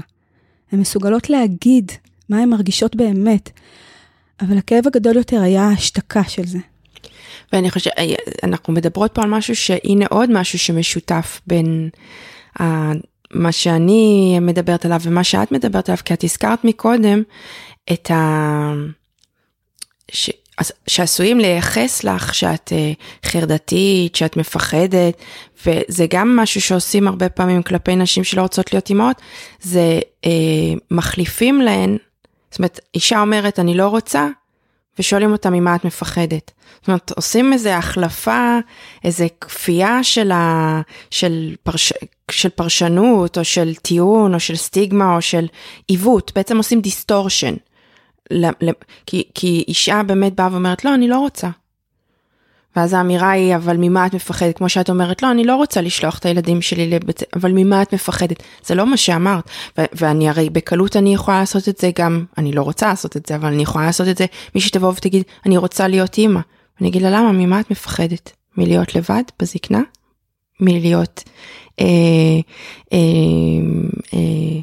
הן 0.73 0.81
מסוגלות 0.81 1.31
להגיד 1.31 1.93
מה 2.29 2.39
הן 2.39 2.49
מרגישות 2.49 2.97
באמת, 2.97 3.51
אבל 4.41 4.59
הכאב 4.59 4.87
הגדול 4.87 5.17
יותר 5.17 5.41
היה 5.41 5.63
ההשתקה 5.63 6.25
של 6.25 6.47
זה. 6.47 6.59
ואני 7.53 7.71
חושבת, 7.71 7.95
אנחנו 8.43 8.73
מדברות 8.73 9.15
פה 9.15 9.23
על 9.23 9.31
משהו 9.31 9.57
שהנה 9.57 10.07
עוד 10.11 10.31
משהו 10.33 10.59
שמשותף 10.59 11.41
בין 11.47 11.89
ה, 12.61 12.93
מה 13.35 13.53
שאני 13.53 14.39
מדברת 14.41 14.85
עליו 14.85 15.01
ומה 15.03 15.25
שאת 15.25 15.53
מדברת 15.53 15.89
עליו, 15.89 15.99
כי 16.05 16.15
את 16.15 16.25
הזכרת 16.25 16.65
מקודם 16.65 17.23
את 17.93 18.11
ה... 18.11 18.73
ש... 20.13 20.31
שעשויים 20.87 21.41
לייחס 21.41 22.05
לך 22.05 22.35
שאת 22.35 22.73
uh, 22.73 23.29
חרדתית, 23.29 24.17
שאת 24.17 24.37
מפחדת, 24.37 25.23
וזה 25.67 26.07
גם 26.11 26.37
משהו 26.37 26.61
שעושים 26.61 27.09
הרבה 27.09 27.29
פעמים 27.29 27.63
כלפי 27.63 27.97
נשים 27.97 28.25
שלא 28.25 28.43
רוצות 28.43 28.73
להיות 28.73 28.91
אימהות, 28.91 29.17
זה 29.61 30.01
uh, 30.23 30.29
מחליפים 30.91 31.61
להן, 31.61 31.97
זאת 32.51 32.59
אומרת, 32.59 32.81
אישה 32.95 33.21
אומרת 33.21 33.59
אני 33.59 33.75
לא 33.75 33.89
רוצה, 33.89 34.29
ושואלים 34.99 35.33
אותה 35.33 35.51
ממה 35.51 35.77
את 35.77 35.85
מפחדת. 35.85 36.51
זאת 36.81 36.89
אומרת, 36.89 37.13
עושים 37.17 37.53
איזה 37.53 37.77
החלפה, 37.77 38.59
איזה 39.05 39.27
כפייה 39.41 40.05
של, 40.05 40.33
ה, 40.33 40.81
של, 41.11 41.55
פרש, 41.63 41.93
של 42.31 42.49
פרשנות, 42.49 43.39
או 43.39 43.45
של 43.45 43.75
טיעון, 43.75 44.35
או 44.35 44.41
של 44.41 44.57
סטיגמה, 44.57 45.17
או 45.17 45.23
של 45.23 45.47
עיוות, 45.89 46.33
בעצם 46.35 46.57
עושים 46.57 46.81
distortion. 46.81 47.55
כי, 49.07 49.23
כי 49.35 49.65
אישה 49.69 50.03
באמת 50.03 50.35
באה 50.35 50.49
ואומרת, 50.53 50.85
לא, 50.85 50.95
אני 50.95 51.09
לא 51.09 51.19
רוצה. 51.19 51.49
ואז 52.77 52.93
האמירה 52.93 53.31
היא, 53.31 53.57
אבל 53.57 53.77
ממה 53.77 54.07
את 54.07 54.15
מפחדת? 54.15 54.57
כמו 54.59 54.69
שאת 54.69 54.91
אומרת, 54.91 55.23
לא, 55.23 55.31
אני 55.31 55.45
לא 55.45 55.57
רוצה 55.57 55.81
לשלוח 55.81 56.19
את 56.19 56.27
הילדים 56.27 56.63
שלי 56.63 56.91
לבית... 56.91 57.23
אבל 57.37 57.53
ממה 57.55 57.83
את 57.83 57.95
מפחדת? 57.95 58.43
זה 58.67 58.75
לא 58.75 58.87
מה 58.87 58.97
שאמרת. 58.97 59.51
ו- 59.79 59.85
ואני 59.93 60.29
הרי 60.29 60.51
בקלות 60.51 60.97
אני 60.97 61.15
יכולה 61.15 61.41
לעשות 61.41 61.69
את 61.69 61.79
זה 61.79 61.91
גם, 61.99 62.25
אני 62.39 62.53
לא 62.53 62.63
רוצה 62.63 62.87
לעשות 62.87 63.17
את 63.17 63.27
זה, 63.27 63.37
אבל 63.37 63.49
אני 63.49 63.63
יכולה 63.63 63.87
לעשות 63.87 64.09
את 64.09 64.17
זה, 64.19 64.27
מי 64.55 64.61
שתבוא 64.61 64.89
ותגיד, 64.89 65.23
אני 65.47 65.57
רוצה 65.57 65.89
להיות 65.89 66.19
אימא. 66.19 66.41
אני 66.81 66.89
אגיד 66.89 67.03
לה, 67.03 67.11
למה? 67.11 67.33
ממה 67.33 67.61
את 67.61 67.71
מפחדת? 67.71 68.33
מלהיות 68.57 68.95
לבד 68.95 69.23
בזקנה? 69.43 69.81
מלהיות... 70.61 71.23
אה, 71.81 71.87
אה, 72.93 72.99
אה, 74.15 74.61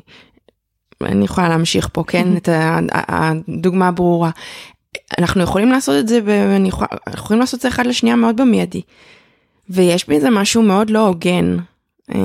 אני 1.01 1.25
יכולה 1.25 1.49
להמשיך 1.49 1.89
פה, 1.93 2.03
כן? 2.07 2.27
את 2.37 2.49
הדוגמה 2.91 3.87
הברורה. 3.87 4.29
אנחנו 5.19 5.43
יכולים 5.43 5.71
לעשות 5.71 5.95
את 5.99 6.07
זה, 6.07 6.19
ואני 6.25 6.67
יכולה, 6.67 6.87
יכולים 7.13 7.39
לעשות 7.39 7.57
את 7.57 7.61
זה 7.61 7.67
אחד 7.67 7.85
לשנייה 7.85 8.15
מאוד 8.15 8.41
במיידי. 8.41 8.81
ויש 9.69 10.09
בזה 10.09 10.29
משהו 10.29 10.61
מאוד 10.61 10.89
לא 10.89 11.07
הוגן. 11.07 11.57
אה, 12.15 12.19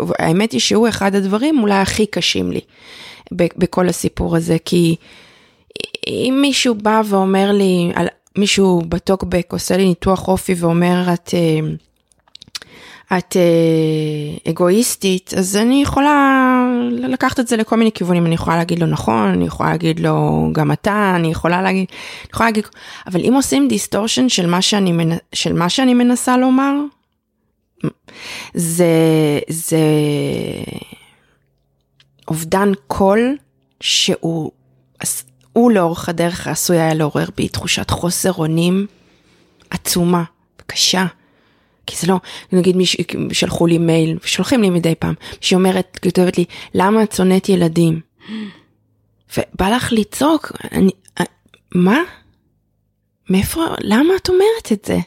והאמת 0.00 0.52
היא 0.52 0.60
שהוא 0.60 0.88
אחד 0.88 1.14
הדברים 1.14 1.60
אולי 1.62 1.74
הכי 1.74 2.06
קשים 2.06 2.52
לי 2.52 2.60
בכל 3.32 3.88
הסיפור 3.88 4.36
הזה, 4.36 4.56
כי 4.64 4.96
אם 6.06 6.38
מישהו 6.42 6.74
בא 6.74 7.02
ואומר 7.04 7.52
לי, 7.52 7.92
מישהו 8.38 8.82
בטוקבק 8.88 9.52
עושה 9.52 9.76
לי 9.76 9.84
ניתוח 9.84 10.28
אופי 10.28 10.54
ואומר 10.58 11.14
את, 11.14 11.34
אה, 11.34 13.18
את 13.18 13.36
אה, 13.36 14.50
אגואיסטית, 14.50 15.34
אז 15.36 15.56
אני 15.56 15.82
יכולה 15.82 16.57
לקחת 16.90 17.40
את 17.40 17.48
זה 17.48 17.56
לכל 17.56 17.76
מיני 17.76 17.92
כיוונים, 17.92 18.26
אני 18.26 18.34
יכולה 18.34 18.56
להגיד 18.56 18.78
לו 18.78 18.86
נכון, 18.86 19.28
אני 19.28 19.44
יכולה 19.44 19.70
להגיד 19.70 20.00
לו 20.00 20.48
גם 20.52 20.72
אתה, 20.72 21.12
אני 21.16 21.30
יכולה 21.30 21.62
להגיד, 21.62 21.86
אני 22.22 22.28
יכולה 22.32 22.48
להגיד, 22.48 22.66
אבל 23.06 23.20
אם 23.24 23.34
עושים 23.34 23.68
distortion 23.68 24.28
של 24.28 24.46
מה 24.46 24.62
שאני, 24.62 24.92
של 25.32 25.52
מה 25.52 25.68
שאני 25.68 25.94
מנסה 25.94 26.36
לומר, 26.36 26.74
זה, 28.54 28.86
זה 29.48 29.78
אובדן 32.28 32.72
קול 32.86 33.36
שהוא, 33.80 34.50
הוא 35.52 35.72
לאורך 35.72 36.08
הדרך 36.08 36.46
עשוי 36.46 36.78
היה 36.78 36.94
לעורר 36.94 37.26
בי 37.36 37.48
תחושת 37.48 37.90
חוסר 37.90 38.32
אונים 38.32 38.86
עצומה, 39.70 40.24
קשה. 40.66 41.06
כי 41.88 41.96
זה 41.96 42.06
לא, 42.06 42.16
נגיד 42.52 42.76
מי 42.76 42.84
שלחו 43.32 43.66
לי 43.66 43.78
מייל, 43.78 44.18
שולחים 44.24 44.62
לי 44.62 44.70
מדי 44.70 44.94
פעם, 44.98 45.14
שהיא 45.40 45.56
אומרת, 45.56 45.98
כותבת 46.02 46.38
לי, 46.38 46.44
למה 46.74 47.02
את 47.02 47.12
שונאת 47.12 47.48
ילדים? 47.48 48.00
ובא 49.36 49.68
לך 49.68 49.92
לצעוק, 49.92 50.52
אני, 50.72 50.90
אה, 51.20 51.24
מה? 51.74 51.98
מאיפה, 53.30 53.64
למה 53.80 54.16
את 54.16 54.28
אומרת 54.28 54.72
את 54.72 54.84
זה? 54.84 54.98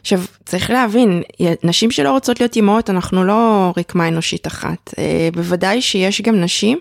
עכשיו, 0.00 0.20
צריך 0.44 0.70
להבין, 0.70 1.22
נשים 1.64 1.90
שלא 1.90 2.10
רוצות 2.10 2.40
להיות 2.40 2.56
אימהות, 2.56 2.90
אנחנו 2.90 3.24
לא 3.24 3.72
רקמה 3.76 4.08
אנושית 4.08 4.46
אחת. 4.46 4.94
אה, 4.98 5.28
בוודאי 5.32 5.82
שיש 5.82 6.22
גם 6.22 6.40
נשים 6.40 6.78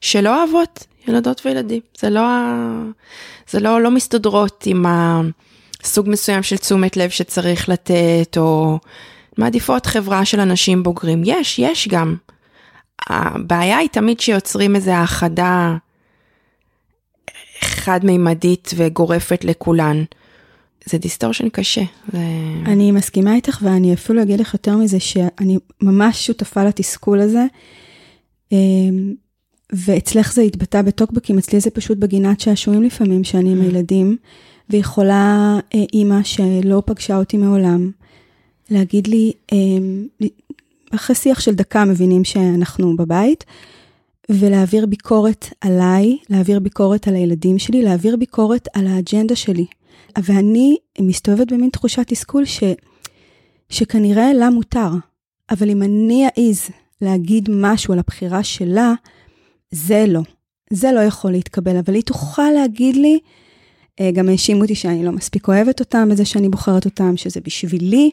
שלא 0.00 0.38
אוהבות 0.38 0.86
ילדות 1.08 1.46
וילדים. 1.46 1.80
זה 1.98 2.10
לא, 2.10 2.22
זה 3.50 3.60
לא, 3.60 3.82
לא 3.82 3.90
מסתדרות 3.90 4.62
עם 4.66 4.84
הסוג 5.84 6.08
מסוים 6.08 6.42
של 6.42 6.56
תשומת 6.56 6.96
לב 6.96 7.10
שצריך 7.10 7.68
לתת, 7.68 8.36
או 8.36 8.78
מעדיפות 9.38 9.86
חברה 9.86 10.24
של 10.24 10.40
אנשים 10.40 10.82
בוגרים. 10.82 11.22
יש, 11.24 11.58
יש 11.58 11.88
גם. 11.88 12.16
הבעיה 13.08 13.78
היא 13.78 13.88
תמיד 13.88 14.20
שיוצרים 14.20 14.76
איזו 14.76 14.90
האחדה 14.90 15.76
חד-מימדית 17.60 18.70
וגורפת 18.76 19.44
לכולן. 19.44 20.04
זה 20.84 20.98
distortion 20.98 21.48
קשה. 21.48 21.82
זה... 22.12 22.18
אני 22.66 22.92
מסכימה 22.92 23.34
איתך 23.34 23.58
ואני 23.62 23.94
אפילו 23.94 24.22
אגיד 24.22 24.40
לך 24.40 24.54
יותר 24.54 24.76
מזה 24.76 25.00
שאני 25.00 25.58
ממש 25.82 26.26
שותפה 26.26 26.64
לתסכול 26.64 27.20
הזה. 27.20 27.44
אמ, 28.52 29.14
ואצלך 29.72 30.32
זה 30.32 30.42
התבטא 30.42 30.82
בטוקבקים, 30.82 31.38
אצלי 31.38 31.60
זה 31.60 31.70
פשוט 31.70 31.98
בגינת 31.98 32.40
שעשועים 32.40 32.82
לפעמים, 32.82 33.24
שאני 33.24 33.52
עם 33.52 33.62
mm. 33.62 34.16
ויכולה 34.72 35.58
אה, 35.74 35.84
אימא 35.92 36.22
שלא 36.22 36.82
פגשה 36.86 37.16
אותי 37.16 37.36
מעולם, 37.36 37.90
להגיד 38.70 39.06
לי, 39.06 39.32
אמ, 39.52 40.06
אחרי 40.94 41.16
שיח 41.16 41.40
של 41.40 41.54
דקה 41.54 41.84
מבינים 41.84 42.24
שאנחנו 42.24 42.96
בבית, 42.96 43.44
ולהעביר 44.28 44.86
ביקורת 44.86 45.46
עליי, 45.60 46.18
להעביר 46.30 46.58
ביקורת 46.58 47.08
על 47.08 47.14
הילדים 47.14 47.58
שלי, 47.58 47.82
להעביר 47.82 48.16
ביקורת 48.16 48.68
על 48.74 48.86
האג'נדה 48.86 49.36
שלי. 49.36 49.66
ואני 50.22 50.76
מסתובבת 51.00 51.52
במין 51.52 51.70
תחושת 51.70 52.04
תסכול 52.06 52.44
ש, 52.44 52.62
שכנראה 53.68 54.32
לה 54.32 54.50
מותר, 54.50 54.90
אבל 55.50 55.70
אם 55.70 55.82
אני 55.82 56.26
אעז 56.26 56.68
להגיד 57.00 57.48
משהו 57.52 57.92
על 57.92 57.98
הבחירה 57.98 58.42
שלה, 58.42 58.92
זה 59.70 60.04
לא. 60.08 60.22
זה 60.70 60.92
לא 60.92 61.00
יכול 61.00 61.32
להתקבל, 61.32 61.76
אבל 61.76 61.94
היא 61.94 62.02
תוכל 62.02 62.50
להגיד 62.54 62.96
לי, 62.96 63.18
אה, 63.24 63.41
גם 64.14 64.28
האשימו 64.28 64.62
אותי 64.62 64.74
שאני 64.74 65.04
לא 65.04 65.12
מספיק 65.12 65.48
אוהבת 65.48 65.80
אותם 65.80 66.08
בזה 66.10 66.24
שאני 66.24 66.48
בוחרת 66.48 66.84
אותם, 66.84 67.16
שזה 67.16 67.40
בשבילי 67.40 68.10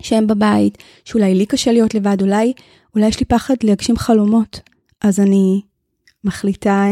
שהם 0.00 0.26
בבית, 0.26 0.78
שאולי 1.04 1.34
לי 1.34 1.46
קשה 1.46 1.72
להיות 1.72 1.94
לבד, 1.94 2.22
אולי, 2.22 2.52
אולי 2.94 3.06
יש 3.06 3.20
לי 3.20 3.26
פחד 3.26 3.54
להגשים 3.62 3.96
חלומות. 3.96 4.60
אז 5.02 5.20
אני 5.20 5.60
מחליטה 6.24 6.86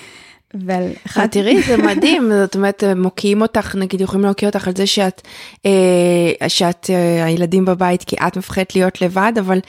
ועל 0.66 0.88
אחד... 1.06 1.26
תראי, 1.26 1.62
זה 1.62 1.76
מדהים, 1.94 2.30
זאת 2.42 2.56
אומרת, 2.56 2.84
מוקיעים 2.96 3.42
אותך, 3.42 3.74
נגיד 3.74 4.00
יכולים 4.00 4.24
להוקיע 4.24 4.48
אותך 4.48 4.68
על 4.68 4.74
זה 4.76 4.86
שאת, 4.86 5.22
אה, 5.66 6.48
שאת 6.48 6.90
אה, 6.90 7.24
הילדים 7.24 7.64
בבית 7.64 8.04
כי 8.04 8.16
את 8.26 8.36
מפחדת 8.36 8.76
להיות 8.76 9.02
לבד, 9.02 9.32
אבל 9.40 9.60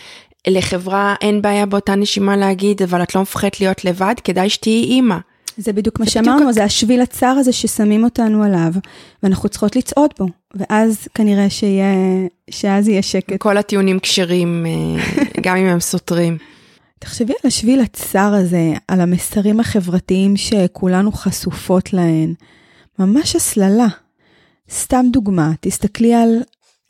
לחברה 0.48 1.16
אין 1.22 1.42
בעיה 1.42 1.66
באותה 1.66 1.96
נשימה 1.96 2.38
להגיד, 2.38 2.82
אבל 2.84 3.04
את 3.04 3.16
לא 3.16 3.22
מפחדת 3.22 3.62
להיות 3.62 3.86
לבד, 3.86 4.16
כדאי 4.24 4.50
שתהיי 4.50 4.84
אימא. 4.84 5.18
זה 5.58 5.74
בדיוק 5.74 6.00
מה 6.00 6.06
שאמרנו. 6.06 6.54
זה 6.54 6.64
השביל 6.64 7.02
הצר 7.02 7.28
הזה 7.28 7.54
ששמים 7.54 8.04
אותנו 8.04 8.44
עליו, 8.44 8.74
ואנחנו 9.24 9.50
צריכות 9.50 9.76
לצעוד 9.76 10.12
בו, 10.20 10.26
ואז 10.56 11.08
כנראה 11.16 11.50
שיהיה, 11.50 11.94
שאז 12.50 12.88
יהיה 12.88 13.02
שקט. 13.02 13.38
כל 13.38 13.58
הטיעונים 13.58 14.00
כשרים, 14.00 14.66
אה, 14.66 15.04
גם 15.46 15.56
אם 15.56 15.66
הם 15.66 15.80
סותרים. 15.80 16.38
תחשבי 17.00 17.34
על 17.34 17.48
השביל 17.48 17.82
הצר 17.82 18.34
הזה, 18.34 18.74
על 18.88 19.02
המסרים 19.02 19.60
החברתיים 19.60 20.38
שכולנו 20.38 21.12
חשופות 21.12 21.94
להן. 21.94 22.34
ממש 23.00 23.36
הסללה. 23.36 23.88
סתם 24.72 25.06
דוגמה, 25.12 25.52
תסתכלי 25.62 26.14
על, 26.14 26.42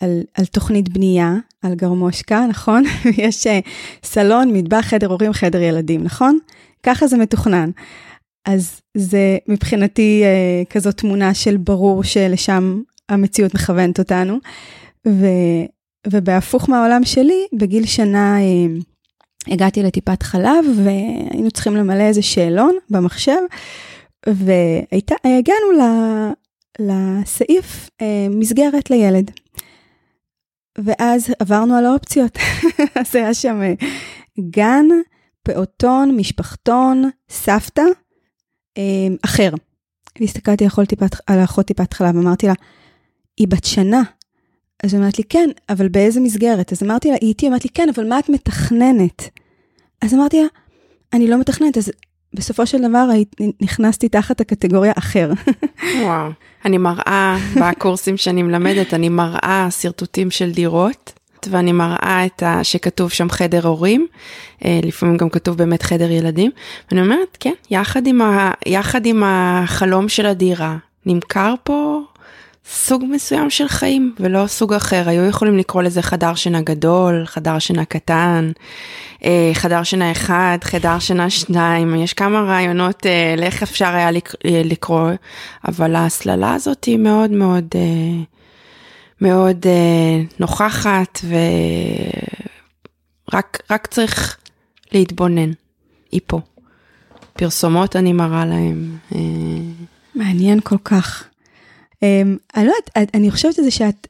על, 0.01 0.21
על 0.33 0.45
תוכנית 0.45 0.89
בנייה, 0.89 1.35
על 1.61 1.75
גרמושקה, 1.75 2.45
נכון? 2.49 2.83
יש 3.17 3.47
uh, 3.47 3.49
סלון, 4.03 4.53
מטבח, 4.53 4.81
חדר 4.81 5.07
הורים, 5.07 5.33
חדר 5.33 5.61
ילדים, 5.61 6.03
נכון? 6.03 6.37
ככה 6.83 7.07
זה 7.07 7.17
מתוכנן. 7.17 7.69
אז 8.45 8.81
זה 8.97 9.37
מבחינתי 9.47 10.23
uh, 10.23 10.65
כזאת 10.73 10.97
תמונה 10.97 11.33
של 11.33 11.57
ברור 11.57 12.03
שלשם 12.03 12.81
המציאות 13.09 13.53
מכוונת 13.53 13.99
אותנו. 13.99 14.37
ו, 15.07 15.25
ובהפוך 16.07 16.69
מהעולם 16.69 17.03
שלי, 17.03 17.47
בגיל 17.53 17.85
שנה, 17.85 18.37
uh, 18.37 18.83
הגעתי 19.47 19.83
לטיפת 19.83 20.23
חלב 20.23 20.65
והיינו 20.85 21.51
צריכים 21.51 21.75
למלא 21.75 22.03
איזה 22.03 22.21
שאלון 22.21 22.75
במחשב, 22.89 23.37
והגענו 24.27 25.67
לסעיף 26.79 27.89
אה, 28.01 28.27
מסגרת 28.29 28.89
לילד. 28.89 29.31
ואז 30.77 31.33
עברנו 31.39 31.75
על 31.75 31.85
האופציות, 31.85 32.37
אז 32.99 33.15
היה 33.15 33.33
שם 33.33 33.61
אה, 33.61 33.73
גן, 34.49 34.85
פעוטון, 35.43 36.17
משפחתון, 36.17 37.09
סבתא, 37.29 37.81
אה, 37.81 37.85
אחר. 39.25 39.49
והסתכלתי 40.19 40.65
על 41.27 41.43
אחות 41.43 41.65
טיפת 41.65 41.93
חלב, 41.93 42.17
אמרתי 42.17 42.47
לה, 42.47 42.53
היא 43.37 43.47
בת 43.47 43.65
שנה, 43.65 44.01
אז 44.83 44.93
היא 44.93 45.01
אמרת 45.01 45.17
לי, 45.17 45.23
כן, 45.23 45.49
אבל 45.69 45.87
באיזה 45.87 46.19
מסגרת? 46.19 46.71
אז 46.71 46.83
אמרתי 46.83 47.09
לה, 47.09 47.15
היא 47.21 47.29
איתי, 47.29 47.47
אמרת 47.47 47.63
לי, 47.63 47.69
כן, 47.73 47.89
אבל 47.95 48.09
מה 48.09 48.19
את 48.19 48.29
מתכננת? 48.29 49.29
אז 50.01 50.13
אמרתי 50.13 50.41
לה, 50.41 50.47
אני 51.13 51.27
לא 51.27 51.39
מתכננת, 51.39 51.77
אז 51.77 51.91
בסופו 52.33 52.67
של 52.67 52.89
דבר 52.89 53.07
נכנסתי 53.61 54.09
תחת 54.09 54.41
הקטגוריה 54.41 54.93
אחר. 54.97 55.31
וואו, 56.03 56.29
אני 56.65 56.77
מראה 56.77 57.37
בקורסים 57.61 58.17
שאני 58.17 58.43
מלמדת, 58.43 58.93
אני 58.93 59.09
מראה 59.09 59.67
שרטוטים 59.71 60.31
של 60.31 60.51
דירות. 60.51 61.13
ואני 61.51 61.71
מראה 61.71 62.25
את 62.25 62.43
ה... 62.43 62.63
שכתוב 62.63 63.11
שם 63.11 63.29
חדר 63.29 63.67
הורים, 63.67 64.07
אה, 64.65 64.79
לפעמים 64.83 65.17
גם 65.17 65.29
כתוב 65.29 65.57
באמת 65.57 65.83
חדר 65.83 66.11
ילדים, 66.11 66.51
ואני 66.91 67.01
אומרת, 67.01 67.37
כן, 67.39 67.53
יחד 67.71 68.07
עם, 68.07 68.21
ה... 68.21 68.51
יחד 68.65 69.05
עם 69.05 69.23
החלום 69.25 70.09
של 70.09 70.25
הדירה, 70.25 70.77
נמכר 71.05 71.53
פה 71.63 72.01
סוג 72.65 73.03
מסוים 73.09 73.49
של 73.49 73.67
חיים 73.67 74.15
ולא 74.19 74.47
סוג 74.47 74.73
אחר. 74.73 75.09
היו 75.09 75.25
יכולים 75.25 75.57
לקרוא 75.57 75.83
לזה 75.83 76.01
חדר 76.01 76.35
שינה 76.35 76.61
גדול, 76.61 77.23
חדר 77.25 77.59
שינה 77.59 77.85
קטן, 77.85 78.51
אה, 79.25 79.51
חדר 79.53 79.83
שינה 79.83 80.11
אחד, 80.11 80.57
חדר 80.63 80.99
שינה 80.99 81.29
שניים, 81.29 81.95
יש 81.95 82.13
כמה 82.13 82.41
רעיונות 82.41 83.05
אה, 83.05 83.35
לאיך 83.37 83.63
אפשר 83.63 83.95
היה 83.95 84.09
לקרוא, 84.45 85.11
אבל 85.67 85.95
ההסללה 85.95 86.53
הזאת 86.53 86.83
היא 86.83 86.97
מאוד 86.97 87.31
מאוד 87.31 87.65
מאוד 89.21 89.65
נוכחת 90.39 91.19
ורק 93.31 93.87
צריך 93.89 94.37
להתבונן, 94.91 95.51
היא 96.11 96.21
פה. 96.27 96.39
פרסומות 97.33 97.95
אני 97.95 98.13
מראה 98.13 98.45
להם. 98.45 98.97
מעניין 100.15 100.59
כל 100.63 100.77
כך. 100.83 101.23
Um, 101.93 101.97
אני 102.55 102.65
לא 102.65 102.73
יודעת, 102.79 103.15
אני 103.15 103.31
חושבת 103.31 103.59
על 103.59 103.63
זה 103.65 103.71
שאת 103.71 104.07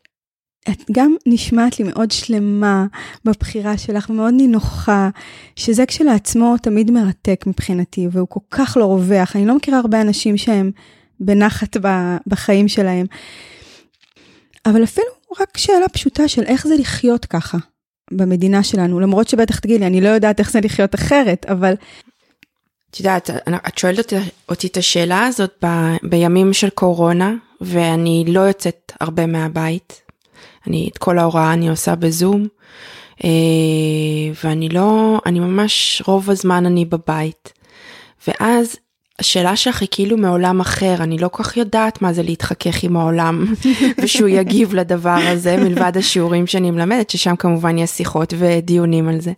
את 0.70 0.92
גם 0.92 1.16
נשמעת 1.26 1.80
לי 1.80 1.86
מאוד 1.86 2.12
שלמה 2.12 2.86
בבחירה 3.26 3.78
שלך 3.78 4.10
ומאוד 4.10 4.34
נינוחה, 4.34 5.10
שזה 5.56 5.86
כשלעצמו 5.86 6.56
תמיד 6.62 6.92
מרתק 6.92 7.44
מבחינתי, 7.48 8.08
והוא 8.12 8.28
כל 8.30 8.40
כך 8.52 8.78
לא 8.78 8.86
רווח. 8.86 9.36
אני 9.36 9.46
לא 9.46 9.56
מכירה 9.56 9.78
הרבה 9.78 10.02
אנשים 10.02 10.38
שהם 10.38 10.72
בנחת 11.20 11.78
בחיים 12.28 12.68
שלהם. 12.68 13.06
אבל 14.66 14.84
אפילו 14.84 15.08
רק 15.40 15.58
שאלה 15.58 15.90
פשוטה 15.90 16.28
של 16.28 16.44
איך 16.44 16.68
זה 16.68 16.76
לחיות 16.76 17.26
ככה 17.26 17.58
במדינה 18.12 18.64
שלנו, 18.64 19.00
למרות 19.00 19.28
שבטח 19.28 19.60
תגידי, 19.60 19.86
אני 19.86 20.02
לא 20.02 20.10
יודעת 20.10 20.40
איך 20.40 20.52
זה 20.52 20.62
לחיות 20.62 20.96
אחרת, 20.96 21.46
אבל... 21.46 21.74
את 22.92 23.00
יודעת, 23.00 23.30
את 23.68 23.78
שואלת 23.78 24.00
אותי, 24.00 24.16
אותי 24.50 24.68
את 24.68 24.78
השאלה 24.78 25.26
הזאת 25.26 25.52
ב, 25.66 25.68
בימים 26.04 26.54
של 26.54 26.70
קורונה, 26.70 27.34
ואני 27.62 28.26
לא 28.28 28.40
יוצאת 28.40 28.92
הרבה 29.00 29.26
מהבית. 29.26 30.02
אני, 30.68 30.90
את 30.92 30.98
כל 30.98 31.20
ההוראה 31.20 31.54
אני 31.54 31.70
עושה 31.70 31.96
בזום. 31.96 32.48
ואני 34.44 34.70
לא, 34.70 35.22
אני 35.26 35.40
ממש 35.40 36.02
רוב 36.06 36.30
הזמן 36.30 36.66
אני 36.66 36.86
בבית. 36.86 37.54
ואז 38.28 38.76
השאלה 39.22 39.56
שלך 39.56 39.82
היא 39.82 39.90
כאילו 39.92 40.18
מעולם 40.18 40.60
אחר, 40.60 40.96
אני 41.00 41.18
לא 41.18 41.28
כל 41.28 41.44
כך 41.44 41.58
יודעת 41.58 42.02
מה 42.02 42.14
זה 42.14 42.24
להתחכך 42.24 42.84
עם 42.84 42.98
העולם 42.98 43.46
ושהוא 44.02 44.30
יגיב 44.30 44.74
לדבר 44.74 45.20
הזה 45.28 45.58
מלבד 45.58 45.98
השיעורים 45.98 46.48
שאני 46.48 46.72
מלמדת, 46.72 47.10
ששם 47.10 47.36
כמובן 47.36 47.78
יש 47.78 47.90
שיחות 47.90 48.34
ודיונים 48.38 49.10
על 49.10 49.22
זה. 49.22 49.32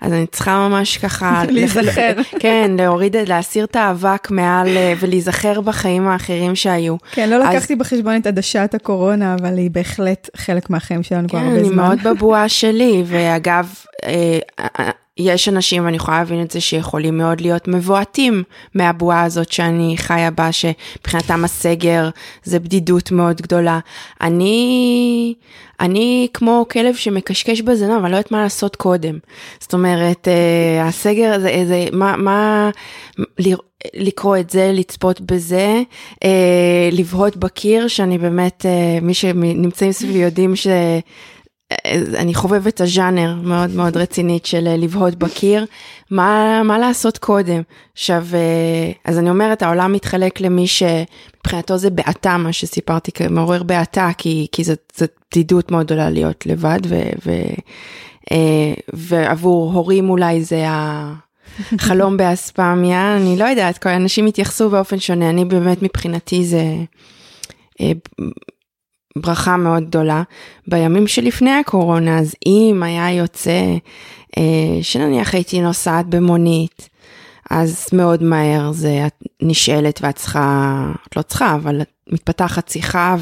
אז 0.00 0.12
אני 0.12 0.26
צריכה 0.26 0.68
ממש 0.68 0.98
ככה, 0.98 1.42
להיזכר. 1.50 2.12
כן, 2.40 2.70
להוריד, 2.78 3.16
להסיר 3.16 3.64
את 3.64 3.76
האבק 3.76 4.28
מעל 4.30 4.68
ולהיזכר 5.00 5.60
בחיים 5.60 6.08
האחרים 6.08 6.54
שהיו. 6.54 6.96
כן, 7.12 7.30
לא 7.30 7.38
לקחתי 7.38 7.72
אז... 7.72 7.78
בחשבון 7.78 8.16
את 8.16 8.26
עדשת 8.26 8.70
הקורונה, 8.74 9.34
אבל 9.40 9.58
היא 9.58 9.70
בהחלט 9.70 10.30
חלק 10.36 10.70
מהחיים 10.70 11.02
שלנו 11.02 11.28
כבר 11.28 11.38
כן, 11.38 11.44
הרבה 11.44 11.64
זמן. 11.64 11.68
כן, 11.68 11.68
אני 11.68 11.76
מאוד 11.76 12.16
בבועה 12.16 12.48
שלי, 12.48 13.02
ואגב, 13.06 13.74
יש 15.18 15.48
אנשים, 15.48 15.88
אני 15.88 15.96
יכולה 15.96 16.18
להבין 16.18 16.42
את 16.42 16.50
זה, 16.50 16.60
שיכולים 16.60 17.18
מאוד 17.18 17.40
להיות 17.40 17.68
מבועתים 17.68 18.42
מהבועה 18.74 19.22
הזאת 19.22 19.52
שאני 19.52 19.94
חיה 19.96 20.30
בה, 20.30 20.52
שמבחינתם 20.52 21.44
הסגר 21.44 22.10
זה 22.44 22.58
בדידות 22.58 23.12
מאוד 23.12 23.40
גדולה. 23.40 23.78
אני, 24.20 25.34
אני 25.80 26.28
כמו 26.34 26.66
כלב 26.70 26.94
שמקשקש 26.94 27.60
בזנב, 27.60 28.04
אני 28.04 28.12
לא 28.12 28.16
יודעת 28.16 28.30
מה 28.30 28.42
לעשות 28.42 28.76
קודם. 28.76 29.18
זאת 29.60 29.74
אומרת, 29.74 30.28
אה, 30.28 30.86
הסגר 30.86 31.38
זה, 31.40 31.64
זה 31.66 31.86
מה, 31.92 32.16
מה, 32.16 32.70
לקרוא 33.94 34.36
את 34.36 34.50
זה, 34.50 34.70
לצפות 34.74 35.20
בזה, 35.20 35.82
אה, 36.24 36.88
לבהות 36.92 37.36
בקיר, 37.36 37.88
שאני 37.88 38.18
באמת, 38.18 38.66
אה, 38.66 38.98
מי 39.02 39.14
שנמצאים 39.14 39.92
סביבי 39.92 40.18
יודעים 40.18 40.56
ש... 40.56 40.66
אני 42.16 42.34
חובבת 42.34 42.80
הז'אנר 42.80 43.34
מאוד 43.42 43.70
מאוד 43.70 43.96
רצינית 43.96 44.46
של 44.46 44.66
אה, 44.66 44.76
לבהות 44.76 45.14
בקיר, 45.14 45.66
מה, 46.10 46.62
מה 46.64 46.78
לעשות 46.78 47.18
קודם. 47.18 47.62
עכשיו, 47.92 48.26
אה, 48.34 48.92
אז 49.04 49.18
אני 49.18 49.30
אומרת, 49.30 49.62
העולם 49.62 49.92
מתחלק 49.92 50.40
למי 50.40 50.66
שמבחינתו 50.66 51.78
זה 51.78 51.90
בעתה, 51.90 52.36
מה 52.36 52.52
שסיפרתי, 52.52 53.10
מעורר 53.30 53.62
בעתה, 53.62 54.10
כי, 54.18 54.46
כי 54.52 54.64
זאת, 54.64 55.02
בדידות 55.30 55.70
מאוד 55.70 55.86
גדולה 55.86 56.10
להיות 56.10 56.46
לבד, 56.46 56.80
ו, 56.86 57.00
ו, 57.26 57.30
אה, 58.32 58.74
ועבור 58.92 59.72
הורים 59.72 60.10
אולי 60.10 60.44
זה 60.44 60.64
החלום 60.68 62.16
באספמיה, 62.16 63.16
אני 63.16 63.36
לא 63.36 63.44
יודעת, 63.44 63.78
כל 63.78 63.88
אנשים 63.88 64.26
התייחסו 64.26 64.70
באופן 64.70 64.98
שונה, 64.98 65.30
אני 65.30 65.44
באמת 65.44 65.82
מבחינתי 65.82 66.44
זה... 66.44 66.64
ברכה 69.18 69.56
מאוד 69.56 69.84
גדולה. 69.84 70.22
בימים 70.66 71.06
שלפני 71.06 71.50
הקורונה, 71.50 72.18
אז 72.18 72.34
אם 72.46 72.82
היה 72.82 73.12
יוצא, 73.12 73.62
אה, 74.38 74.42
שנניח 74.82 75.34
הייתי 75.34 75.60
נוסעת 75.60 76.06
במונית, 76.06 76.88
אז 77.50 77.86
מאוד 77.92 78.22
מהר 78.22 78.72
זה 78.72 79.06
את 79.06 79.14
נשאלת 79.42 80.00
ואת 80.02 80.16
צריכה, 80.16 80.86
את 81.08 81.16
לא 81.16 81.22
צריכה, 81.22 81.54
אבל 81.54 81.80
מתפתחת 82.12 82.68
שיחה 82.68 83.16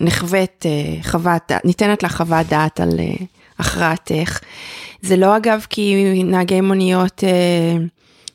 ונחווית 0.00 0.66
אה, 0.66 1.02
חוות, 1.02 1.52
ניתנת 1.64 2.02
לך 2.02 2.16
חוות 2.16 2.46
דעת 2.46 2.80
על 2.80 2.90
אה, 2.98 3.26
הכרעתך. 3.58 4.40
זה 5.02 5.16
לא 5.16 5.36
אגב 5.36 5.66
כי 5.70 6.22
נהגי 6.24 6.60
מוניות 6.60 7.24
אה, 7.24 7.84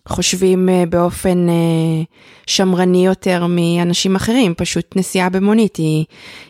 חושבים 0.07 0.69
אה, 0.69 0.83
באופן 0.89 1.49
אה, 1.49 2.03
שמרני 2.47 3.05
יותר 3.05 3.45
מאנשים 3.49 4.15
אחרים, 4.15 4.53
פשוט 4.57 4.95
נסיעה 4.95 5.29
במונית 5.29 5.75
היא, 5.75 6.05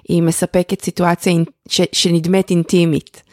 היא 0.09 0.21
מספקת 0.21 0.81
סיטואציה 0.81 1.33
ש, 1.69 1.81
שנדמת 1.91 2.49
אינטימית, 2.49 3.23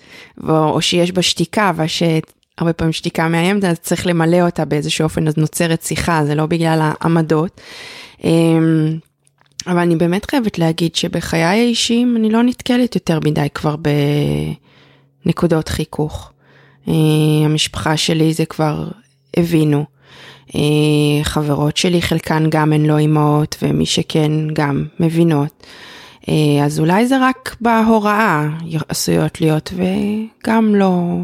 או 0.48 0.82
שיש 0.82 1.12
בה 1.12 1.22
שתיקה, 1.22 1.72
ושהרבה 1.76 2.72
פעמים 2.76 2.92
שתיקה 2.92 3.28
מאיימת, 3.28 3.64
אז 3.64 3.78
צריך 3.78 4.06
למלא 4.06 4.40
אותה 4.40 4.64
באיזשהו 4.64 5.04
אופן, 5.04 5.28
אז 5.28 5.36
נוצרת 5.36 5.82
שיחה, 5.82 6.24
זה 6.24 6.34
לא 6.34 6.46
בגלל 6.46 6.78
העמדות. 6.82 7.60
אמ, 8.24 8.98
אבל 9.66 9.78
אני 9.78 9.96
באמת 9.96 10.30
חייבת 10.30 10.58
להגיד 10.58 10.94
שבחיי 10.94 11.42
האישיים 11.42 12.16
אני 12.16 12.30
לא 12.30 12.42
נתקלת 12.42 12.94
יותר 12.94 13.18
מדי 13.24 13.46
כבר 13.54 13.76
בנקודות 15.24 15.68
חיכוך. 15.68 16.32
אה, 16.88 16.94
המשפחה 17.44 17.96
שלי 17.96 18.32
זה 18.32 18.44
כבר 18.44 18.88
הבינו. 19.36 19.91
אה, 20.54 21.24
חברות 21.24 21.76
שלי, 21.76 22.02
חלקן 22.02 22.46
גם 22.50 22.72
הן 22.72 22.86
לא 22.86 22.98
אימהות, 22.98 23.56
ומי 23.62 23.86
שכן 23.86 24.30
גם 24.52 24.86
מבינות. 25.00 25.66
אה, 26.28 26.64
אז 26.64 26.80
אולי 26.80 27.06
זה 27.06 27.16
רק 27.20 27.56
בהוראה 27.60 28.48
עשויות 28.88 29.40
להיות, 29.40 29.72
וגם 29.76 30.74
לא... 30.74 31.18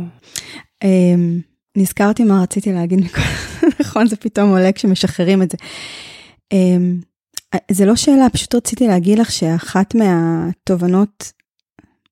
אמ, 0.85 1.41
נזכרתי 1.77 2.25
מה 2.25 2.43
רציתי 2.43 2.73
להגיד, 2.73 3.01
נכון, 3.81 4.07
זה 4.07 4.17
פתאום 4.17 4.51
עולה 4.51 4.73
כשמשחררים 4.73 5.43
את 5.43 5.51
זה. 5.51 5.57
אמ, 6.53 7.01
זה 7.71 7.87
לא 7.87 7.97
שאלה, 7.97 8.31
פשוט 8.31 8.55
רציתי 8.55 8.87
להגיד 8.87 9.19
לך 9.19 9.33
שאחת 9.33 9.95
מהתובנות 9.95 11.33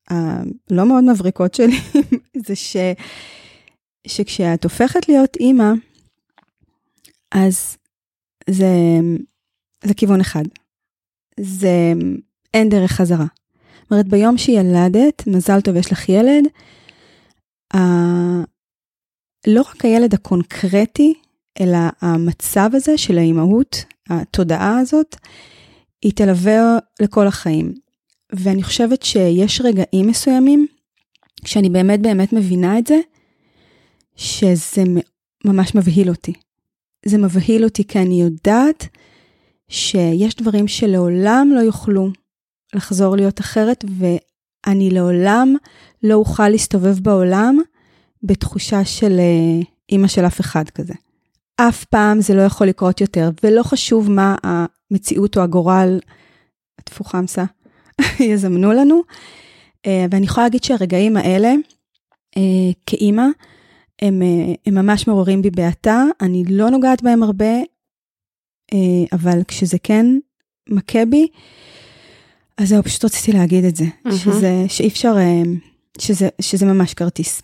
הלא 0.08 0.86
מאוד 0.86 1.04
מבריקות 1.04 1.54
שלי, 1.54 1.80
זה 2.46 2.56
ש, 2.56 2.76
שכשאת 4.06 4.64
הופכת 4.64 5.08
להיות 5.08 5.36
אימא, 5.40 5.72
אז 7.32 7.76
זה, 8.50 8.74
זה 9.84 9.94
כיוון 9.94 10.20
אחד. 10.20 10.44
זה 11.40 11.92
אין 12.54 12.68
דרך 12.68 12.92
חזרה. 12.92 13.26
זאת 13.82 13.90
אומרת, 13.90 14.08
ביום 14.08 14.38
שילדת, 14.38 15.26
מזל 15.26 15.60
טוב, 15.60 15.76
יש 15.76 15.92
לך 15.92 16.08
ילד, 16.08 16.44
ה... 17.74 17.78
לא 19.46 19.60
רק 19.60 19.84
הילד 19.84 20.14
הקונקרטי, 20.14 21.14
אלא 21.60 21.78
המצב 22.00 22.70
הזה 22.72 22.98
של 22.98 23.18
האימהות, 23.18 23.84
התודעה 24.10 24.78
הזאת, 24.78 25.16
היא 26.02 26.12
תלווה 26.12 26.78
לכל 27.00 27.26
החיים. 27.26 27.74
ואני 28.32 28.62
חושבת 28.62 29.02
שיש 29.02 29.60
רגעים 29.60 30.06
מסוימים, 30.06 30.66
כשאני 31.44 31.68
באמת 31.68 32.00
באמת 32.00 32.32
מבינה 32.32 32.78
את 32.78 32.86
זה, 32.86 32.98
שזה 34.16 34.82
ממש 35.44 35.74
מבהיל 35.74 36.08
אותי. 36.08 36.32
זה 37.06 37.18
מבהיל 37.18 37.64
אותי 37.64 37.84
כי 37.84 37.98
אני 37.98 38.22
יודעת 38.22 38.88
שיש 39.68 40.36
דברים 40.36 40.68
שלעולם 40.68 41.50
לא 41.54 41.60
יוכלו 41.60 42.08
לחזור 42.74 43.16
להיות 43.16 43.40
אחרת, 43.40 43.84
ואני 43.98 44.90
לעולם 44.90 45.56
לא 46.02 46.14
אוכל 46.14 46.48
להסתובב 46.48 46.98
בעולם 46.98 47.58
בתחושה 48.22 48.84
של 48.84 49.18
אה, 49.18 49.62
אימא 49.92 50.08
של 50.08 50.26
אף 50.26 50.40
אחד 50.40 50.70
כזה. 50.70 50.94
אף 51.56 51.84
פעם 51.84 52.20
זה 52.20 52.34
לא 52.34 52.42
יכול 52.42 52.66
לקרות 52.66 53.00
יותר, 53.00 53.30
ולא 53.42 53.62
חשוב 53.62 54.10
מה 54.10 54.36
המציאות 54.42 55.36
או 55.36 55.42
הגורל, 55.42 55.98
טפו 56.84 57.04
חמסה, 57.04 57.44
יזמנו 58.30 58.72
לנו. 58.72 59.02
אה, 59.86 60.06
ואני 60.10 60.24
יכולה 60.24 60.46
להגיד 60.46 60.64
שהרגעים 60.64 61.16
האלה, 61.16 61.54
אה, 62.36 62.72
כאימא, 62.86 63.26
הם, 64.02 64.22
אה, 64.22 64.54
הם 64.66 64.74
ממש 64.74 65.08
מעוררים 65.08 65.42
בי 65.42 65.50
בעתה, 65.50 66.04
אני 66.20 66.44
לא 66.48 66.70
נוגעת 66.70 67.02
בהם 67.02 67.22
הרבה, 67.22 67.54
אה, 68.72 68.78
אבל 69.12 69.42
כשזה 69.48 69.78
כן 69.82 70.06
מכה 70.68 71.04
בי, 71.04 71.26
אז 72.58 72.68
זהו, 72.68 72.82
פשוט 72.82 73.04
רציתי 73.04 73.32
להגיד 73.32 73.64
את 73.64 73.76
זה, 73.76 73.84
mm-hmm. 73.84 74.14
שזה, 74.14 74.64
שאי 74.68 74.88
אפשר, 74.88 75.14
אה, 75.18 75.42
שזה, 75.98 76.28
שזה 76.40 76.66
ממש 76.66 76.94
כרטיס. 76.94 77.42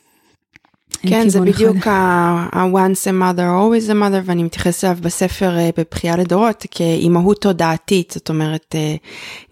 כן, 1.06 1.28
זה 1.28 1.40
בדיוק 1.40 1.86
ה-once 1.86 3.10
a 3.10 3.12
mother, 3.12 3.38
always 3.38 3.90
a 3.90 3.94
mother, 3.94 4.22
ואני 4.24 4.42
מתייחסת 4.42 4.84
אליו 4.84 4.96
בספר 5.00 5.56
בבחייה 5.78 6.16
לדורות 6.16 6.66
כאימהות 6.70 7.42
תודעתית, 7.42 8.10
זאת 8.10 8.28
אומרת, 8.28 8.74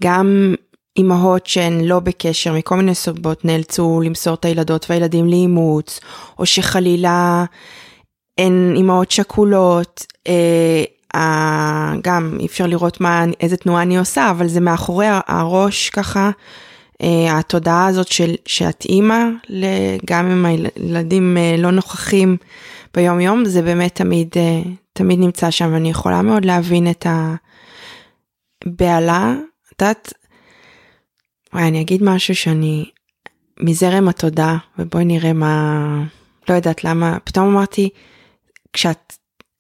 גם 0.03 0.55
אימהות 0.97 1.47
שהן 1.47 1.81
לא 1.81 2.01
בקשר 2.01 2.53
מכל 2.53 2.77
מיני 2.77 2.95
סיבות 2.95 3.45
נאלצו 3.45 4.01
למסור 4.05 4.35
את 4.35 4.45
הילדות 4.45 4.87
והילדים 4.91 5.27
לאימוץ, 5.27 6.01
או 6.39 6.47
שחלילה 6.47 7.45
הן 8.39 8.73
אימהות 8.77 9.11
שכולות, 9.11 10.07
אה, 10.29 10.85
גם 12.03 12.37
אי 12.41 12.47
אפשר 12.47 12.67
לראות 12.67 13.01
מה, 13.01 13.25
איזה 13.41 13.57
תנועה 13.57 13.83
אני 13.83 13.99
עושה, 13.99 14.31
אבל 14.31 14.49
זה 14.49 14.61
מאחורי 14.61 15.07
הראש 15.27 15.91
ככה, 15.91 16.31
אה, 17.03 17.39
התודעה 17.39 17.87
הזאת 17.87 18.09
של, 18.09 18.35
שאת 18.47 18.85
אימא, 18.85 19.25
גם 20.05 20.31
אם 20.31 20.47
הילדים 20.47 21.37
אה, 21.37 21.55
לא 21.59 21.71
נוכחים 21.71 22.37
ביום 22.95 23.21
יום, 23.21 23.45
זה 23.45 23.63
באמת 23.63 23.95
תמיד, 23.95 24.29
אה, 24.37 24.63
תמיד 24.93 25.19
נמצא 25.19 25.51
שם, 25.51 25.71
ואני 25.73 25.91
יכולה 25.91 26.23
מאוד 26.23 26.45
להבין 26.45 26.91
את 26.91 27.07
הבהלה. 28.67 29.35
את 29.75 29.83
יודעת, 29.83 30.13
וואי, 31.55 31.69
אני 31.69 31.81
אגיד 31.81 32.03
משהו 32.03 32.35
שאני 32.35 32.85
מזרם 33.61 34.09
התודה, 34.09 34.57
ובואי 34.79 35.05
נראה 35.05 35.33
מה, 35.33 35.85
לא 36.49 36.55
יודעת 36.55 36.85
למה, 36.85 37.19
פתאום 37.25 37.49
אמרתי, 37.49 37.89
כשאת 38.73 39.13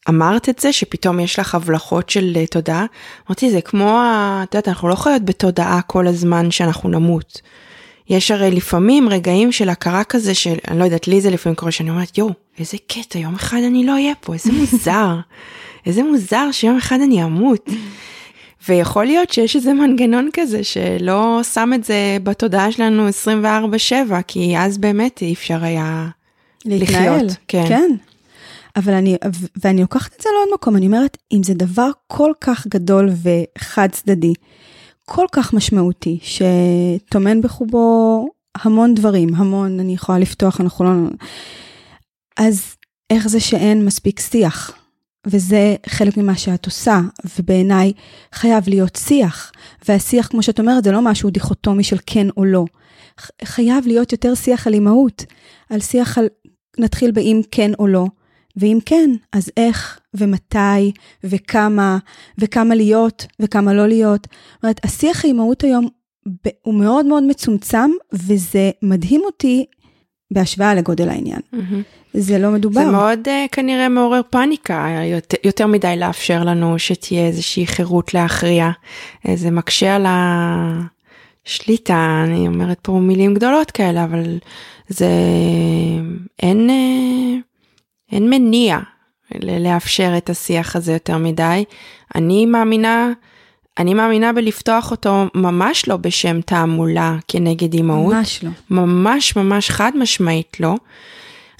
אמרת 0.09 0.49
את 0.49 0.59
זה, 0.59 0.73
שפתאום 0.73 1.21
יש 1.21 1.39
לך 1.39 1.55
הבלחות 1.55 2.11
של 2.11 2.33
אה, 2.37 2.47
תודעה, 2.47 2.87
אמרתי, 3.29 3.51
זה 3.51 3.61
כמו, 3.61 4.03
את 4.43 4.55
יודעת, 4.55 4.69
אנחנו 4.69 4.89
לא 4.89 4.95
חיות 4.95 5.25
בתודעה 5.25 5.83
כל 5.83 6.07
הזמן 6.07 6.51
שאנחנו 6.51 6.89
נמות. 6.89 7.41
יש 8.09 8.31
הרי 8.31 8.51
לפעמים 8.51 9.09
רגעים 9.09 9.53
של 9.53 9.69
הכרה 9.69 10.05
כזה 10.05 10.35
של, 10.35 10.55
אני 10.69 10.79
לא 10.79 10.85
יודעת, 10.85 11.09
לי 11.09 11.21
זה 11.21 11.31
לפעמים 11.31 11.57
קורה 11.57 11.73
שאני 11.73 11.91
אומרת, 11.91 12.19
יואו, 12.19 12.31
איזה 12.59 12.77
קטע, 12.87 13.19
יום 13.19 13.35
אחד 13.35 13.59
אני 13.67 13.87
לא 13.87 13.93
אהיה 13.93 14.15
פה, 14.21 14.35
איזה 14.35 14.53
מוזר, 14.53 15.17
איזה 15.87 16.03
מוזר 16.03 16.49
שיום 16.53 16.77
אחד 16.77 16.99
אני 17.01 17.25
אמות. 17.25 17.71
ויכול 18.69 19.05
להיות 19.05 19.31
שיש 19.31 19.57
איזה 19.57 19.73
מנגנון 19.73 20.29
כזה 20.33 20.65
שלא 20.65 21.41
שם 21.55 21.71
את 21.75 21.85
זה 21.85 22.17
בתודעה 22.23 22.73
שלנו 22.73 23.09
24/7, 23.09 24.23
כי 24.27 24.59
אז 24.59 24.79
באמת 24.79 25.23
אי 25.23 25.33
אפשר 25.33 25.65
היה 25.65 26.09
להתנהל. 26.65 27.17
לחיות. 27.17 27.37
כן. 27.49 27.65
כן. 27.69 27.91
אבל 28.77 28.93
אני, 28.93 29.17
ואני 29.65 29.81
לוקחת 29.81 30.17
את 30.17 30.21
זה 30.21 30.29
לעוד 30.35 30.55
מקום, 30.55 30.77
אני 30.77 30.87
אומרת, 30.87 31.17
אם 31.33 31.43
זה 31.43 31.55
דבר 31.55 31.91
כל 32.07 32.33
כך 32.41 32.67
גדול 32.67 33.11
וחד 33.23 33.89
צדדי, 33.93 34.33
כל 35.05 35.27
כך 35.33 35.55
משמעותי, 35.55 36.19
שטומן 36.23 37.41
בחובו 37.41 38.29
המון 38.59 38.95
דברים, 38.95 39.35
המון, 39.35 39.81
אני 39.81 39.95
יכולה 39.95 40.19
לפתוח, 40.19 40.61
אנחנו 40.61 40.85
לא... 40.85 40.91
אז 42.37 42.77
איך 43.11 43.29
זה 43.29 43.41
שאין 43.41 43.85
מספיק 43.85 44.21
שיח? 44.21 44.80
וזה 45.27 45.77
חלק 45.87 46.17
ממה 46.17 46.37
שאת 46.37 46.67
עושה, 46.67 47.01
ובעיניי 47.39 47.93
חייב 48.33 48.69
להיות 48.69 48.97
שיח. 48.97 49.53
והשיח, 49.89 50.27
כמו 50.27 50.43
שאת 50.43 50.61
אומרת, 50.61 50.85
זה 50.85 50.93
לא 50.93 51.03
משהו 51.03 51.31
דיכוטומי 51.31 51.85
של 51.85 51.97
כן 52.07 52.27
או 52.37 52.45
לא. 52.45 52.65
חייב 53.45 53.87
להיות 53.87 54.13
יותר 54.13 54.35
שיח 54.35 54.67
על 54.67 54.75
אימהות, 54.75 55.25
על 55.71 55.81
שיח 55.81 56.19
על, 56.19 56.29
נתחיל 56.79 57.11
באם 57.11 57.41
כן 57.51 57.71
או 57.79 57.87
לא, 57.87 58.07
ואם 58.57 58.79
כן, 58.87 59.11
אז 59.33 59.51
איך 59.57 60.01
ומתי 60.15 60.93
וכמה, 61.25 61.99
וכמה 62.39 62.75
להיות 62.75 63.27
וכמה 63.41 63.75
לא 63.75 63.89
להיות. 63.89 64.27
זאת 64.55 64.63
אומרת, 64.63 64.81
השיח 64.85 65.25
האימהות 65.25 65.65
היום 65.65 65.89
הוא 66.63 66.75
מאוד 66.75 67.07
מאוד 67.07 67.23
מצומצם, 67.23 67.91
וזה 68.13 68.71
מדהים 68.83 69.21
אותי 69.25 69.67
בהשוואה 70.33 70.75
לגודל 70.75 71.09
העניין. 71.09 71.41
Mm-hmm. 71.55 72.00
זה 72.15 72.39
לא 72.39 72.51
מדובר. 72.51 72.81
זה 72.81 72.91
מאוד 72.91 73.19
uh, 73.29 73.49
כנראה 73.53 73.89
מעורר 73.89 74.21
פאניקה, 74.31 74.89
יותר, 75.05 75.37
יותר 75.45 75.67
מדי 75.67 75.95
לאפשר 75.97 76.45
לנו 76.45 76.79
שתהיה 76.79 77.27
איזושהי 77.27 77.67
חירות 77.67 78.15
להכריע. 78.15 78.71
אה, 79.29 79.37
זה 79.37 79.51
מקשה 79.51 79.97
על 79.97 80.07
השליטה, 81.47 82.23
אני 82.25 82.47
אומרת 82.47 82.79
פה 82.83 82.93
מילים 82.93 83.35
גדולות 83.35 83.71
כאלה, 83.71 84.05
אבל 84.05 84.39
זה 84.89 85.09
אין, 86.43 86.71
אה, 86.71 87.41
אין 88.13 88.31
מניע 88.31 88.79
לאפשר 89.43 90.15
את 90.17 90.31
השיח 90.31 90.77
הזה 90.77 90.93
יותר 90.93 91.19
מדי. 91.19 91.65
אני 92.15 92.47
מאמינה, 92.47 93.13
אני 93.79 93.95
מאמינה 93.95 94.33
בלפתוח 94.33 94.91
אותו 94.91 95.25
ממש 95.35 95.89
לא 95.89 95.97
בשם 95.97 96.41
תעמולה 96.41 97.17
כנגד 97.29 97.75
אימהות. 97.75 98.15
ממש 98.15 98.45
לא. 98.45 98.51
ממש 98.71 99.37
ממש 99.37 99.71
חד 99.71 99.93
משמעית 99.95 100.61
לא. 100.61 100.75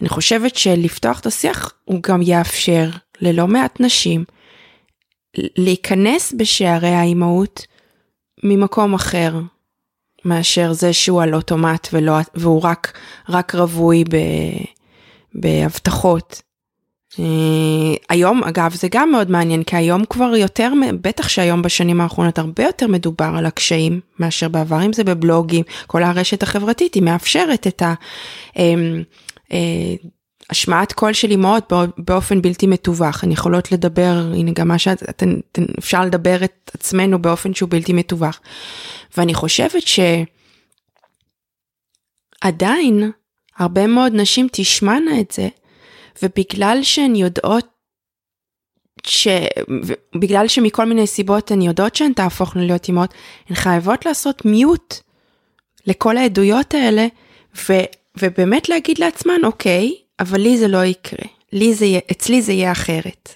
אני 0.01 0.09
חושבת 0.09 0.57
שלפתוח 0.57 1.21
את 1.21 1.27
השיח 1.27 1.73
הוא 1.85 2.03
גם 2.03 2.23
יאפשר 2.23 2.91
ללא 3.21 3.47
מעט 3.47 3.81
נשים 3.81 4.25
להיכנס 5.37 6.35
בשערי 6.37 6.89
האימהות 6.89 7.67
ממקום 8.45 8.95
אחר 8.95 9.35
מאשר 10.25 10.73
זה 10.73 10.93
שהוא 10.93 11.23
על 11.23 11.35
אוטומט 11.35 11.89
ולא, 11.93 12.13
והוא 12.35 12.63
רק, 12.63 12.99
רק 13.29 13.55
רווי 13.55 14.05
ב, 14.05 14.17
בהבטחות. 15.35 16.43
Uh, 17.15 17.21
היום 18.09 18.45
אגב 18.45 18.75
זה 18.75 18.89
גם 18.91 19.11
מאוד 19.11 19.31
מעניין 19.31 19.63
כי 19.63 19.77
היום 19.77 20.05
כבר 20.05 20.37
יותר 20.37 20.73
בטח 21.01 21.29
שהיום 21.29 21.63
בשנים 21.63 22.01
האחרונות 22.01 22.39
הרבה 22.39 22.63
יותר 22.63 22.87
מדובר 22.87 23.33
על 23.37 23.47
הקשיים 23.47 24.01
מאשר 24.19 24.49
בעבר 24.49 24.83
אם 24.83 24.93
זה 24.93 25.05
בבלוגים 25.05 25.65
כל 25.87 26.03
הרשת 26.03 26.43
החברתית 26.43 26.95
היא 26.95 27.03
מאפשרת 27.03 27.67
את 27.67 27.83
ה... 27.83 27.95
אה, 29.53 29.59
השמעת 30.51 30.93
קול 30.93 31.13
של 31.13 31.31
אימהות 31.31 31.73
באופן 31.99 32.43
בלתי 32.43 32.67
מתווך, 32.67 33.25
הן 33.25 33.33
יכולות 33.33 33.73
לדבר, 33.73 34.31
הנה 34.35 34.51
גם 34.53 34.69
מה 34.69 34.79
שאת, 34.79 35.23
אפשר 35.79 36.05
לדבר 36.05 36.45
את 36.45 36.71
עצמנו 36.75 37.23
באופן 37.23 37.55
שהוא 37.55 37.69
בלתי 37.71 37.93
מתווך. 37.93 38.41
ואני 39.17 39.35
חושבת 39.35 39.83
שעדיין 42.43 43.11
הרבה 43.59 43.87
מאוד 43.87 44.13
נשים 44.15 44.49
תשמענה 44.53 45.21
את 45.21 45.31
זה, 45.31 45.49
ובגלל 46.23 46.79
שהן 46.83 47.17
יודעות 47.17 47.67
ש... 49.07 49.29
בגלל 50.21 50.49
שמכל 50.49 50.85
מיני 50.85 51.07
סיבות 51.07 51.51
הן 51.51 51.63
יודעות 51.63 51.97
שהן 51.97 52.13
תהפוכנה 52.13 52.65
להיות 52.65 52.89
אימהות, 52.89 53.15
הן 53.49 53.57
חייבות 53.57 54.07
לעשות 54.07 54.45
מיוט 54.45 54.95
לכל 55.87 56.17
העדויות 56.17 56.75
האלה, 56.75 57.07
ו... 57.69 57.73
ובאמת 58.19 58.69
להגיד 58.69 58.99
לעצמן, 58.99 59.45
אוקיי, 59.45 59.95
אבל 60.21 60.41
לי 60.41 60.59
זה 60.59 60.69
לא 60.69 60.85
יקרה, 60.85 61.27
לי 61.53 61.75
זה, 61.75 61.87
אצלי 62.11 62.43
זה 62.43 62.53
יהיה 62.53 62.73
אחרת. 62.73 63.35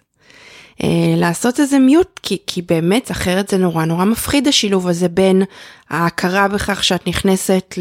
Uh, 0.83 0.87
לעשות 1.17 1.61
איזה 1.61 1.79
מיוט, 1.79 2.21
כי, 2.23 2.39
כי 2.47 2.63
באמת 2.63 3.11
אחרת 3.11 3.49
זה 3.49 3.59
נורא 3.59 3.85
נורא 3.85 4.05
מפחיד 4.05 4.49
השילוב 4.49 4.89
הזה 4.89 5.09
בין 5.09 5.43
ההכרה 5.91 6.49
בכך 6.49 6.85
שאת 6.85 7.07
נכנסת 7.07 7.75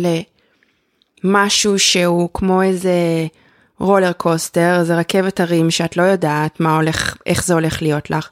למשהו 1.23 1.79
שהוא 1.79 2.29
כמו 2.33 2.61
איזה 2.61 3.27
רולר 3.79 4.11
קוסטר, 4.11 4.79
איזה 4.79 4.95
רכבת 4.95 5.39
הרים 5.39 5.71
שאת 5.71 5.97
לא 5.97 6.03
יודעת 6.03 6.59
מה 6.59 6.75
הולך, 6.75 7.15
איך 7.25 7.45
זה 7.45 7.53
הולך 7.53 7.81
להיות 7.81 8.09
לך, 8.09 8.29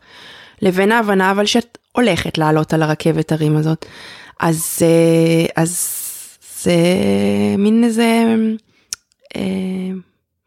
לבין 0.61 0.91
ההבנה 0.91 1.31
אבל 1.31 1.45
שאת 1.45 1.77
הולכת 1.91 2.37
לעלות 2.37 2.73
על 2.73 2.83
הרכבת 2.83 3.31
הרים 3.31 3.57
הזאת. 3.57 3.85
אז, 4.39 4.79
uh, 4.79 5.51
אז 5.55 6.00
זה 6.63 6.75
מין 7.57 7.83
איזה 7.83 8.35
אה, 9.35 9.91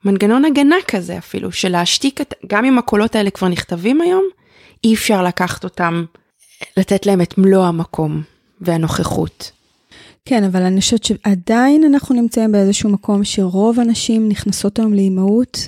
מנגנון 0.04 0.44
הגנה 0.44 0.76
כזה 0.88 1.18
אפילו, 1.18 1.52
של 1.52 1.68
להשתיק, 1.68 2.20
את, 2.20 2.34
גם 2.46 2.64
אם 2.64 2.78
הקולות 2.78 3.16
האלה 3.16 3.30
כבר 3.30 3.48
נכתבים 3.48 4.00
היום, 4.00 4.24
אי 4.84 4.94
אפשר 4.94 5.22
לקחת 5.22 5.64
אותם, 5.64 6.04
לתת 6.76 7.06
להם 7.06 7.20
את 7.20 7.38
מלוא 7.38 7.64
המקום 7.64 8.22
והנוכחות. 8.60 9.52
כן, 10.24 10.44
אבל 10.44 10.62
אני 10.62 10.80
חושבת 10.80 11.04
שעדיין 11.04 11.84
אנחנו 11.84 12.14
נמצאים 12.14 12.52
באיזשהו 12.52 12.90
מקום 12.90 13.24
שרוב 13.24 13.80
הנשים 13.80 14.28
נכנסות 14.28 14.78
היום 14.78 14.94
לאימהות 14.94 15.58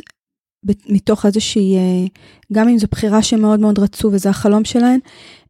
מתוך 0.88 1.26
איזושהי, 1.26 1.76
אה, 1.76 2.06
גם 2.52 2.68
אם 2.68 2.78
זו 2.78 2.86
בחירה 2.90 3.22
שמאוד 3.22 3.60
מאוד 3.60 3.78
רצו 3.78 4.08
וזה 4.12 4.28
החלום 4.30 4.64
שלהן, 4.64 4.98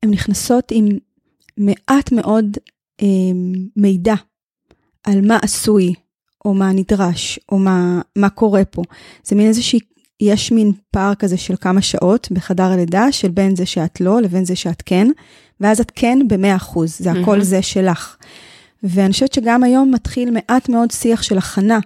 הן 0.03 0.11
נכנסות 0.11 0.65
עם 0.71 0.89
מעט 1.57 2.13
מאוד 2.13 2.57
אה, 3.03 3.07
מידע 3.77 4.15
על 5.07 5.27
מה 5.27 5.39
עשוי, 5.43 5.95
או 6.45 6.55
מה 6.55 6.73
נדרש, 6.73 7.41
או 7.49 7.59
מה, 7.59 8.01
מה 8.17 8.29
קורה 8.29 8.65
פה. 8.65 8.83
זה 9.25 9.37
מין 9.37 9.49
איזושהי, 9.49 9.81
יש 10.21 10.53
מין 10.53 10.73
פער 10.91 11.15
כזה 11.15 11.37
של 11.37 11.55
כמה 11.61 11.83
שעות 11.83 12.29
בחדר 12.31 12.65
הלידה, 12.65 13.13
של 13.13 13.31
בין 13.31 13.57
זה 13.57 13.67
שאת 13.67 14.01
לא 14.01 14.23
לבין 14.23 14.45
זה 14.45 14.57
שאת 14.57 14.83
כן, 14.87 15.09
ואז 15.61 15.81
את 15.81 15.93
כן 15.95 16.19
ב-100%, 16.29 16.79
זה 16.87 17.13
הכל 17.13 17.41
mm-hmm. 17.41 17.45
זה 17.45 17.63
שלך. 17.63 18.17
ואני 18.83 19.13
חושבת 19.13 19.33
שגם 19.33 19.65
היום 19.65 19.91
מתחיל 19.95 20.31
מעט 20.31 20.69
מאוד 20.69 20.91
שיח 20.91 21.23
של 21.23 21.39
הכנה, 21.39 21.79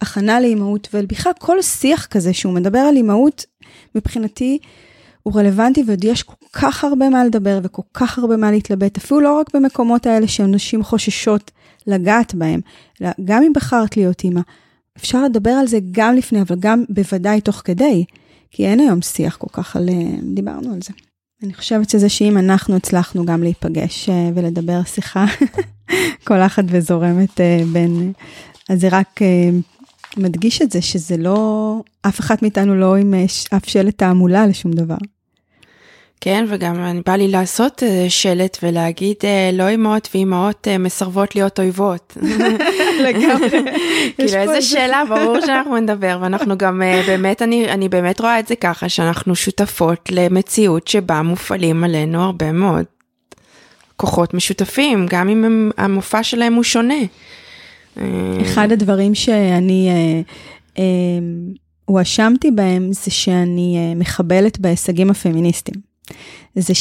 הכנה 0.00 0.40
לאימהות, 0.40 0.88
ובכלל 0.94 1.32
כל 1.38 1.62
שיח 1.62 2.06
כזה 2.06 2.32
שהוא 2.32 2.52
מדבר 2.52 2.78
על 2.78 2.96
אימהות, 2.96 3.46
מבחינתי, 3.94 4.58
הוא 5.22 5.34
רלוונטי 5.34 5.84
ועוד 5.86 6.04
יש 6.04 6.22
כל 6.22 6.46
כך 6.52 6.84
הרבה 6.84 7.08
מה 7.08 7.24
לדבר 7.24 7.60
וכל 7.62 7.82
כך 7.94 8.18
הרבה 8.18 8.36
מה 8.36 8.50
להתלבט, 8.50 8.96
אפילו 8.96 9.20
לא 9.20 9.38
רק 9.40 9.54
במקומות 9.54 10.06
האלה 10.06 10.28
שאנשים 10.28 10.82
חוששות 10.82 11.50
לגעת 11.86 12.34
בהם, 12.34 12.60
גם 13.24 13.42
אם 13.42 13.52
בחרת 13.52 13.96
להיות 13.96 14.24
אימא, 14.24 14.40
אפשר 14.96 15.24
לדבר 15.24 15.50
על 15.50 15.66
זה 15.66 15.78
גם 15.90 16.16
לפני, 16.16 16.42
אבל 16.42 16.56
גם 16.60 16.84
בוודאי 16.88 17.40
תוך 17.40 17.62
כדי, 17.64 18.04
כי 18.50 18.66
אין 18.66 18.80
היום 18.80 19.02
שיח 19.02 19.36
כל 19.36 19.46
כך 19.52 19.76
על, 19.76 19.88
אה, 19.88 19.94
דיברנו 20.34 20.72
על 20.74 20.82
זה. 20.82 20.92
אני 21.42 21.54
חושבת 21.54 21.90
שזה 21.90 22.08
שאם 22.08 22.38
אנחנו 22.38 22.76
הצלחנו 22.76 23.26
גם 23.26 23.42
להיפגש 23.42 24.08
אה, 24.08 24.30
ולדבר 24.34 24.84
שיחה 24.84 25.24
קולחת 26.26 26.64
וזורמת 26.66 27.40
אה, 27.40 27.62
בין, 27.72 28.12
אז 28.68 28.80
זה 28.80 28.88
רק 28.90 29.20
מדגיש 30.16 30.62
את 30.62 30.70
זה 30.70 30.82
שזה 30.82 31.16
לא, 31.16 31.80
אף 32.02 32.20
אחת 32.20 32.42
מאיתנו 32.42 32.74
לא 32.74 32.96
עם 32.96 33.14
אף 33.56 33.68
שלט 33.68 33.98
תעמולה 33.98 34.46
לשום 34.46 34.72
דבר. 34.72 34.96
כן, 36.24 36.44
וגם 36.48 37.00
בא 37.06 37.12
לי 37.12 37.28
לעשות 37.28 37.82
אה, 37.82 38.06
שלט 38.08 38.58
ולהגיד 38.62 39.16
אה, 39.24 39.50
לא 39.52 39.68
אימהות 39.68 40.08
ואימהות 40.14 40.68
אה, 40.68 40.78
מסרבות 40.78 41.34
להיות 41.34 41.60
אויבות. 41.60 42.16
לגמרי. 43.06 43.48
כאילו 44.16 44.36
איזה 44.36 44.62
שאלה, 44.62 45.02
ברור 45.08 45.40
שאנחנו 45.40 45.76
נדבר, 45.76 46.18
ואנחנו 46.20 46.58
גם 46.58 46.82
באמת, 47.06 47.42
אני, 47.42 47.72
אני 47.72 47.88
באמת 47.88 48.20
רואה 48.20 48.38
את 48.38 48.46
זה 48.46 48.56
ככה, 48.56 48.88
שאנחנו 48.88 49.34
שותפות 49.34 50.08
למציאות 50.12 50.88
שבה 50.88 51.22
מופעלים 51.22 51.84
עלינו 51.84 52.22
הרבה 52.22 52.52
מאוד 52.52 52.84
כוחות 53.96 54.34
משותפים, 54.34 55.06
גם 55.10 55.28
אם 55.28 55.70
המופע 55.78 56.22
שלהם 56.22 56.54
הוא 56.54 56.64
שונה. 56.64 56.94
אחד 58.42 58.72
הדברים 58.72 59.14
שאני 59.14 59.90
הואשמתי 61.84 62.50
בהם 62.50 62.92
זה 62.92 63.10
שאני 63.10 63.94
מחבלת 63.96 64.58
בהישגים 64.58 65.10
הפמיניסטיים. 65.10 65.91
זה 66.56 66.72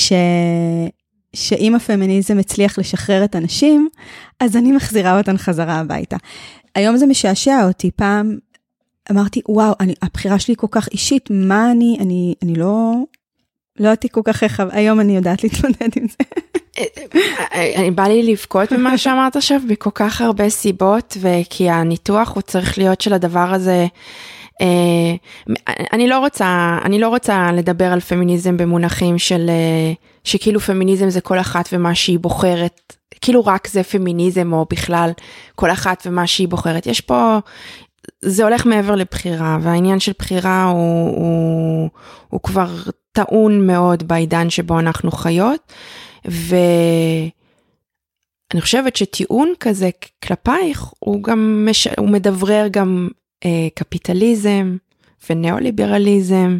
שאם 1.35 1.75
הפמיניזם 1.75 2.39
הצליח 2.39 2.79
לשחרר 2.79 3.23
את 3.23 3.35
הנשים, 3.35 3.89
אז 4.39 4.57
אני 4.57 4.71
מחזירה 4.71 5.17
אותן 5.17 5.37
חזרה 5.37 5.75
הביתה. 5.75 6.17
היום 6.75 6.97
זה 6.97 7.05
משעשע 7.05 7.67
אותי, 7.67 7.91
פעם 7.91 8.37
אמרתי, 9.11 9.41
וואו, 9.47 9.73
אני, 9.79 9.93
הבחירה 10.01 10.39
שלי 10.39 10.55
כל 10.57 10.67
כך 10.71 10.87
אישית, 10.87 11.29
מה 11.31 11.71
אני, 11.71 11.97
אני, 11.99 12.35
אני 12.43 12.55
לא, 12.55 12.93
לא 13.79 13.89
יודעת 13.89 14.05
כל 14.11 14.21
כך 14.23 14.43
איך, 14.43 14.63
היום 14.71 14.99
אני 14.99 15.15
יודעת 15.15 15.43
להתמודד 15.43 15.89
עם 15.95 16.05
זה. 16.07 16.23
אני 17.75 17.91
בא 17.91 18.03
לי 18.03 18.23
לבכות 18.23 18.71
ממה 18.71 18.97
שאמרת 19.01 19.35
עכשיו 19.35 19.61
בכל 19.67 19.89
כך 19.93 20.21
הרבה 20.21 20.49
סיבות 20.49 21.17
וכי 21.21 21.69
הניתוח 21.69 22.31
הוא 22.35 22.41
צריך 22.41 22.77
להיות 22.77 23.01
של 23.01 23.13
הדבר 23.13 23.53
הזה. 23.53 23.87
אה, 24.61 25.15
אני 25.93 26.07
לא 26.07 26.19
רוצה 26.19 26.77
אני 26.85 26.99
לא 26.99 27.07
רוצה 27.07 27.51
לדבר 27.51 27.85
על 27.85 27.99
פמיניזם 27.99 28.57
במונחים 28.57 29.17
של 29.17 29.49
אה, 29.49 29.93
שכאילו 30.23 30.59
פמיניזם 30.59 31.09
זה 31.09 31.21
כל 31.21 31.39
אחת 31.39 31.69
ומה 31.73 31.95
שהיא 31.95 32.19
בוחרת 32.19 32.93
כאילו 33.21 33.45
רק 33.45 33.67
זה 33.67 33.83
פמיניזם 33.83 34.53
או 34.53 34.65
בכלל 34.69 35.11
כל 35.55 35.71
אחת 35.71 36.03
ומה 36.05 36.27
שהיא 36.27 36.47
בוחרת 36.47 36.85
יש 36.85 37.01
פה 37.01 37.39
זה 38.21 38.43
הולך 38.43 38.65
מעבר 38.65 38.95
לבחירה 38.95 39.57
והעניין 39.61 39.99
של 39.99 40.11
בחירה 40.19 40.63
הוא, 40.63 41.17
הוא, 41.17 41.89
הוא 42.29 42.39
כבר 42.43 42.69
טעון 43.11 43.67
מאוד 43.67 44.07
בעידן 44.07 44.49
שבו 44.49 44.79
אנחנו 44.79 45.11
חיות. 45.11 45.73
ואני 46.25 47.31
חושבת 48.61 48.95
שטיעון 48.95 49.53
כזה 49.59 49.89
כלפייך 50.23 50.93
הוא 50.99 51.23
גם 51.23 51.65
מש... 51.69 51.87
הוא 51.97 52.09
מדברר 52.09 52.67
גם 52.71 53.09
קפיטליזם 53.75 54.77
וניאו-ליברליזם 55.29 56.59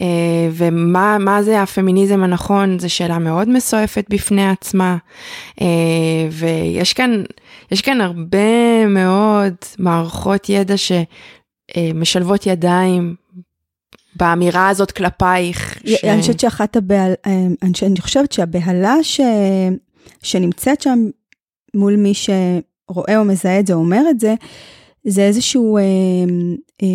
אה, 0.00 0.48
ומה 0.52 1.42
זה 1.42 1.62
הפמיניזם 1.62 2.22
הנכון 2.22 2.78
זה 2.78 2.88
שאלה 2.88 3.18
מאוד 3.18 3.48
מסועפת 3.48 4.04
בפני 4.08 4.50
עצמה 4.50 4.96
אה, 5.60 5.66
ויש 6.30 6.92
כאן 6.92 7.22
יש 7.70 7.82
כאן 7.82 8.00
הרבה 8.00 8.86
מאוד 8.86 9.54
מערכות 9.78 10.48
ידע 10.48 10.74
שמשלבות 11.76 12.46
ידיים 12.46 13.14
באמירה 14.16 14.68
הזאת 14.68 14.90
כלפייך. 14.90 15.78
ש... 15.86 16.04
אני 16.04 16.20
חושבת 16.20 16.40
שאחת 16.40 16.76
הבהלה, 16.76 17.14
אה, 17.26 17.46
אני 17.62 18.00
חושבת 18.00 18.32
שהבהלה 18.32 18.94
ש... 19.02 19.20
שנמצאת 20.22 20.80
שם 20.80 20.98
מול 21.74 21.96
מי 21.96 22.12
שרואה 22.14 23.18
או 23.18 23.24
מזהה 23.24 23.60
את 23.60 23.66
זה 23.66 23.74
או 23.74 23.78
אומר 23.78 24.02
את 24.10 24.20
זה, 24.20 24.34
זה 25.06 25.22
איזשהו 25.22 25.76
אה, 25.76 25.82
אה, 26.82 26.88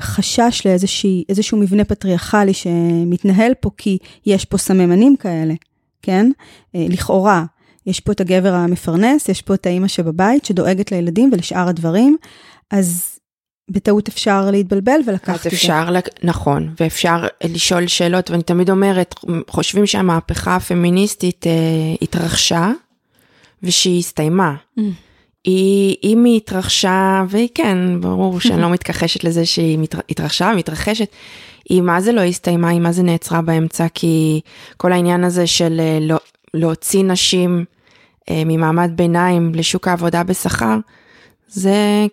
חשש 0.00 0.66
לאיזשהו 0.66 1.58
מבנה 1.58 1.84
פטריארכלי 1.84 2.54
שמתנהל 2.54 3.52
פה 3.60 3.70
כי 3.76 3.98
יש 4.26 4.44
פה 4.44 4.58
סממנים 4.58 5.16
כאלה, 5.16 5.54
כן? 6.02 6.30
אה, 6.74 6.86
לכאורה. 6.88 7.44
יש 7.86 8.00
פה 8.00 8.12
את 8.12 8.20
הגבר 8.20 8.52
המפרנס, 8.54 9.28
יש 9.28 9.42
פה 9.42 9.54
את 9.54 9.66
האימא 9.66 9.88
שבבית 9.88 10.44
שדואגת 10.44 10.92
לילדים 10.92 11.30
ולשאר 11.32 11.68
הדברים, 11.68 12.16
אז 12.70 13.18
בטעות 13.70 14.08
אפשר 14.08 14.50
להתבלבל 14.50 15.00
ולקחת 15.06 15.36
את 15.36 15.42
זה. 15.42 15.48
אפשר, 15.48 15.90
לק... 15.90 16.08
נכון, 16.22 16.74
ואפשר 16.80 17.26
לשאול 17.44 17.86
שאלות, 17.86 18.30
ואני 18.30 18.42
תמיד 18.42 18.70
אומרת, 18.70 19.14
חושבים 19.48 19.86
שהמהפכה 19.86 20.56
הפמיניסטית 20.56 21.46
אה, 21.46 21.52
התרחשה, 22.02 22.70
ושהיא 23.62 23.98
הסתיימה. 23.98 24.54
Mm. 24.78 24.82
היא, 25.46 25.96
אם 26.04 26.24
היא 26.24 26.36
התרחשה, 26.36 27.24
והיא 27.28 27.48
כן, 27.54 28.00
ברור 28.00 28.40
שאני 28.40 28.62
לא 28.62 28.70
מתכחשת 28.70 29.24
לזה 29.24 29.46
שהיא 29.46 29.78
מת, 29.78 29.94
התרחשה 30.10 30.50
ומתרחשת, 30.54 31.08
היא 31.68 31.82
מה 31.82 32.00
זה 32.00 32.12
לא 32.12 32.20
הסתיימה, 32.20 32.68
היא 32.68 32.80
מה 32.80 32.92
זה 32.92 33.02
נעצרה 33.02 33.42
באמצע, 33.42 33.86
כי 33.94 34.40
כל 34.76 34.92
העניין 34.92 35.24
הזה 35.24 35.46
של 35.46 35.80
אה, 35.80 35.98
לא, 36.00 36.16
להוציא 36.54 37.04
נשים 37.04 37.64
אה, 38.30 38.42
ממעמד 38.46 38.90
ביניים 38.94 39.52
לשוק 39.54 39.88
העבודה 39.88 40.22
בשכר, 40.22 40.78
זה 41.48 42.06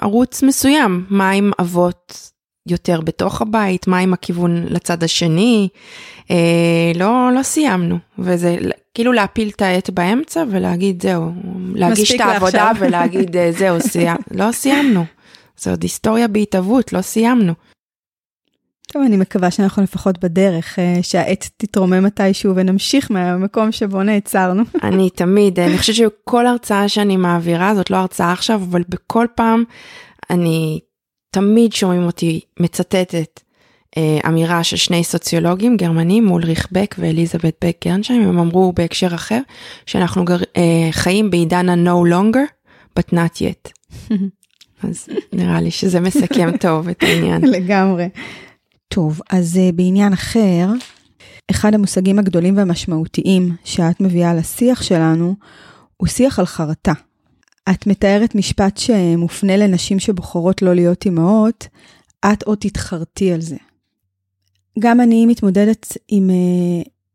ערוץ 0.00 0.42
מסוים, 0.42 1.06
מה 1.10 1.30
עם 1.30 1.50
אבות 1.60 2.29
יותר 2.68 3.00
בתוך 3.00 3.42
הבית, 3.42 3.86
מה 3.86 3.98
עם 3.98 4.12
הכיוון 4.12 4.64
לצד 4.68 5.02
השני, 5.02 5.68
אה, 6.30 6.92
לא, 6.94 7.30
לא 7.34 7.42
סיימנו, 7.42 7.98
וזה 8.18 8.56
כאילו 8.94 9.12
להפיל 9.12 9.48
את 9.48 9.62
העט 9.62 9.90
באמצע 9.90 10.44
ולהגיד 10.50 11.02
זהו, 11.02 11.30
להגיש 11.74 12.14
את 12.14 12.20
העבודה 12.20 12.70
ולהגיד 12.78 13.36
אה, 13.36 13.52
זהו, 13.52 13.80
סיימ, 13.80 14.16
לא 14.30 14.52
סיימנו, 14.52 15.04
זה 15.58 15.70
עוד 15.70 15.82
היסטוריה 15.82 16.28
בהתהוות, 16.28 16.92
לא 16.92 17.00
סיימנו. 17.00 17.52
טוב, 18.92 19.02
אני 19.02 19.16
מקווה 19.16 19.50
שאנחנו 19.50 19.82
לפחות 19.82 20.24
בדרך, 20.24 20.78
אה, 20.78 20.98
שהעט 21.02 21.48
תתרומם 21.56 22.04
מתישהו 22.04 22.56
ונמשיך 22.56 23.10
מהמקום 23.10 23.72
שבו 23.72 24.02
נעצרנו. 24.02 24.62
אני 24.82 25.10
תמיד, 25.10 25.60
אני 25.60 25.78
חושבת 25.78 25.96
שכל 25.96 26.46
הרצאה 26.46 26.88
שאני 26.88 27.16
מעבירה, 27.16 27.74
זאת 27.74 27.90
לא 27.90 27.96
הרצאה 27.96 28.32
עכשיו, 28.32 28.60
אבל 28.70 28.82
בכל 28.88 29.26
פעם 29.34 29.64
אני 30.30 30.80
תמיד 31.30 31.72
שומעים 31.72 32.02
אותי 32.02 32.40
מצטטת 32.60 33.40
אה, 33.96 34.18
אמירה 34.28 34.64
של 34.64 34.76
שני 34.76 35.04
סוציולוגים 35.04 35.76
גרמנים, 35.76 36.30
אולריך 36.30 36.68
בק 36.72 36.94
ואליזבת 36.98 37.64
בק 37.64 37.76
גרנשיים, 37.84 38.22
הם 38.22 38.38
אמרו 38.38 38.72
בהקשר 38.72 39.14
אחר, 39.14 39.40
שאנחנו 39.86 40.24
גר, 40.24 40.36
אה, 40.56 40.88
חיים 40.90 41.30
בעידן 41.30 41.68
ה-no 41.68 42.12
longer, 42.12 42.70
but 42.98 43.12
not 43.12 43.38
yet. 43.38 43.70
אז 44.82 45.08
נראה 45.32 45.60
לי 45.60 45.70
שזה 45.70 46.00
מסכם 46.00 46.56
טוב 46.56 46.88
את 46.88 47.02
העניין. 47.02 47.44
לגמרי. 47.56 48.08
טוב, 48.88 49.20
אז 49.30 49.56
uh, 49.56 49.72
בעניין 49.74 50.12
אחר, 50.12 50.66
אחד 51.50 51.74
המושגים 51.74 52.18
הגדולים 52.18 52.56
והמשמעותיים 52.56 53.56
שאת 53.64 54.00
מביאה 54.00 54.34
לשיח 54.34 54.82
שלנו, 54.82 55.34
הוא 55.96 56.08
שיח 56.08 56.38
על 56.38 56.46
חרטה. 56.46 56.92
את 57.70 57.86
מתארת 57.86 58.34
משפט 58.34 58.76
שמופנה 58.76 59.56
לנשים 59.56 59.98
שבוחרות 59.98 60.62
לא 60.62 60.74
להיות 60.74 61.04
אימהות, 61.04 61.66
את 62.32 62.42
עוד 62.42 62.58
תתחרטי 62.60 63.32
על 63.32 63.40
זה. 63.40 63.56
גם 64.78 65.00
אני 65.00 65.26
מתמודדת 65.26 65.96
עם 66.08 66.30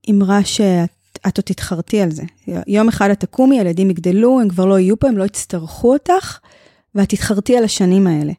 אמרה 0.10 0.43
שאת 0.43 0.89
את 1.28 1.38
עוד 1.38 1.46
תתחרטי 1.46 2.02
על 2.02 2.12
זה. 2.12 2.24
יום 2.68 2.88
אחד 2.88 3.10
את 3.10 3.20
תקומי, 3.20 3.60
ילדים 3.60 3.89
יגדלו, 3.89 4.41
הם 4.41 4.50
כבר 4.50 4.66
לא 4.66 4.80
יהיו 4.80 5.00
פה, 5.00 5.08
הם 5.08 5.18
לא 5.18 5.24
יצטרכו 5.24 5.93
אותך, 5.93 6.39
ואת 6.96 7.10
תתחרטי 7.10 7.58
על 7.58 7.64
השנים 7.64 8.08
האלה. 8.08 8.34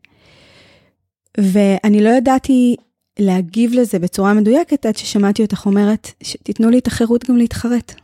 ואני 1.39 2.03
לא 2.03 2.09
ידעתי 2.09 2.77
להגיב 3.19 3.73
לזה 3.75 3.99
בצורה 3.99 4.35
מדויקת 4.35 4.87
עד 4.87 4.97
ששמעתי 4.97 5.43
אותך 5.43 5.67
אומרת, 5.67 6.13
תיתנו 6.43 6.71
לי 6.71 6.79
את 6.79 6.87
החירות 6.87 7.31
גם 7.31 7.37
להתחרט. 7.37 7.95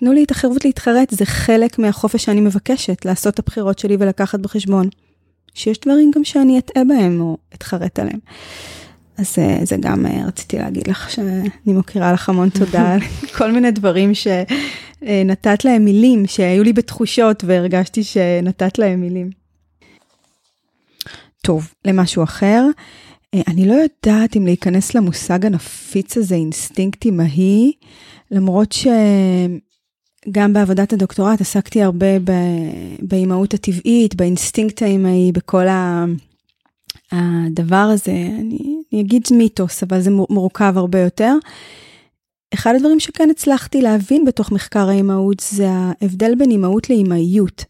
תנו 0.00 0.12
לי 0.12 0.24
את 0.24 0.30
החירות 0.30 0.64
להתחרט, 0.64 1.10
זה 1.10 1.24
חלק 1.24 1.78
מהחופש 1.78 2.24
שאני 2.24 2.40
מבקשת, 2.40 3.04
לעשות 3.04 3.34
את 3.34 3.38
הבחירות 3.38 3.78
שלי 3.78 3.96
ולקחת 4.00 4.40
בחשבון. 4.40 4.88
שיש 5.54 5.80
דברים 5.80 6.10
גם 6.14 6.24
שאני 6.24 6.58
אטעה 6.58 6.84
בהם 6.84 7.20
או 7.20 7.38
אתחרט 7.54 7.98
עליהם. 7.98 8.18
אז 9.18 9.34
אה, 9.38 9.58
זה 9.64 9.76
גם 9.80 10.06
אה, 10.06 10.26
רציתי 10.26 10.58
להגיד 10.58 10.88
לך 10.88 11.10
שאני 11.10 11.48
מוקירה 11.66 12.12
לך 12.12 12.28
המון 12.28 12.50
תודה 12.58 12.92
על 12.92 13.00
כל 13.36 13.52
מיני 13.52 13.70
דברים 13.70 14.12
שנתת 14.14 15.64
להם 15.64 15.84
מילים, 15.84 16.26
שהיו 16.26 16.62
לי 16.62 16.72
בתחושות 16.72 17.44
והרגשתי 17.46 18.04
שנתת 18.04 18.78
להם 18.78 19.00
מילים. 19.00 19.30
טוב, 21.42 21.72
למשהו 21.84 22.22
אחר. 22.22 22.66
אה, 23.34 23.40
אני 23.48 23.68
לא 23.68 23.74
יודעת 23.74 24.36
אם 24.36 24.46
להיכנס 24.46 24.94
למושג 24.94 25.46
הנפיץ 25.46 26.16
הזה, 26.16 26.34
אינסטינקט 26.34 27.04
אימהי, 27.04 27.72
למרות 28.30 28.72
שגם 30.24 30.52
בעבודת 30.52 30.92
הדוקטורט 30.92 31.40
עסקתי 31.40 31.82
הרבה 31.82 32.06
באימהות 33.02 33.54
הטבעית, 33.54 34.14
באינסטינקט 34.14 34.82
האימהי, 34.82 35.32
בכל 35.32 35.66
הדבר 37.12 37.76
הזה, 37.76 38.10
אני, 38.10 38.58
אני 38.92 39.00
אגיד 39.00 39.22
מיתוס, 39.30 39.82
אבל 39.82 40.00
זה 40.00 40.10
מורכב 40.10 40.72
הרבה 40.76 41.00
יותר. 41.00 41.34
אחד 42.54 42.74
הדברים 42.74 43.00
שכן 43.00 43.30
הצלחתי 43.30 43.82
להבין 43.82 44.24
בתוך 44.24 44.52
מחקר 44.52 44.88
האימהות 44.88 45.40
זה 45.50 45.66
ההבדל 45.70 46.34
בין 46.34 46.50
אימהות 46.50 46.90
לאימהיות, 46.90 47.64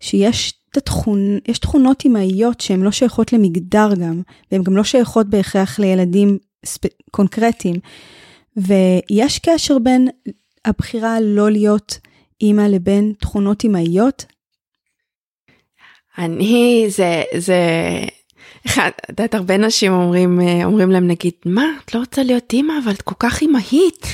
שיש 0.00 0.54
התכונ... 0.76 1.38
יש 1.48 1.58
תכונות 1.58 2.04
אימהיות 2.04 2.60
שהן 2.60 2.82
לא 2.82 2.90
שייכות 2.90 3.32
למגדר 3.32 3.94
גם, 3.94 4.22
והן 4.52 4.62
גם 4.62 4.76
לא 4.76 4.84
שייכות 4.84 5.26
בהכרח 5.26 5.78
לילדים 5.78 6.38
ספ... 6.66 6.84
קונקרטיים. 7.10 7.76
ויש 8.56 9.38
קשר 9.38 9.78
בין 9.78 10.08
הבחירה 10.64 11.20
לא 11.20 11.50
להיות 11.50 11.98
אימא 12.40 12.62
לבין 12.62 13.12
תכונות 13.20 13.64
אימהיות? 13.64 14.24
אני, 16.18 16.86
זה, 16.88 17.22
זה, 17.36 17.60
את 18.64 19.08
יודעת, 19.08 19.34
הרבה 19.34 19.56
נשים 19.56 19.92
אומרים, 19.92 20.40
אומרים 20.64 20.90
להם 20.90 21.06
נגיד, 21.06 21.32
מה, 21.44 21.64
את 21.84 21.94
לא 21.94 22.00
רוצה 22.00 22.22
להיות 22.22 22.52
אימא, 22.52 22.72
אבל 22.84 22.92
את 22.92 23.02
כל 23.02 23.14
כך 23.18 23.40
אימהית. 23.40 24.06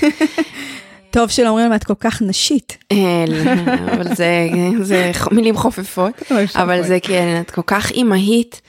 טוב 1.14 1.30
שלא 1.30 1.48
אומרים 1.48 1.66
להם 1.66 1.74
את 1.74 1.84
כל 1.84 1.94
כך 2.00 2.22
נשית. 2.22 2.78
אה, 2.92 3.24
אבל 3.94 4.14
זה, 4.14 4.48
זה 4.80 5.10
מילים 5.32 5.56
חופפות, 5.56 6.22
אבל 6.62 6.82
זה 6.82 6.98
כן, 7.02 7.40
את 7.40 7.50
כל 7.50 7.62
כך 7.66 7.90
אימהית. 7.90 8.60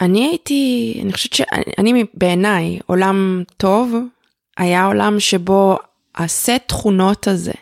אני 0.00 0.26
הייתי, 0.26 0.94
אני 1.02 1.12
חושבת 1.12 1.32
שאני 1.32 2.04
בעיניי 2.14 2.78
עולם 2.86 3.42
טוב 3.56 3.94
היה 4.56 4.86
עולם 4.86 5.20
שבו 5.20 5.78
הסט 6.16 6.50
תכונות 6.66 7.28
הזה, 7.28 7.52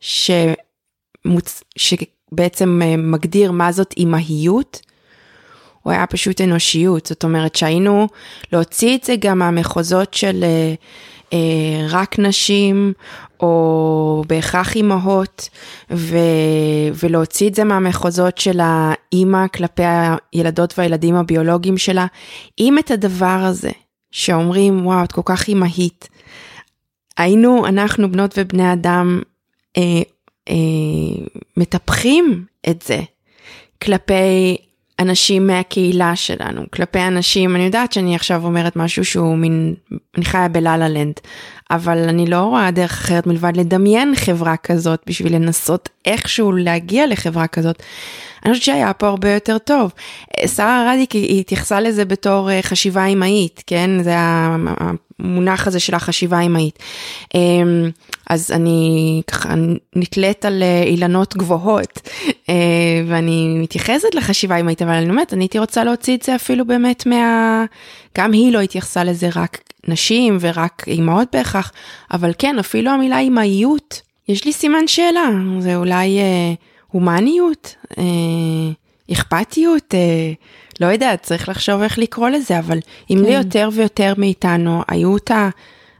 שמוצ... 0.00 1.62
שבעצם 1.76 2.80
אה, 2.84 2.96
מגדיר 2.96 3.52
מה 3.52 3.72
זאת 3.72 3.94
אימהיות, 3.96 4.80
הוא 5.82 5.92
היה 5.92 6.06
פשוט 6.06 6.40
אנושיות, 6.40 7.06
זאת 7.06 7.24
אומרת 7.24 7.54
שהיינו 7.54 8.08
להוציא 8.52 8.96
את 8.96 9.04
זה 9.04 9.14
גם 9.18 9.38
מהמחוזות 9.38 10.14
של 10.14 10.44
אה, 10.44 10.74
אה, 11.32 11.86
רק 11.88 12.18
נשים 12.18 12.92
או 13.40 14.24
בהכרח 14.28 14.76
אימהות 14.76 15.48
ו, 15.90 16.18
ולהוציא 17.02 17.48
את 17.48 17.54
זה 17.54 17.64
מהמחוזות 17.64 18.38
של 18.38 18.60
האימא 18.62 19.48
כלפי 19.48 19.82
הילדות 20.32 20.78
והילדים 20.78 21.14
הביולוגיים 21.14 21.78
שלה, 21.78 22.06
אם 22.58 22.78
את 22.78 22.90
הדבר 22.90 23.40
הזה 23.42 23.70
שאומרים 24.12 24.86
וואו 24.86 25.04
את 25.04 25.12
כל 25.12 25.22
כך 25.24 25.48
אימהית, 25.48 26.08
היינו 27.16 27.66
אנחנו 27.66 28.12
בנות 28.12 28.34
ובני 28.36 28.72
אדם 28.72 29.20
אה, 29.76 29.82
אה, 30.48 30.54
מטפחים 31.56 32.44
את 32.70 32.82
זה 32.82 33.00
כלפי 33.82 34.56
אנשים 35.00 35.46
מהקהילה 35.46 36.16
שלנו, 36.16 36.62
כלפי 36.70 36.98
אנשים, 36.98 37.56
אני 37.56 37.64
יודעת 37.64 37.92
שאני 37.92 38.14
עכשיו 38.14 38.44
אומרת 38.44 38.76
משהו 38.76 39.04
שהוא 39.04 39.36
מין, 39.36 39.74
אני 40.16 40.24
חיה 40.24 40.48
בלה-לה 40.48 40.88
לנד, 40.88 41.14
אבל 41.70 41.98
אני 41.98 42.26
לא 42.26 42.40
רואה 42.40 42.70
דרך 42.70 42.92
אחרת 42.92 43.26
מלבד 43.26 43.52
לדמיין 43.56 44.14
חברה 44.16 44.56
כזאת 44.56 45.02
בשביל 45.06 45.34
לנסות 45.34 45.88
איכשהו 46.04 46.52
להגיע 46.52 47.06
לחברה 47.06 47.46
כזאת. 47.46 47.82
אני 48.44 48.52
חושבת 48.52 48.64
שהיה 48.64 48.92
פה 48.92 49.08
הרבה 49.08 49.30
יותר 49.34 49.58
טוב. 49.58 49.92
שרה 50.46 50.92
רדיק 50.92 51.10
התייחסה 51.40 51.80
לזה 51.80 52.04
בתור 52.04 52.50
אה, 52.50 52.62
חשיבה 52.62 53.06
אמהית, 53.06 53.62
כן? 53.66 54.02
זה 54.02 54.14
המונח 55.24 55.66
הזה 55.66 55.80
של 55.80 55.94
החשיבה 55.94 56.40
אמהית. 56.40 56.78
אמ, 57.34 57.90
אז 58.30 58.50
אני 58.50 59.22
ככה 59.26 59.54
נתלית 59.96 60.44
על 60.44 60.62
אה, 60.62 60.82
אילנות 60.82 61.36
גבוהות 61.36 62.00
אה, 62.48 62.54
ואני 63.08 63.58
מתייחסת 63.62 64.14
לחשיבה 64.14 64.56
אמהית, 64.56 64.82
אבל 64.82 64.92
אני 64.92 65.10
אומרת, 65.10 65.32
אני 65.32 65.44
הייתי 65.44 65.58
רוצה 65.58 65.84
להוציא 65.84 66.16
את 66.16 66.22
זה 66.22 66.34
אפילו 66.34 66.66
באמת 66.66 67.06
מה... 67.06 67.64
גם 68.18 68.32
היא 68.32 68.52
לא 68.52 68.60
התייחסה 68.60 69.04
לזה 69.04 69.28
רק 69.36 69.58
נשים 69.88 70.38
ורק 70.40 70.84
אימהות 70.86 71.28
בהכרח, 71.32 71.72
אבל 72.12 72.32
כן, 72.38 72.58
אפילו 72.58 72.90
המילה 72.90 73.18
אמהיות, 73.18 74.02
יש 74.28 74.44
לי 74.44 74.52
סימן 74.52 74.86
שאלה, 74.86 75.28
זה 75.58 75.76
אולי 75.76 76.18
אה, 76.18 76.54
הומניות, 76.88 77.74
אה, 77.98 78.04
אכפתיות, 79.12 79.94
אה, 79.94 80.32
לא 80.80 80.86
יודעת, 80.86 81.22
צריך 81.22 81.48
לחשוב 81.48 81.82
איך 81.82 81.98
לקרוא 81.98 82.28
לזה, 82.28 82.58
אבל 82.58 82.78
אם 83.10 83.16
כן. 83.18 83.24
לי 83.24 83.34
יותר 83.34 83.68
ויותר 83.72 84.12
מאיתנו 84.16 84.82
היו 84.88 85.16
את 85.16 85.30
ה... 85.30 85.48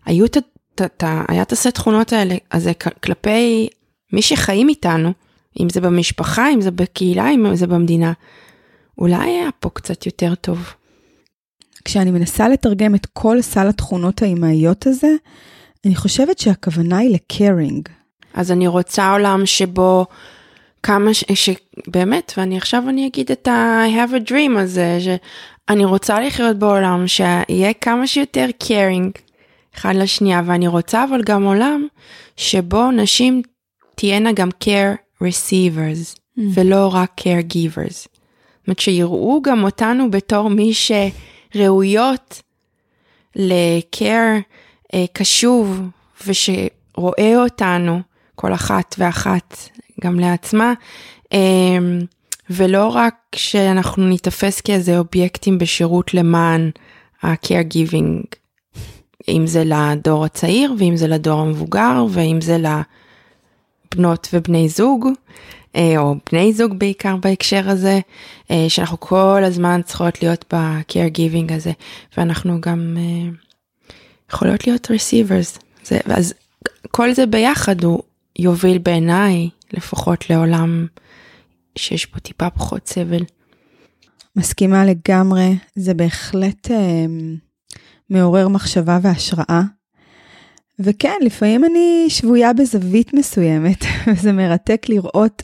היו 0.07 0.24
את 0.24 1.03
ה... 1.03 1.24
היה 1.28 1.43
את 1.43 1.53
הסט 1.53 1.74
תכונות 1.74 2.12
האלה, 2.12 2.35
אז 2.51 2.62
זה 2.62 2.72
כלפי 2.74 3.68
מי 4.12 4.22
שחיים 4.22 4.68
איתנו, 4.68 5.12
אם 5.61 5.68
זה 5.68 5.81
במשפחה, 5.81 6.53
אם 6.53 6.61
זה 6.61 6.70
בקהילה, 6.70 7.31
אם 7.31 7.55
זה 7.55 7.66
במדינה, 7.66 8.12
אולי 8.99 9.31
היה 9.31 9.49
פה 9.61 9.70
קצת 9.70 10.07
יותר 10.07 10.35
טוב. 10.35 10.74
כשאני 11.85 12.11
מנסה 12.11 12.49
לתרגם 12.49 12.95
את 12.95 13.07
כל 13.07 13.43
סל 13.43 13.68
התכונות 13.68 14.22
האימהיות 14.22 14.87
הזה, 14.87 15.14
אני 15.85 15.97
חושבת 15.97 16.39
שהכוונה 16.39 16.99
היא 16.99 17.14
לקרינג. 17.14 17.89
אז 18.35 18.53
אני 18.53 18.66
רוצה 18.66 19.12
עולם 19.12 19.47
שבו 19.47 20.07
כמה, 20.83 21.14
ש... 21.14 21.24
שבאמת, 21.35 22.33
ואני 22.37 22.57
עכשיו 22.57 22.89
אני 22.89 23.07
אגיד 23.07 23.31
את 23.33 23.49
ה- 23.49 23.85
I 23.87 24.09
have 24.09 24.14
a 24.14 24.31
dream 24.31 24.59
הזה, 24.59 24.99
שאני 25.01 25.85
רוצה 25.85 26.20
לחיות 26.20 26.57
בעולם 26.57 27.05
שיהיה 27.07 27.72
כמה 27.72 28.07
שיותר 28.07 28.47
caring 28.62 29.20
אחד 29.76 29.95
לשנייה, 29.95 30.43
ואני 30.47 30.68
רוצה 30.68 31.05
אבל 31.05 31.22
גם 31.22 31.45
עולם 31.45 31.87
שבו 32.37 32.91
נשים 32.91 33.43
תהיינה 33.95 34.33
גם 34.33 34.49
care 34.64 35.22
receivers, 35.24 36.14
mm. 36.39 36.43
ולא 36.55 36.91
רק 36.95 37.20
care 37.20 37.53
givers. 37.53 37.95
זאת 37.95 38.66
אומרת 38.68 38.78
שיראו 38.78 39.43
גם 39.43 39.64
אותנו 39.64 40.11
בתור 40.11 40.49
מי 40.51 40.72
שראויות 41.55 42.43
ל-care 43.37 44.43
אה, 44.95 45.05
קשוב, 45.12 45.81
ושרואה 46.26 47.37
אותנו, 47.37 48.01
כל 48.35 48.55
אחת 48.55 48.95
ואחת, 48.99 49.57
גם 50.01 50.20
לעצמה, 50.20 50.72
אה, 51.32 51.38
ולא 52.51 52.86
רק 52.86 53.14
שאנחנו 53.34 54.07
ניתפס 54.07 54.61
כאיזה 54.61 54.98
אובייקטים 54.98 55.59
בשירות 55.59 56.14
למען 56.14 56.70
ה-caregiving 57.22 58.36
אם 59.28 59.46
זה 59.46 59.62
לדור 59.64 60.24
הצעיר 60.24 60.74
ואם 60.78 60.96
זה 60.96 61.07
לדור 61.07 61.40
המבוגר 61.40 62.05
ואם 62.11 62.38
זה 62.40 62.57
לבנות 63.94 64.28
ובני 64.32 64.68
זוג, 64.68 65.09
אה, 65.76 65.94
או 65.98 66.14
בני 66.32 66.53
זוג 66.53 66.78
בעיקר 66.78 67.16
בהקשר 67.16 67.70
הזה, 67.70 68.01
אה, 68.51 68.64
שאנחנו 68.68 69.01
כל 69.01 69.44
הזמן 69.44 69.80
צריכות 69.84 70.22
להיות 70.22 70.55
ב-caregiving 70.55 71.53
הזה, 71.53 71.72
ואנחנו 72.16 72.61
גם 72.61 72.96
אה, 72.98 73.30
יכולות 74.32 74.66
להיות 74.66 74.90
receivers. 74.90 75.61
זה, 75.84 75.98
אז 76.05 76.34
כל 76.90 77.12
זה 77.12 77.26
ביחד 77.26 77.84
הוא 77.84 78.03
יוביל 78.38 78.78
בעיניי 78.78 79.48
לפחות 79.73 80.31
לעולם 80.31 80.87
שיש 81.79 82.12
בו 82.12 82.18
טיפה 82.18 82.51
פחות 82.51 82.89
סבל. 82.89 83.25
מסכימה 84.37 84.85
לגמרי, 84.85 85.57
זה 85.75 85.95
בהחלט... 85.95 86.71
אה... 86.71 87.07
מעורר 88.11 88.49
מחשבה 88.49 88.99
והשראה. 89.03 89.62
וכן, 90.79 91.16
לפעמים 91.23 91.64
אני 91.64 92.07
שבויה 92.09 92.53
בזווית 92.53 93.14
מסוימת, 93.14 93.85
וזה 94.07 94.33
מרתק 94.33 94.87
לראות 94.89 95.43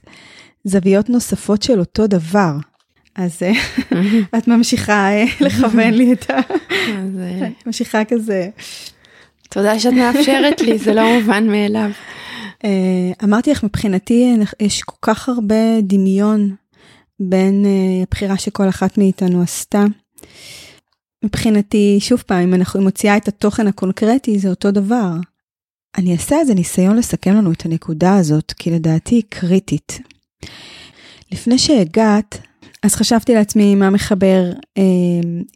זוויות 0.64 1.11
נוספות 1.11 1.62
של 1.62 1.79
אותו 1.79 2.07
דבר. 2.07 2.53
אז 3.14 3.43
אה, 3.43 3.53
את 4.39 4.49
ממשיכה 4.49 5.11
אה, 5.12 5.24
לכוון 5.41 5.95
לי 5.95 6.12
את 6.12 6.31
ה... 6.31 6.39
אה, 7.18 7.49
ממשיכה 7.66 8.05
כזה. 8.05 8.49
תודה 9.49 9.79
שאת 9.79 9.93
מאפשרת 9.93 10.61
לי, 10.61 10.79
זה 10.79 10.95
לא 10.95 11.18
מובן 11.18 11.47
מאליו. 11.47 11.91
אמרתי 13.24 13.50
לך, 13.50 13.64
מבחינתי 13.64 14.36
יש 14.61 14.82
כל 14.82 14.96
כך 15.02 15.28
הרבה 15.28 15.80
דמיון 15.82 16.54
בין 17.20 17.64
הבחירה 18.02 18.38
שכל 18.38 18.68
אחת 18.68 18.98
מאיתנו 18.98 19.42
עשתה. 19.42 19.84
מבחינתי, 21.24 21.96
שוב 22.00 22.22
פעם, 22.26 22.42
אם 22.42 22.54
אנחנו 22.54 22.80
מוציאה 22.80 23.16
את 23.16 23.28
התוכן 23.28 23.66
הקונקרטי, 23.66 24.38
זה 24.38 24.48
אותו 24.48 24.70
דבר. 24.70 25.11
אני 25.98 26.12
אעשה 26.12 26.36
איזה 26.36 26.54
ניסיון 26.54 26.96
לסכם 26.96 27.34
לנו 27.34 27.52
את 27.52 27.66
הנקודה 27.66 28.16
הזאת, 28.16 28.52
כי 28.52 28.70
לדעתי 28.70 29.14
היא 29.14 29.22
קריטית. 29.28 30.00
לפני 31.32 31.59
שהגעת, 31.59 32.38
אז 32.83 32.95
חשבתי 32.95 33.35
לעצמי 33.35 33.74
מה 33.74 33.91
מחבר 33.91 34.53
אה, 34.79 34.83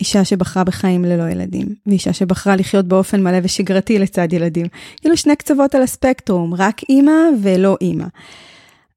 אישה 0.01 0.25
שבחרה 0.25 0.65
בחיים 0.65 1.05
ללא 1.05 1.31
ילדים, 1.31 1.67
ואישה 1.87 2.13
שבחרה 2.13 2.57
לחיות 2.57 2.87
באופן 2.87 3.23
מלא 3.23 3.39
ושגרתי 3.43 3.99
לצד 3.99 4.33
ילדים. 4.33 4.67
כאילו 5.01 5.17
שני 5.17 5.37
קצוות 5.37 5.75
על 5.75 5.83
הספקטרום, 5.83 6.55
רק 6.55 6.81
אימא 6.89 7.13
ולא 7.43 7.77
אימא. 7.81 8.07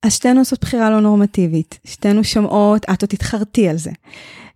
אז 0.04 0.14
שתינו 0.14 0.40
עושות 0.40 0.62
בחירה 0.62 0.90
לא 0.90 1.00
נורמטיבית, 1.00 1.80
שתינו 1.86 2.24
שומעות, 2.24 2.86
את 2.94 3.02
עוד 3.02 3.10
תתחרתי 3.10 3.70
על 3.70 3.78
זה. 3.78 3.92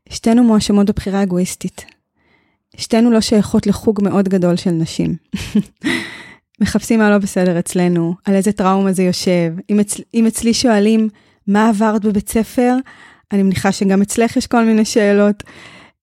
שתינו 0.09 0.43
מואשמות 0.43 0.87
בבחירה 0.87 1.23
אגואיסטית. 1.23 1.85
שתינו 2.77 3.11
לא 3.11 3.21
שייכות 3.21 3.67
לחוג 3.67 4.03
מאוד 4.03 4.29
גדול 4.29 4.55
של 4.55 4.71
נשים. 4.71 5.15
מחפשים 6.61 6.99
מה 6.99 7.09
לא 7.09 7.17
בסדר 7.17 7.59
אצלנו, 7.59 8.15
על 8.25 8.35
איזה 8.35 8.51
טראומה 8.51 8.93
זה 8.93 9.03
יושב. 9.03 9.53
אם, 9.69 9.79
אצ... 9.79 9.97
אם 10.13 10.27
אצלי 10.27 10.53
שואלים 10.53 11.09
מה 11.47 11.69
עברת 11.69 12.05
בבית 12.05 12.29
ספר, 12.29 12.75
אני 13.31 13.43
מניחה 13.43 13.71
שגם 13.71 14.01
אצלך 14.01 14.37
יש 14.37 14.47
כל 14.47 14.65
מיני 14.65 14.85
שאלות. 14.85 15.43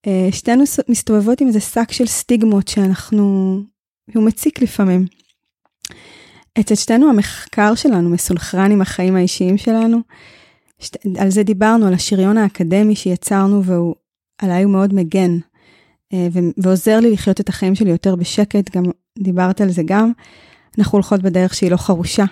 אה, 0.06 0.28
שתינו 0.30 0.64
מסתובבות 0.88 1.40
עם 1.40 1.46
איזה 1.48 1.60
שק 1.60 1.92
של 1.92 2.06
סטיגמות 2.06 2.68
שאנחנו, 2.68 3.60
הוא 4.14 4.24
מציק 4.24 4.62
לפעמים. 4.62 5.06
אצל 6.60 6.74
שתינו 6.74 7.10
המחקר 7.10 7.74
שלנו 7.74 8.10
מסונכרן 8.10 8.70
עם 8.70 8.80
החיים 8.80 9.16
האישיים 9.16 9.59
שלנו. 9.59 9.98
שת... 10.78 10.96
על 11.18 11.30
זה 11.30 11.42
דיברנו, 11.42 11.86
על 11.86 11.94
השריון 11.94 12.38
האקדמי 12.38 12.96
שיצרנו 12.96 13.64
והוא 13.64 13.94
עליי 14.38 14.62
הוא 14.62 14.72
מאוד 14.72 14.94
מגן. 14.94 15.38
אה, 16.12 16.28
ועוזר 16.56 17.01
לי 17.01 17.10
לחיות 17.10 17.40
את 17.40 17.48
החיים 17.48 17.74
שלי 17.74 17.90
יותר 17.90 18.16
בשקט, 18.16 18.76
גם 18.76 18.84
דיברת 19.18 19.60
על 19.60 19.70
זה 19.70 19.82
גם. 19.86 20.12
אנחנו 20.78 20.96
הולכות 20.96 21.22
בדרך 21.22 21.55
שהיא 21.55 21.70
לא 21.70 21.76
חרושה. 21.76 22.24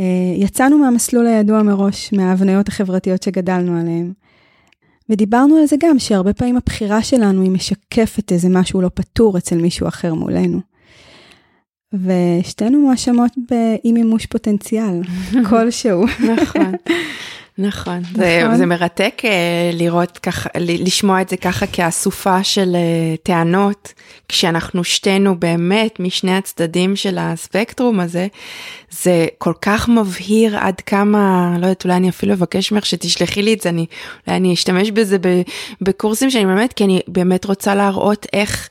אה, 0.00 0.04
יצאנו 0.36 0.78
מהמסלול 0.78 1.26
הידוע 1.26 1.62
מראש, 1.62 2.12
מההבניות 2.12 2.68
החברתיות 2.68 3.22
שגדלנו 3.22 3.80
עליהן. 3.80 4.12
ודיברנו 5.08 5.56
על 5.56 5.66
זה 5.66 5.76
גם, 5.80 5.98
שהרבה 5.98 6.32
פעמים 6.32 6.56
הבחירה 6.56 7.02
שלנו 7.02 7.42
היא 7.42 7.50
משקפת 7.50 8.32
איזה 8.32 8.48
משהו 8.48 8.80
לא 8.80 8.90
פתור 8.94 9.38
אצל 9.38 9.56
מישהו 9.56 9.88
אחר 9.88 10.14
מולנו. 10.14 10.60
ושתינו 11.92 12.80
מואשמות 12.80 13.32
באי 13.50 13.92
מימוש 13.92 14.26
פוטנציאל, 14.26 15.00
כלשהו. 15.50 16.04
נכון. 16.06 16.72
נכון, 17.60 18.02
זה, 18.14 18.42
נכון? 18.44 18.56
זה 18.56 18.66
מרתק 18.66 19.22
אה, 19.24 19.70
לראות 19.72 20.18
ככה, 20.18 20.48
לשמוע 20.58 21.20
את 21.20 21.28
זה 21.28 21.36
ככה 21.36 21.66
כאסופה 21.66 22.44
של 22.44 22.76
אה, 22.76 23.16
טענות, 23.22 23.92
כשאנחנו 24.28 24.84
שתינו 24.84 25.40
באמת 25.40 26.00
משני 26.00 26.36
הצדדים 26.36 26.96
של 26.96 27.18
הספקטרום 27.20 28.00
הזה, 28.00 28.26
זה 28.90 29.26
כל 29.38 29.52
כך 29.62 29.88
מבהיר 29.88 30.56
עד 30.58 30.80
כמה, 30.80 31.50
לא 31.58 31.66
יודעת, 31.66 31.84
אולי 31.84 31.96
אני 31.96 32.08
אפילו 32.08 32.32
אבקש 32.34 32.72
ממך 32.72 32.86
שתשלחי 32.86 33.42
לי 33.42 33.54
את 33.54 33.60
זה, 33.60 33.68
אני, 33.68 33.86
אולי 34.26 34.36
אני 34.36 34.54
אשתמש 34.54 34.90
בזה 34.90 35.16
בקורסים 35.80 36.30
שאני 36.30 36.46
באמת, 36.46 36.72
כי 36.72 36.84
אני 36.84 37.00
באמת 37.08 37.44
רוצה 37.44 37.74
להראות 37.74 38.26
איך, 38.32 38.68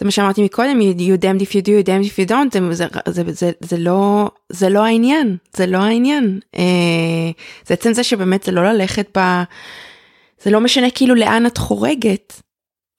זה 0.00 0.04
מה 0.04 0.10
שאמרתי 0.10 0.42
מקודם, 0.42 0.80
you, 0.80 1.22
damned 1.22 1.42
if 1.42 1.50
you 1.50 1.62
do, 1.62 1.68
you 1.68 1.86
damned 1.86 2.06
if 2.06 2.18
you 2.18 2.30
don't, 2.30 2.52
זה, 2.52 2.86
זה, 3.06 3.22
זה, 3.22 3.32
זה, 3.32 3.50
זה, 3.60 3.76
לא, 3.78 4.30
זה 4.48 4.68
לא 4.68 4.84
העניין, 4.84 5.36
זה 5.56 5.66
לא 5.66 5.78
העניין. 5.78 6.40
אה, 6.56 7.30
זה 7.66 7.74
עצם 7.74 7.92
זה 7.92 8.04
שבאמת 8.04 8.42
זה 8.42 8.52
לא 8.52 8.72
ללכת 8.72 9.18
ב... 9.18 9.42
זה 10.42 10.50
לא 10.50 10.60
משנה 10.60 10.90
כאילו 10.90 11.14
לאן 11.14 11.46
את 11.46 11.58
חורגת. 11.58 12.42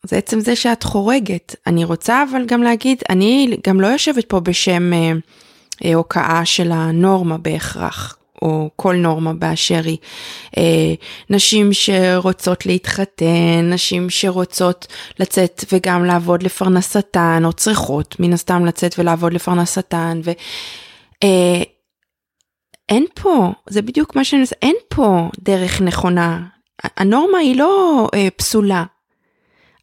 זה 0.06 0.18
עצם 0.18 0.40
זה 0.40 0.56
שאת 0.56 0.84
חורגת. 0.84 1.56
אני 1.68 1.84
רוצה 1.84 2.24
אבל 2.32 2.46
גם 2.46 2.64
להגיד, 2.64 3.02
אני 3.10 3.58
גם 3.68 3.82
לא 3.82 3.88
יושבת 3.88 4.26
פה 4.26 4.40
בשם 4.40 4.94
אה, 4.94 5.12
אה, 5.86 5.94
הוקעה 5.94 6.46
של 6.46 6.72
הנורמה 6.72 7.38
בהכרח. 7.38 8.18
או 8.42 8.70
כל 8.76 8.96
נורמה 8.96 9.34
באשר 9.34 9.82
היא. 9.84 9.98
אה, 10.58 10.94
נשים 11.30 11.74
שרוצות 11.74 12.66
להתחתן, 12.66 13.70
נשים 13.74 14.10
שרוצות 14.10 14.88
לצאת 15.20 15.66
וגם 15.72 16.06
לעבוד 16.06 16.44
לפרנסתן, 16.44 17.42
או 17.46 17.54
צריכות 17.54 18.16
מן 18.20 18.34
הסתם 18.34 18.66
לצאת 18.66 19.00
ולעבוד 19.00 19.34
לפרנסתן, 19.34 20.22
ו... 20.24 20.32
אה, 21.24 21.64
אין 22.90 23.06
פה, 23.14 23.52
זה 23.70 23.82
בדיוק 23.82 24.16
מה 24.16 24.24
שאני 24.24 24.44
אין 24.62 24.76
פה 24.90 25.30
דרך 25.40 25.82
נכונה. 25.82 26.48
הנורמה 26.84 27.38
היא 27.38 27.56
לא 27.56 28.08
אה, 28.14 28.28
פסולה, 28.36 28.84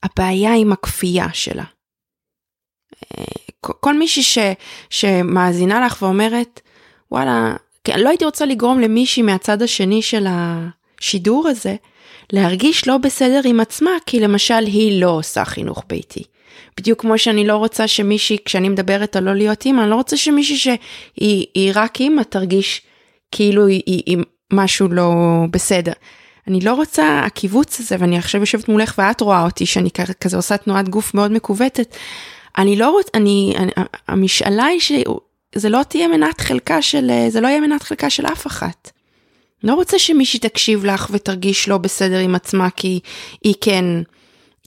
הבעיה 0.02 0.54
עם 0.54 0.72
הכפייה 0.72 1.26
שלה. 1.32 1.64
אה, 3.04 3.24
כל 3.60 3.98
מישהי 3.98 4.54
שמאזינה 4.90 5.86
לך 5.86 6.02
ואומרת, 6.02 6.60
וואלה, 7.10 7.56
כן, 7.88 8.00
לא 8.00 8.08
הייתי 8.08 8.24
רוצה 8.24 8.46
לגרום 8.46 8.80
למישהי 8.80 9.22
מהצד 9.22 9.62
השני 9.62 10.02
של 10.02 10.26
השידור 10.28 11.48
הזה 11.48 11.76
להרגיש 12.32 12.88
לא 12.88 12.98
בסדר 12.98 13.40
עם 13.44 13.60
עצמה, 13.60 13.90
כי 14.06 14.20
למשל 14.20 14.64
היא 14.66 15.00
לא 15.00 15.10
עושה 15.10 15.44
חינוך 15.44 15.82
ביתי. 15.88 16.22
בדיוק 16.76 17.00
כמו 17.00 17.18
שאני 17.18 17.46
לא 17.46 17.56
רוצה 17.56 17.88
שמישהי, 17.88 18.36
כשאני 18.44 18.68
מדברת 18.68 19.16
על 19.16 19.24
לא 19.24 19.34
להיות 19.34 19.66
אימא, 19.66 19.80
אני 19.80 19.90
לא 19.90 19.94
רוצה 19.94 20.16
שמישהי 20.16 20.56
שהיא 20.56 21.72
רק 21.74 22.00
אימא 22.00 22.22
תרגיש 22.22 22.82
כאילו 23.32 23.66
היא, 23.66 23.82
היא, 23.86 24.02
היא 24.06 24.18
משהו 24.52 24.88
לא 24.88 25.12
בסדר. 25.50 25.92
אני 26.46 26.60
לא 26.60 26.74
רוצה 26.74 27.20
הקיבוץ 27.26 27.80
הזה, 27.80 27.96
ואני 27.98 28.18
עכשיו 28.18 28.40
יושבת 28.40 28.68
מולך 28.68 28.94
ואת 28.98 29.20
רואה 29.20 29.44
אותי, 29.44 29.66
שאני 29.66 29.90
כזה 30.20 30.36
עושה 30.36 30.56
תנועת 30.56 30.88
גוף 30.88 31.14
מאוד 31.14 31.32
מכווצת. 31.32 31.96
אני 32.58 32.76
לא 32.76 32.90
רוצה, 32.90 33.10
אני, 33.14 33.54
אני, 33.56 33.72
המשאלה 34.08 34.64
היא 34.64 34.80
שזה 35.54 35.68
לא 35.68 35.82
תהיה 35.88 36.08
מנת 36.08 36.40
חלקה 36.40 36.82
של, 36.82 37.10
זה 37.28 37.40
לא 37.40 37.48
יהיה 37.48 37.60
מנת 37.60 37.82
חלקה 37.82 38.10
של 38.10 38.26
אף 38.26 38.46
אחת. 38.46 38.90
לא 39.62 39.74
רוצה 39.74 39.98
שמישהי 39.98 40.38
תקשיב 40.40 40.84
לך 40.84 41.08
ותרגיש 41.10 41.68
לא 41.68 41.78
בסדר 41.78 42.18
עם 42.18 42.34
עצמה, 42.34 42.70
כי 42.70 43.00
היא 43.44 43.54
כן, 43.60 43.84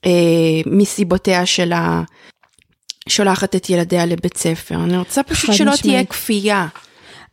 אה, 0.06 0.62
מסיבותיה 0.66 1.46
שלה, 1.46 2.04
שולחת 3.10 3.56
את 3.56 3.70
ילדיה 3.70 4.06
לבית 4.06 4.38
ספר. 4.38 4.76
אני 4.76 4.98
רוצה 4.98 5.24
פשוט 5.24 5.54
שלא 5.54 5.74
משמעית. 5.74 5.82
תהיה 5.82 6.06
כפייה. 6.06 6.68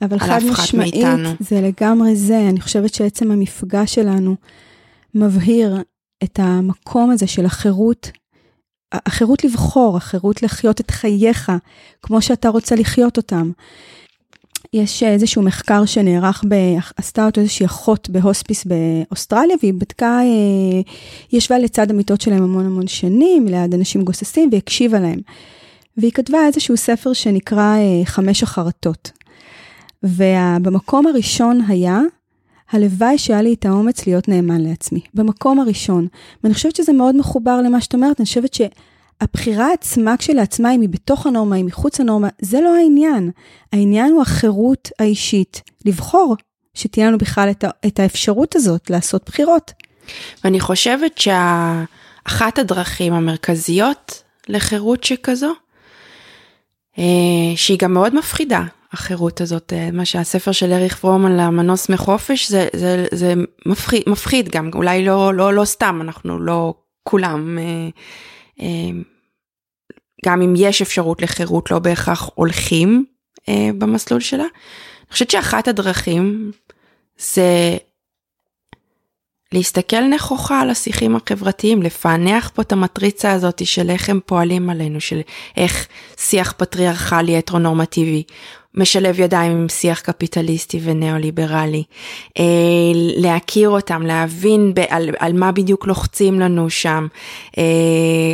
אבל 0.02 0.18
חד 0.18 0.40
משמעית, 0.50 0.94
מאיתנו. 0.94 1.34
זה 1.40 1.60
לגמרי 1.60 2.16
זה. 2.16 2.48
אני 2.48 2.60
חושבת 2.60 2.94
שעצם 2.94 3.30
המפגש 3.30 3.94
שלנו 3.94 4.36
מבהיר 5.14 5.76
את 6.24 6.38
המקום 6.42 7.10
הזה 7.10 7.26
של 7.26 7.46
החירות, 7.46 8.10
החירות 8.92 9.44
לבחור, 9.44 9.96
החירות 9.96 10.42
לחיות 10.42 10.80
את 10.80 10.90
חייך 10.90 11.52
כמו 12.02 12.22
שאתה 12.22 12.48
רוצה 12.48 12.74
לחיות 12.74 13.16
אותם. 13.16 13.50
יש 14.72 15.02
איזשהו 15.02 15.42
מחקר 15.42 15.84
שנערך, 15.84 16.44
ב... 16.48 16.54
עשתה 16.96 17.26
אותו 17.26 17.40
איזושהי 17.40 17.66
אחות 17.66 18.10
בהוספיס 18.10 18.64
באוסטרליה, 18.64 19.56
והיא 19.62 19.74
בדקה, 19.74 20.18
היא 20.18 20.84
ישבה 21.32 21.58
לצד 21.58 21.90
המיטות 21.90 22.20
שלהם 22.20 22.42
המון 22.42 22.66
המון 22.66 22.86
שנים, 22.86 23.46
ליד 23.46 23.74
אנשים 23.74 24.02
גוססים, 24.02 24.50
והקשיבה 24.52 25.00
להם. 25.00 25.20
והיא 25.96 26.12
כתבה 26.12 26.46
איזשהו 26.46 26.76
ספר 26.76 27.12
שנקרא 27.12 27.76
חמש 28.04 28.42
החרטות. 28.42 29.10
ובמקום 30.02 31.06
הראשון 31.06 31.60
היה, 31.68 32.00
הלוואי 32.70 33.18
שהיה 33.18 33.42
לי 33.42 33.54
את 33.54 33.66
האומץ 33.66 34.06
להיות 34.06 34.28
נאמן 34.28 34.60
לעצמי. 34.60 35.00
במקום 35.14 35.60
הראשון. 35.60 36.06
ואני 36.44 36.54
חושבת 36.54 36.76
שזה 36.76 36.92
מאוד 36.92 37.16
מחובר 37.16 37.60
למה 37.64 37.80
שאת 37.80 37.94
אומרת, 37.94 38.20
אני 38.20 38.26
חושבת 38.26 38.54
שהבחירה 38.54 39.72
עצמה 39.72 40.16
כשלעצמה, 40.16 40.74
אם 40.74 40.80
היא 40.80 40.88
בתוך 40.88 41.26
הנורמה, 41.26 41.56
אם 41.56 41.66
מחוץ 41.66 42.00
לנורמה, 42.00 42.28
זה 42.40 42.60
לא 42.60 42.76
העניין. 42.76 43.30
העניין 43.72 44.12
הוא 44.12 44.22
החירות 44.22 44.88
האישית, 44.98 45.62
לבחור, 45.84 46.36
שתהיה 46.74 47.06
לנו 47.06 47.18
בכלל 47.18 47.50
את, 47.50 47.64
את 47.86 48.00
האפשרות 48.00 48.56
הזאת 48.56 48.90
לעשות 48.90 49.22
בחירות. 49.26 49.72
ואני 50.44 50.60
חושבת 50.60 51.18
שאחת 51.18 52.58
הדרכים 52.58 53.12
המרכזיות 53.12 54.22
לחירות 54.48 55.04
שכזו, 55.04 55.52
שהיא 57.56 57.78
גם 57.78 57.94
מאוד 57.94 58.14
מפחידה, 58.14 58.62
החירות 58.92 59.40
הזאת, 59.40 59.72
מה 59.92 60.04
שהספר 60.04 60.52
של 60.52 60.72
אריך 60.72 60.96
פרומן 60.98 61.36
למנוס 61.36 61.88
מחופש, 61.88 62.50
זה, 62.50 62.68
זה, 62.76 63.06
זה 63.12 63.34
מפחיד, 63.66 64.02
מפחיד 64.06 64.48
גם, 64.48 64.70
אולי 64.74 65.04
לא, 65.04 65.34
לא, 65.34 65.54
לא 65.54 65.64
סתם, 65.64 65.98
אנחנו 66.02 66.38
לא 66.38 66.74
כולם, 67.02 67.58
גם 70.24 70.42
אם 70.42 70.54
יש 70.56 70.82
אפשרות 70.82 71.22
לחירות, 71.22 71.70
לא 71.70 71.78
בהכרח 71.78 72.30
הולכים 72.34 73.04
במסלול 73.50 74.20
שלה. 74.20 74.42
אני 74.42 75.12
חושבת 75.12 75.30
שאחת 75.30 75.68
הדרכים 75.68 76.52
זה 77.18 77.76
להסתכל 79.52 80.00
נכוחה 80.00 80.60
על 80.60 80.70
השיחים 80.70 81.16
החברתיים, 81.16 81.82
לפענח 81.82 82.50
פה 82.54 82.62
את 82.62 82.72
המטריצה 82.72 83.32
הזאת 83.32 83.66
של 83.66 83.90
איך 83.90 84.08
הם 84.08 84.20
פועלים 84.26 84.70
עלינו, 84.70 85.00
של 85.00 85.20
איך 85.56 85.86
שיח 86.16 86.54
פטריארכלי 86.56 87.36
הטרונורמטיבי 87.36 88.22
משלב 88.78 89.20
ידיים 89.20 89.52
עם 89.52 89.68
שיח 89.68 90.00
קפיטליסטי 90.00 90.80
וניאו-ליברלי, 90.82 91.82
אה, 92.38 92.44
להכיר 93.16 93.68
אותם, 93.68 94.02
להבין 94.02 94.74
ב- 94.74 94.84
על, 94.88 95.10
על 95.18 95.32
מה 95.32 95.52
בדיוק 95.52 95.86
לוחצים 95.86 96.40
לנו 96.40 96.70
שם. 96.70 97.06
אה, 97.58 97.64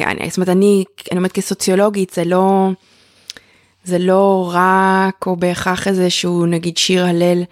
אני, 0.07 0.29
זאת 0.29 0.37
אומרת, 0.37 0.49
אני, 0.49 0.85
אני 1.11 1.19
אומרת 1.19 1.33
כסוציולוגית, 1.33 2.11
זה 2.11 2.25
לא... 2.25 2.71
זה 3.87 3.99
לא 3.99 4.53
רק 4.55 5.27
או 5.27 5.37
בהכרח 5.37 5.89
איזשהו 5.89 6.47
נגיד 6.47 6.77
שיר 6.77 7.07
הלל 7.07 7.43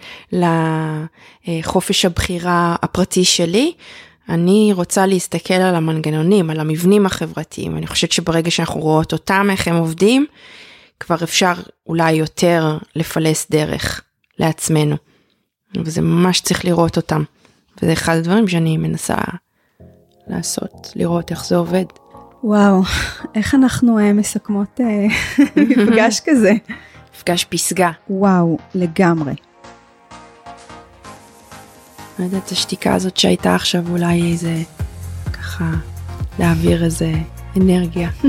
לחופש 1.43 2.05
הבחירה 2.05 2.75
הפרטי 2.81 3.25
שלי. 3.25 3.73
אני 4.29 4.71
רוצה 4.73 5.05
להסתכל 5.05 5.53
על 5.53 5.75
המנגנונים, 5.75 6.49
על 6.49 6.59
המבנים 6.59 7.05
החברתיים. 7.05 7.77
אני 7.77 7.87
חושבת 7.87 8.11
שברגע 8.11 8.51
שאנחנו 8.51 8.79
רואות 8.79 9.13
אותם, 9.13 9.47
איך 9.51 9.67
הם 9.67 9.75
עובדים, 9.75 10.25
כבר 10.99 11.15
אפשר 11.23 11.53
אולי 11.87 12.11
יותר 12.11 12.77
לפלס 12.95 13.47
דרך 13.51 14.01
לעצמנו. 14.39 14.95
וזה 15.77 16.01
ממש 16.01 16.41
צריך 16.41 16.65
לראות 16.65 16.97
אותם. 16.97 17.23
וזה 17.81 17.93
אחד 17.93 18.15
הדברים 18.15 18.47
שאני 18.47 18.77
מנסה 18.77 19.15
לעשות, 20.27 20.91
לראות 20.95 21.31
איך 21.31 21.45
זה 21.45 21.55
עובד. 21.55 21.85
וואו, 22.43 22.81
איך 23.35 23.55
אנחנו 23.55 23.99
uh, 23.99 24.13
מסכמות 24.13 24.79
uh, 24.79 25.39
מפגש 25.69 26.21
כזה? 26.25 26.53
מפגש 27.15 27.45
פסגה. 27.45 27.91
וואו, 28.09 28.57
לגמרי. 28.75 29.33
לא 32.19 32.23
יודעת, 32.23 32.51
השתיקה 32.51 32.93
הזאת 32.93 33.17
שהייתה 33.17 33.55
עכשיו 33.55 33.83
אולי 33.89 34.31
איזה, 34.31 34.55
ככה, 35.33 35.71
להעביר 36.39 36.83
איזה 36.83 37.13
אנרגיה. 37.57 38.09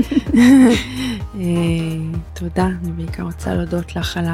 תודה, 2.33 2.65
אני 2.65 2.91
בעיקר 2.95 3.23
רוצה 3.23 3.53
להודות 3.53 3.95
לך 3.95 4.17
על 4.17 4.25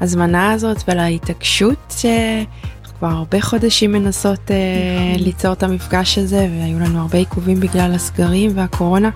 ההזמנה 0.00 0.52
הזאת 0.52 0.82
ועל 0.88 0.98
ההתעקשות 0.98 1.94
שאנחנו 1.98 2.98
כבר 2.98 3.08
הרבה 3.08 3.40
חודשים 3.40 3.92
מנסות 3.92 4.48
אה, 4.48 5.20
ליצור 5.22 5.52
את 5.52 5.62
המפגש 5.62 6.18
הזה 6.18 6.48
והיו 6.50 6.78
לנו 6.78 7.00
הרבה 7.00 7.18
עיכובים 7.18 7.60
בגלל 7.60 7.92
הסגרים 7.94 8.50
והקורונה, 8.54 9.10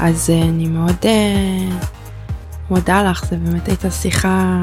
אז 0.00 0.30
אני 0.30 0.68
מאוד 0.68 0.96
מודה 2.70 3.02
לך, 3.02 3.24
זה 3.24 3.36
באמת 3.36 3.68
הייתה 3.68 3.90
שיחה 3.90 4.60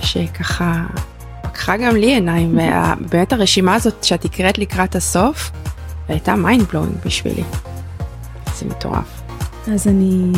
שככה 0.00 0.86
פקחה 1.42 1.76
גם 1.76 1.96
לי 1.96 2.14
עיניים, 2.14 2.58
באמת 3.10 3.32
הרשימה 3.32 3.74
הזאת 3.74 4.04
שאת 4.04 4.24
הקראת 4.24 4.58
לקראת 4.58 4.96
הסוף, 4.96 5.50
הייתה 6.08 6.36
mind 6.36 6.64
blowing 6.64 6.94
בשבילי. 7.04 7.42
זה 8.58 8.66
מטורף. 8.66 9.22
אז 9.72 9.86
אני, 9.86 10.32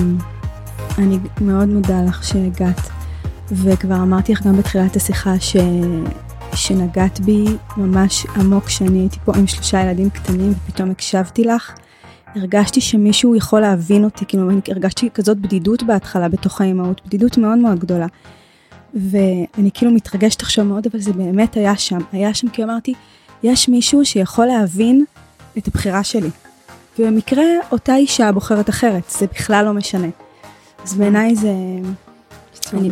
אני 0.99 1.19
מאוד 1.41 1.69
מודה 1.69 2.03
לך 2.03 2.25
שהגעת, 2.25 2.81
וכבר 3.53 3.95
אמרתי 3.95 4.33
לך 4.33 4.47
גם 4.47 4.57
בתחילת 4.57 4.97
השיחה 4.97 5.41
ש, 5.41 5.57
שנגעת 6.55 7.21
בי 7.21 7.45
ממש 7.77 8.27
עמוק 8.37 8.65
כשאני 8.65 8.99
הייתי 8.99 9.19
פה 9.25 9.33
עם 9.37 9.47
שלושה 9.47 9.81
ילדים 9.81 10.11
קטנים 10.11 10.53
ופתאום 10.53 10.91
הקשבתי 10.91 11.45
לך. 11.45 11.73
הרגשתי 12.35 12.81
שמישהו 12.81 13.37
יכול 13.37 13.61
להבין 13.61 14.05
אותי, 14.05 14.25
כאילו 14.29 14.51
הרגשתי 14.69 15.11
כזאת 15.15 15.39
בדידות 15.39 15.83
בהתחלה 15.83 16.29
בתוך 16.29 16.61
האימהות, 16.61 17.01
בדידות 17.07 17.39
מאוד 17.39 17.59
מאוד 17.59 17.79
גדולה. 17.79 18.07
ואני 18.95 19.71
כאילו 19.75 19.91
מתרגשת 19.91 20.43
עכשיו 20.43 20.65
מאוד, 20.65 20.87
אבל 20.91 21.01
זה 21.01 21.13
באמת 21.13 21.57
היה 21.57 21.77
שם. 21.77 21.99
היה 22.13 22.35
שם 22.35 22.49
כי 22.49 22.65
אמרתי, 22.65 22.95
יש 23.43 23.69
מישהו 23.69 24.05
שיכול 24.05 24.47
להבין 24.47 25.05
את 25.59 25.69
הבחירה 25.69 26.05
שלי. 26.05 26.31
ובמקרה 26.99 27.45
אותה 27.73 27.97
אישה 27.97 28.33
בוחרת 28.33 28.69
אחרת, 28.69 29.03
זה 29.19 29.27
בכלל 29.35 29.65
לא 29.65 29.73
משנה. 29.73 30.09
אז 30.85 30.95
בעיניי 30.95 31.37
זה... 31.37 31.53
אני, 32.73 32.91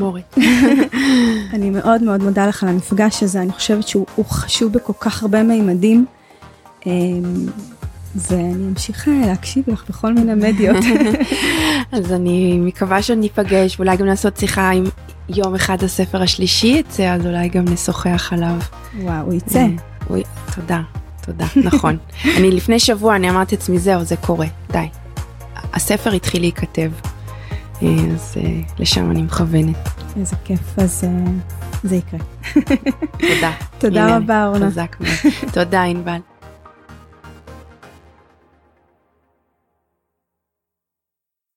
אני 1.55 1.71
מאוד 1.71 2.03
מאוד 2.03 2.23
מודה 2.23 2.47
לך 2.47 2.63
על 2.63 2.69
המפגש 2.69 3.23
הזה, 3.23 3.41
אני 3.41 3.53
חושבת 3.53 3.89
שהוא 3.89 4.25
חשוב 4.25 4.73
בכל 4.73 4.93
כך 5.01 5.23
הרבה 5.23 5.43
מימדים. 5.43 6.07
אמ, 6.87 7.23
ואני 8.17 8.69
אמשיך 8.69 9.09
להקשיב 9.27 9.65
לך 9.67 9.85
בכל 9.89 10.13
מיני 10.13 10.35
מדיות. 10.35 10.85
אז 11.93 12.13
אני 12.13 12.59
מקווה 12.59 13.03
שניפגש, 13.03 13.77
ואולי 13.77 13.97
גם 13.97 14.07
לעשות 14.07 14.37
שיחה 14.37 14.71
עם 14.71 14.85
יום 15.29 15.55
אחד 15.55 15.83
הספר 15.83 16.23
השלישי 16.23 16.67
יצא, 16.67 17.15
אז 17.15 17.27
אולי 17.27 17.49
גם 17.49 17.65
נשוחח 17.65 18.33
עליו. 18.33 18.57
וואו, 19.01 19.25
הוא 19.25 19.35
יצא. 19.35 19.59
אה, 20.11 20.17
תודה, 20.55 20.81
תודה, 21.27 21.47
נכון. 21.57 21.97
אני 22.37 22.51
לפני 22.51 22.79
שבוע, 22.79 23.17
אני 23.17 23.31
אמרתי 23.31 23.57
לעצמי, 23.57 23.79
זהו, 23.79 24.05
זה 24.05 24.17
קורה, 24.17 24.47
די. 24.73 24.89
הספר 25.73 26.13
התחיל 26.13 26.41
להיכתב, 26.41 26.91
אה, 27.83 27.89
אז 28.15 28.35
אה, 28.37 28.61
לשם 28.79 29.11
אני 29.11 29.23
מכוונת. 29.23 29.89
איזה 30.17 30.37
כיף, 30.45 30.79
אז 30.79 31.05
זה 31.85 31.97
יקרה. 31.97 32.21
תודה. 33.19 33.53
תודה 33.79 34.17
רבה, 34.17 34.47
אורנה. 34.47 34.67
חזק 34.67 34.97
מאוד. 35.01 35.35
תודה, 35.53 35.83
ענבל. 35.83 36.19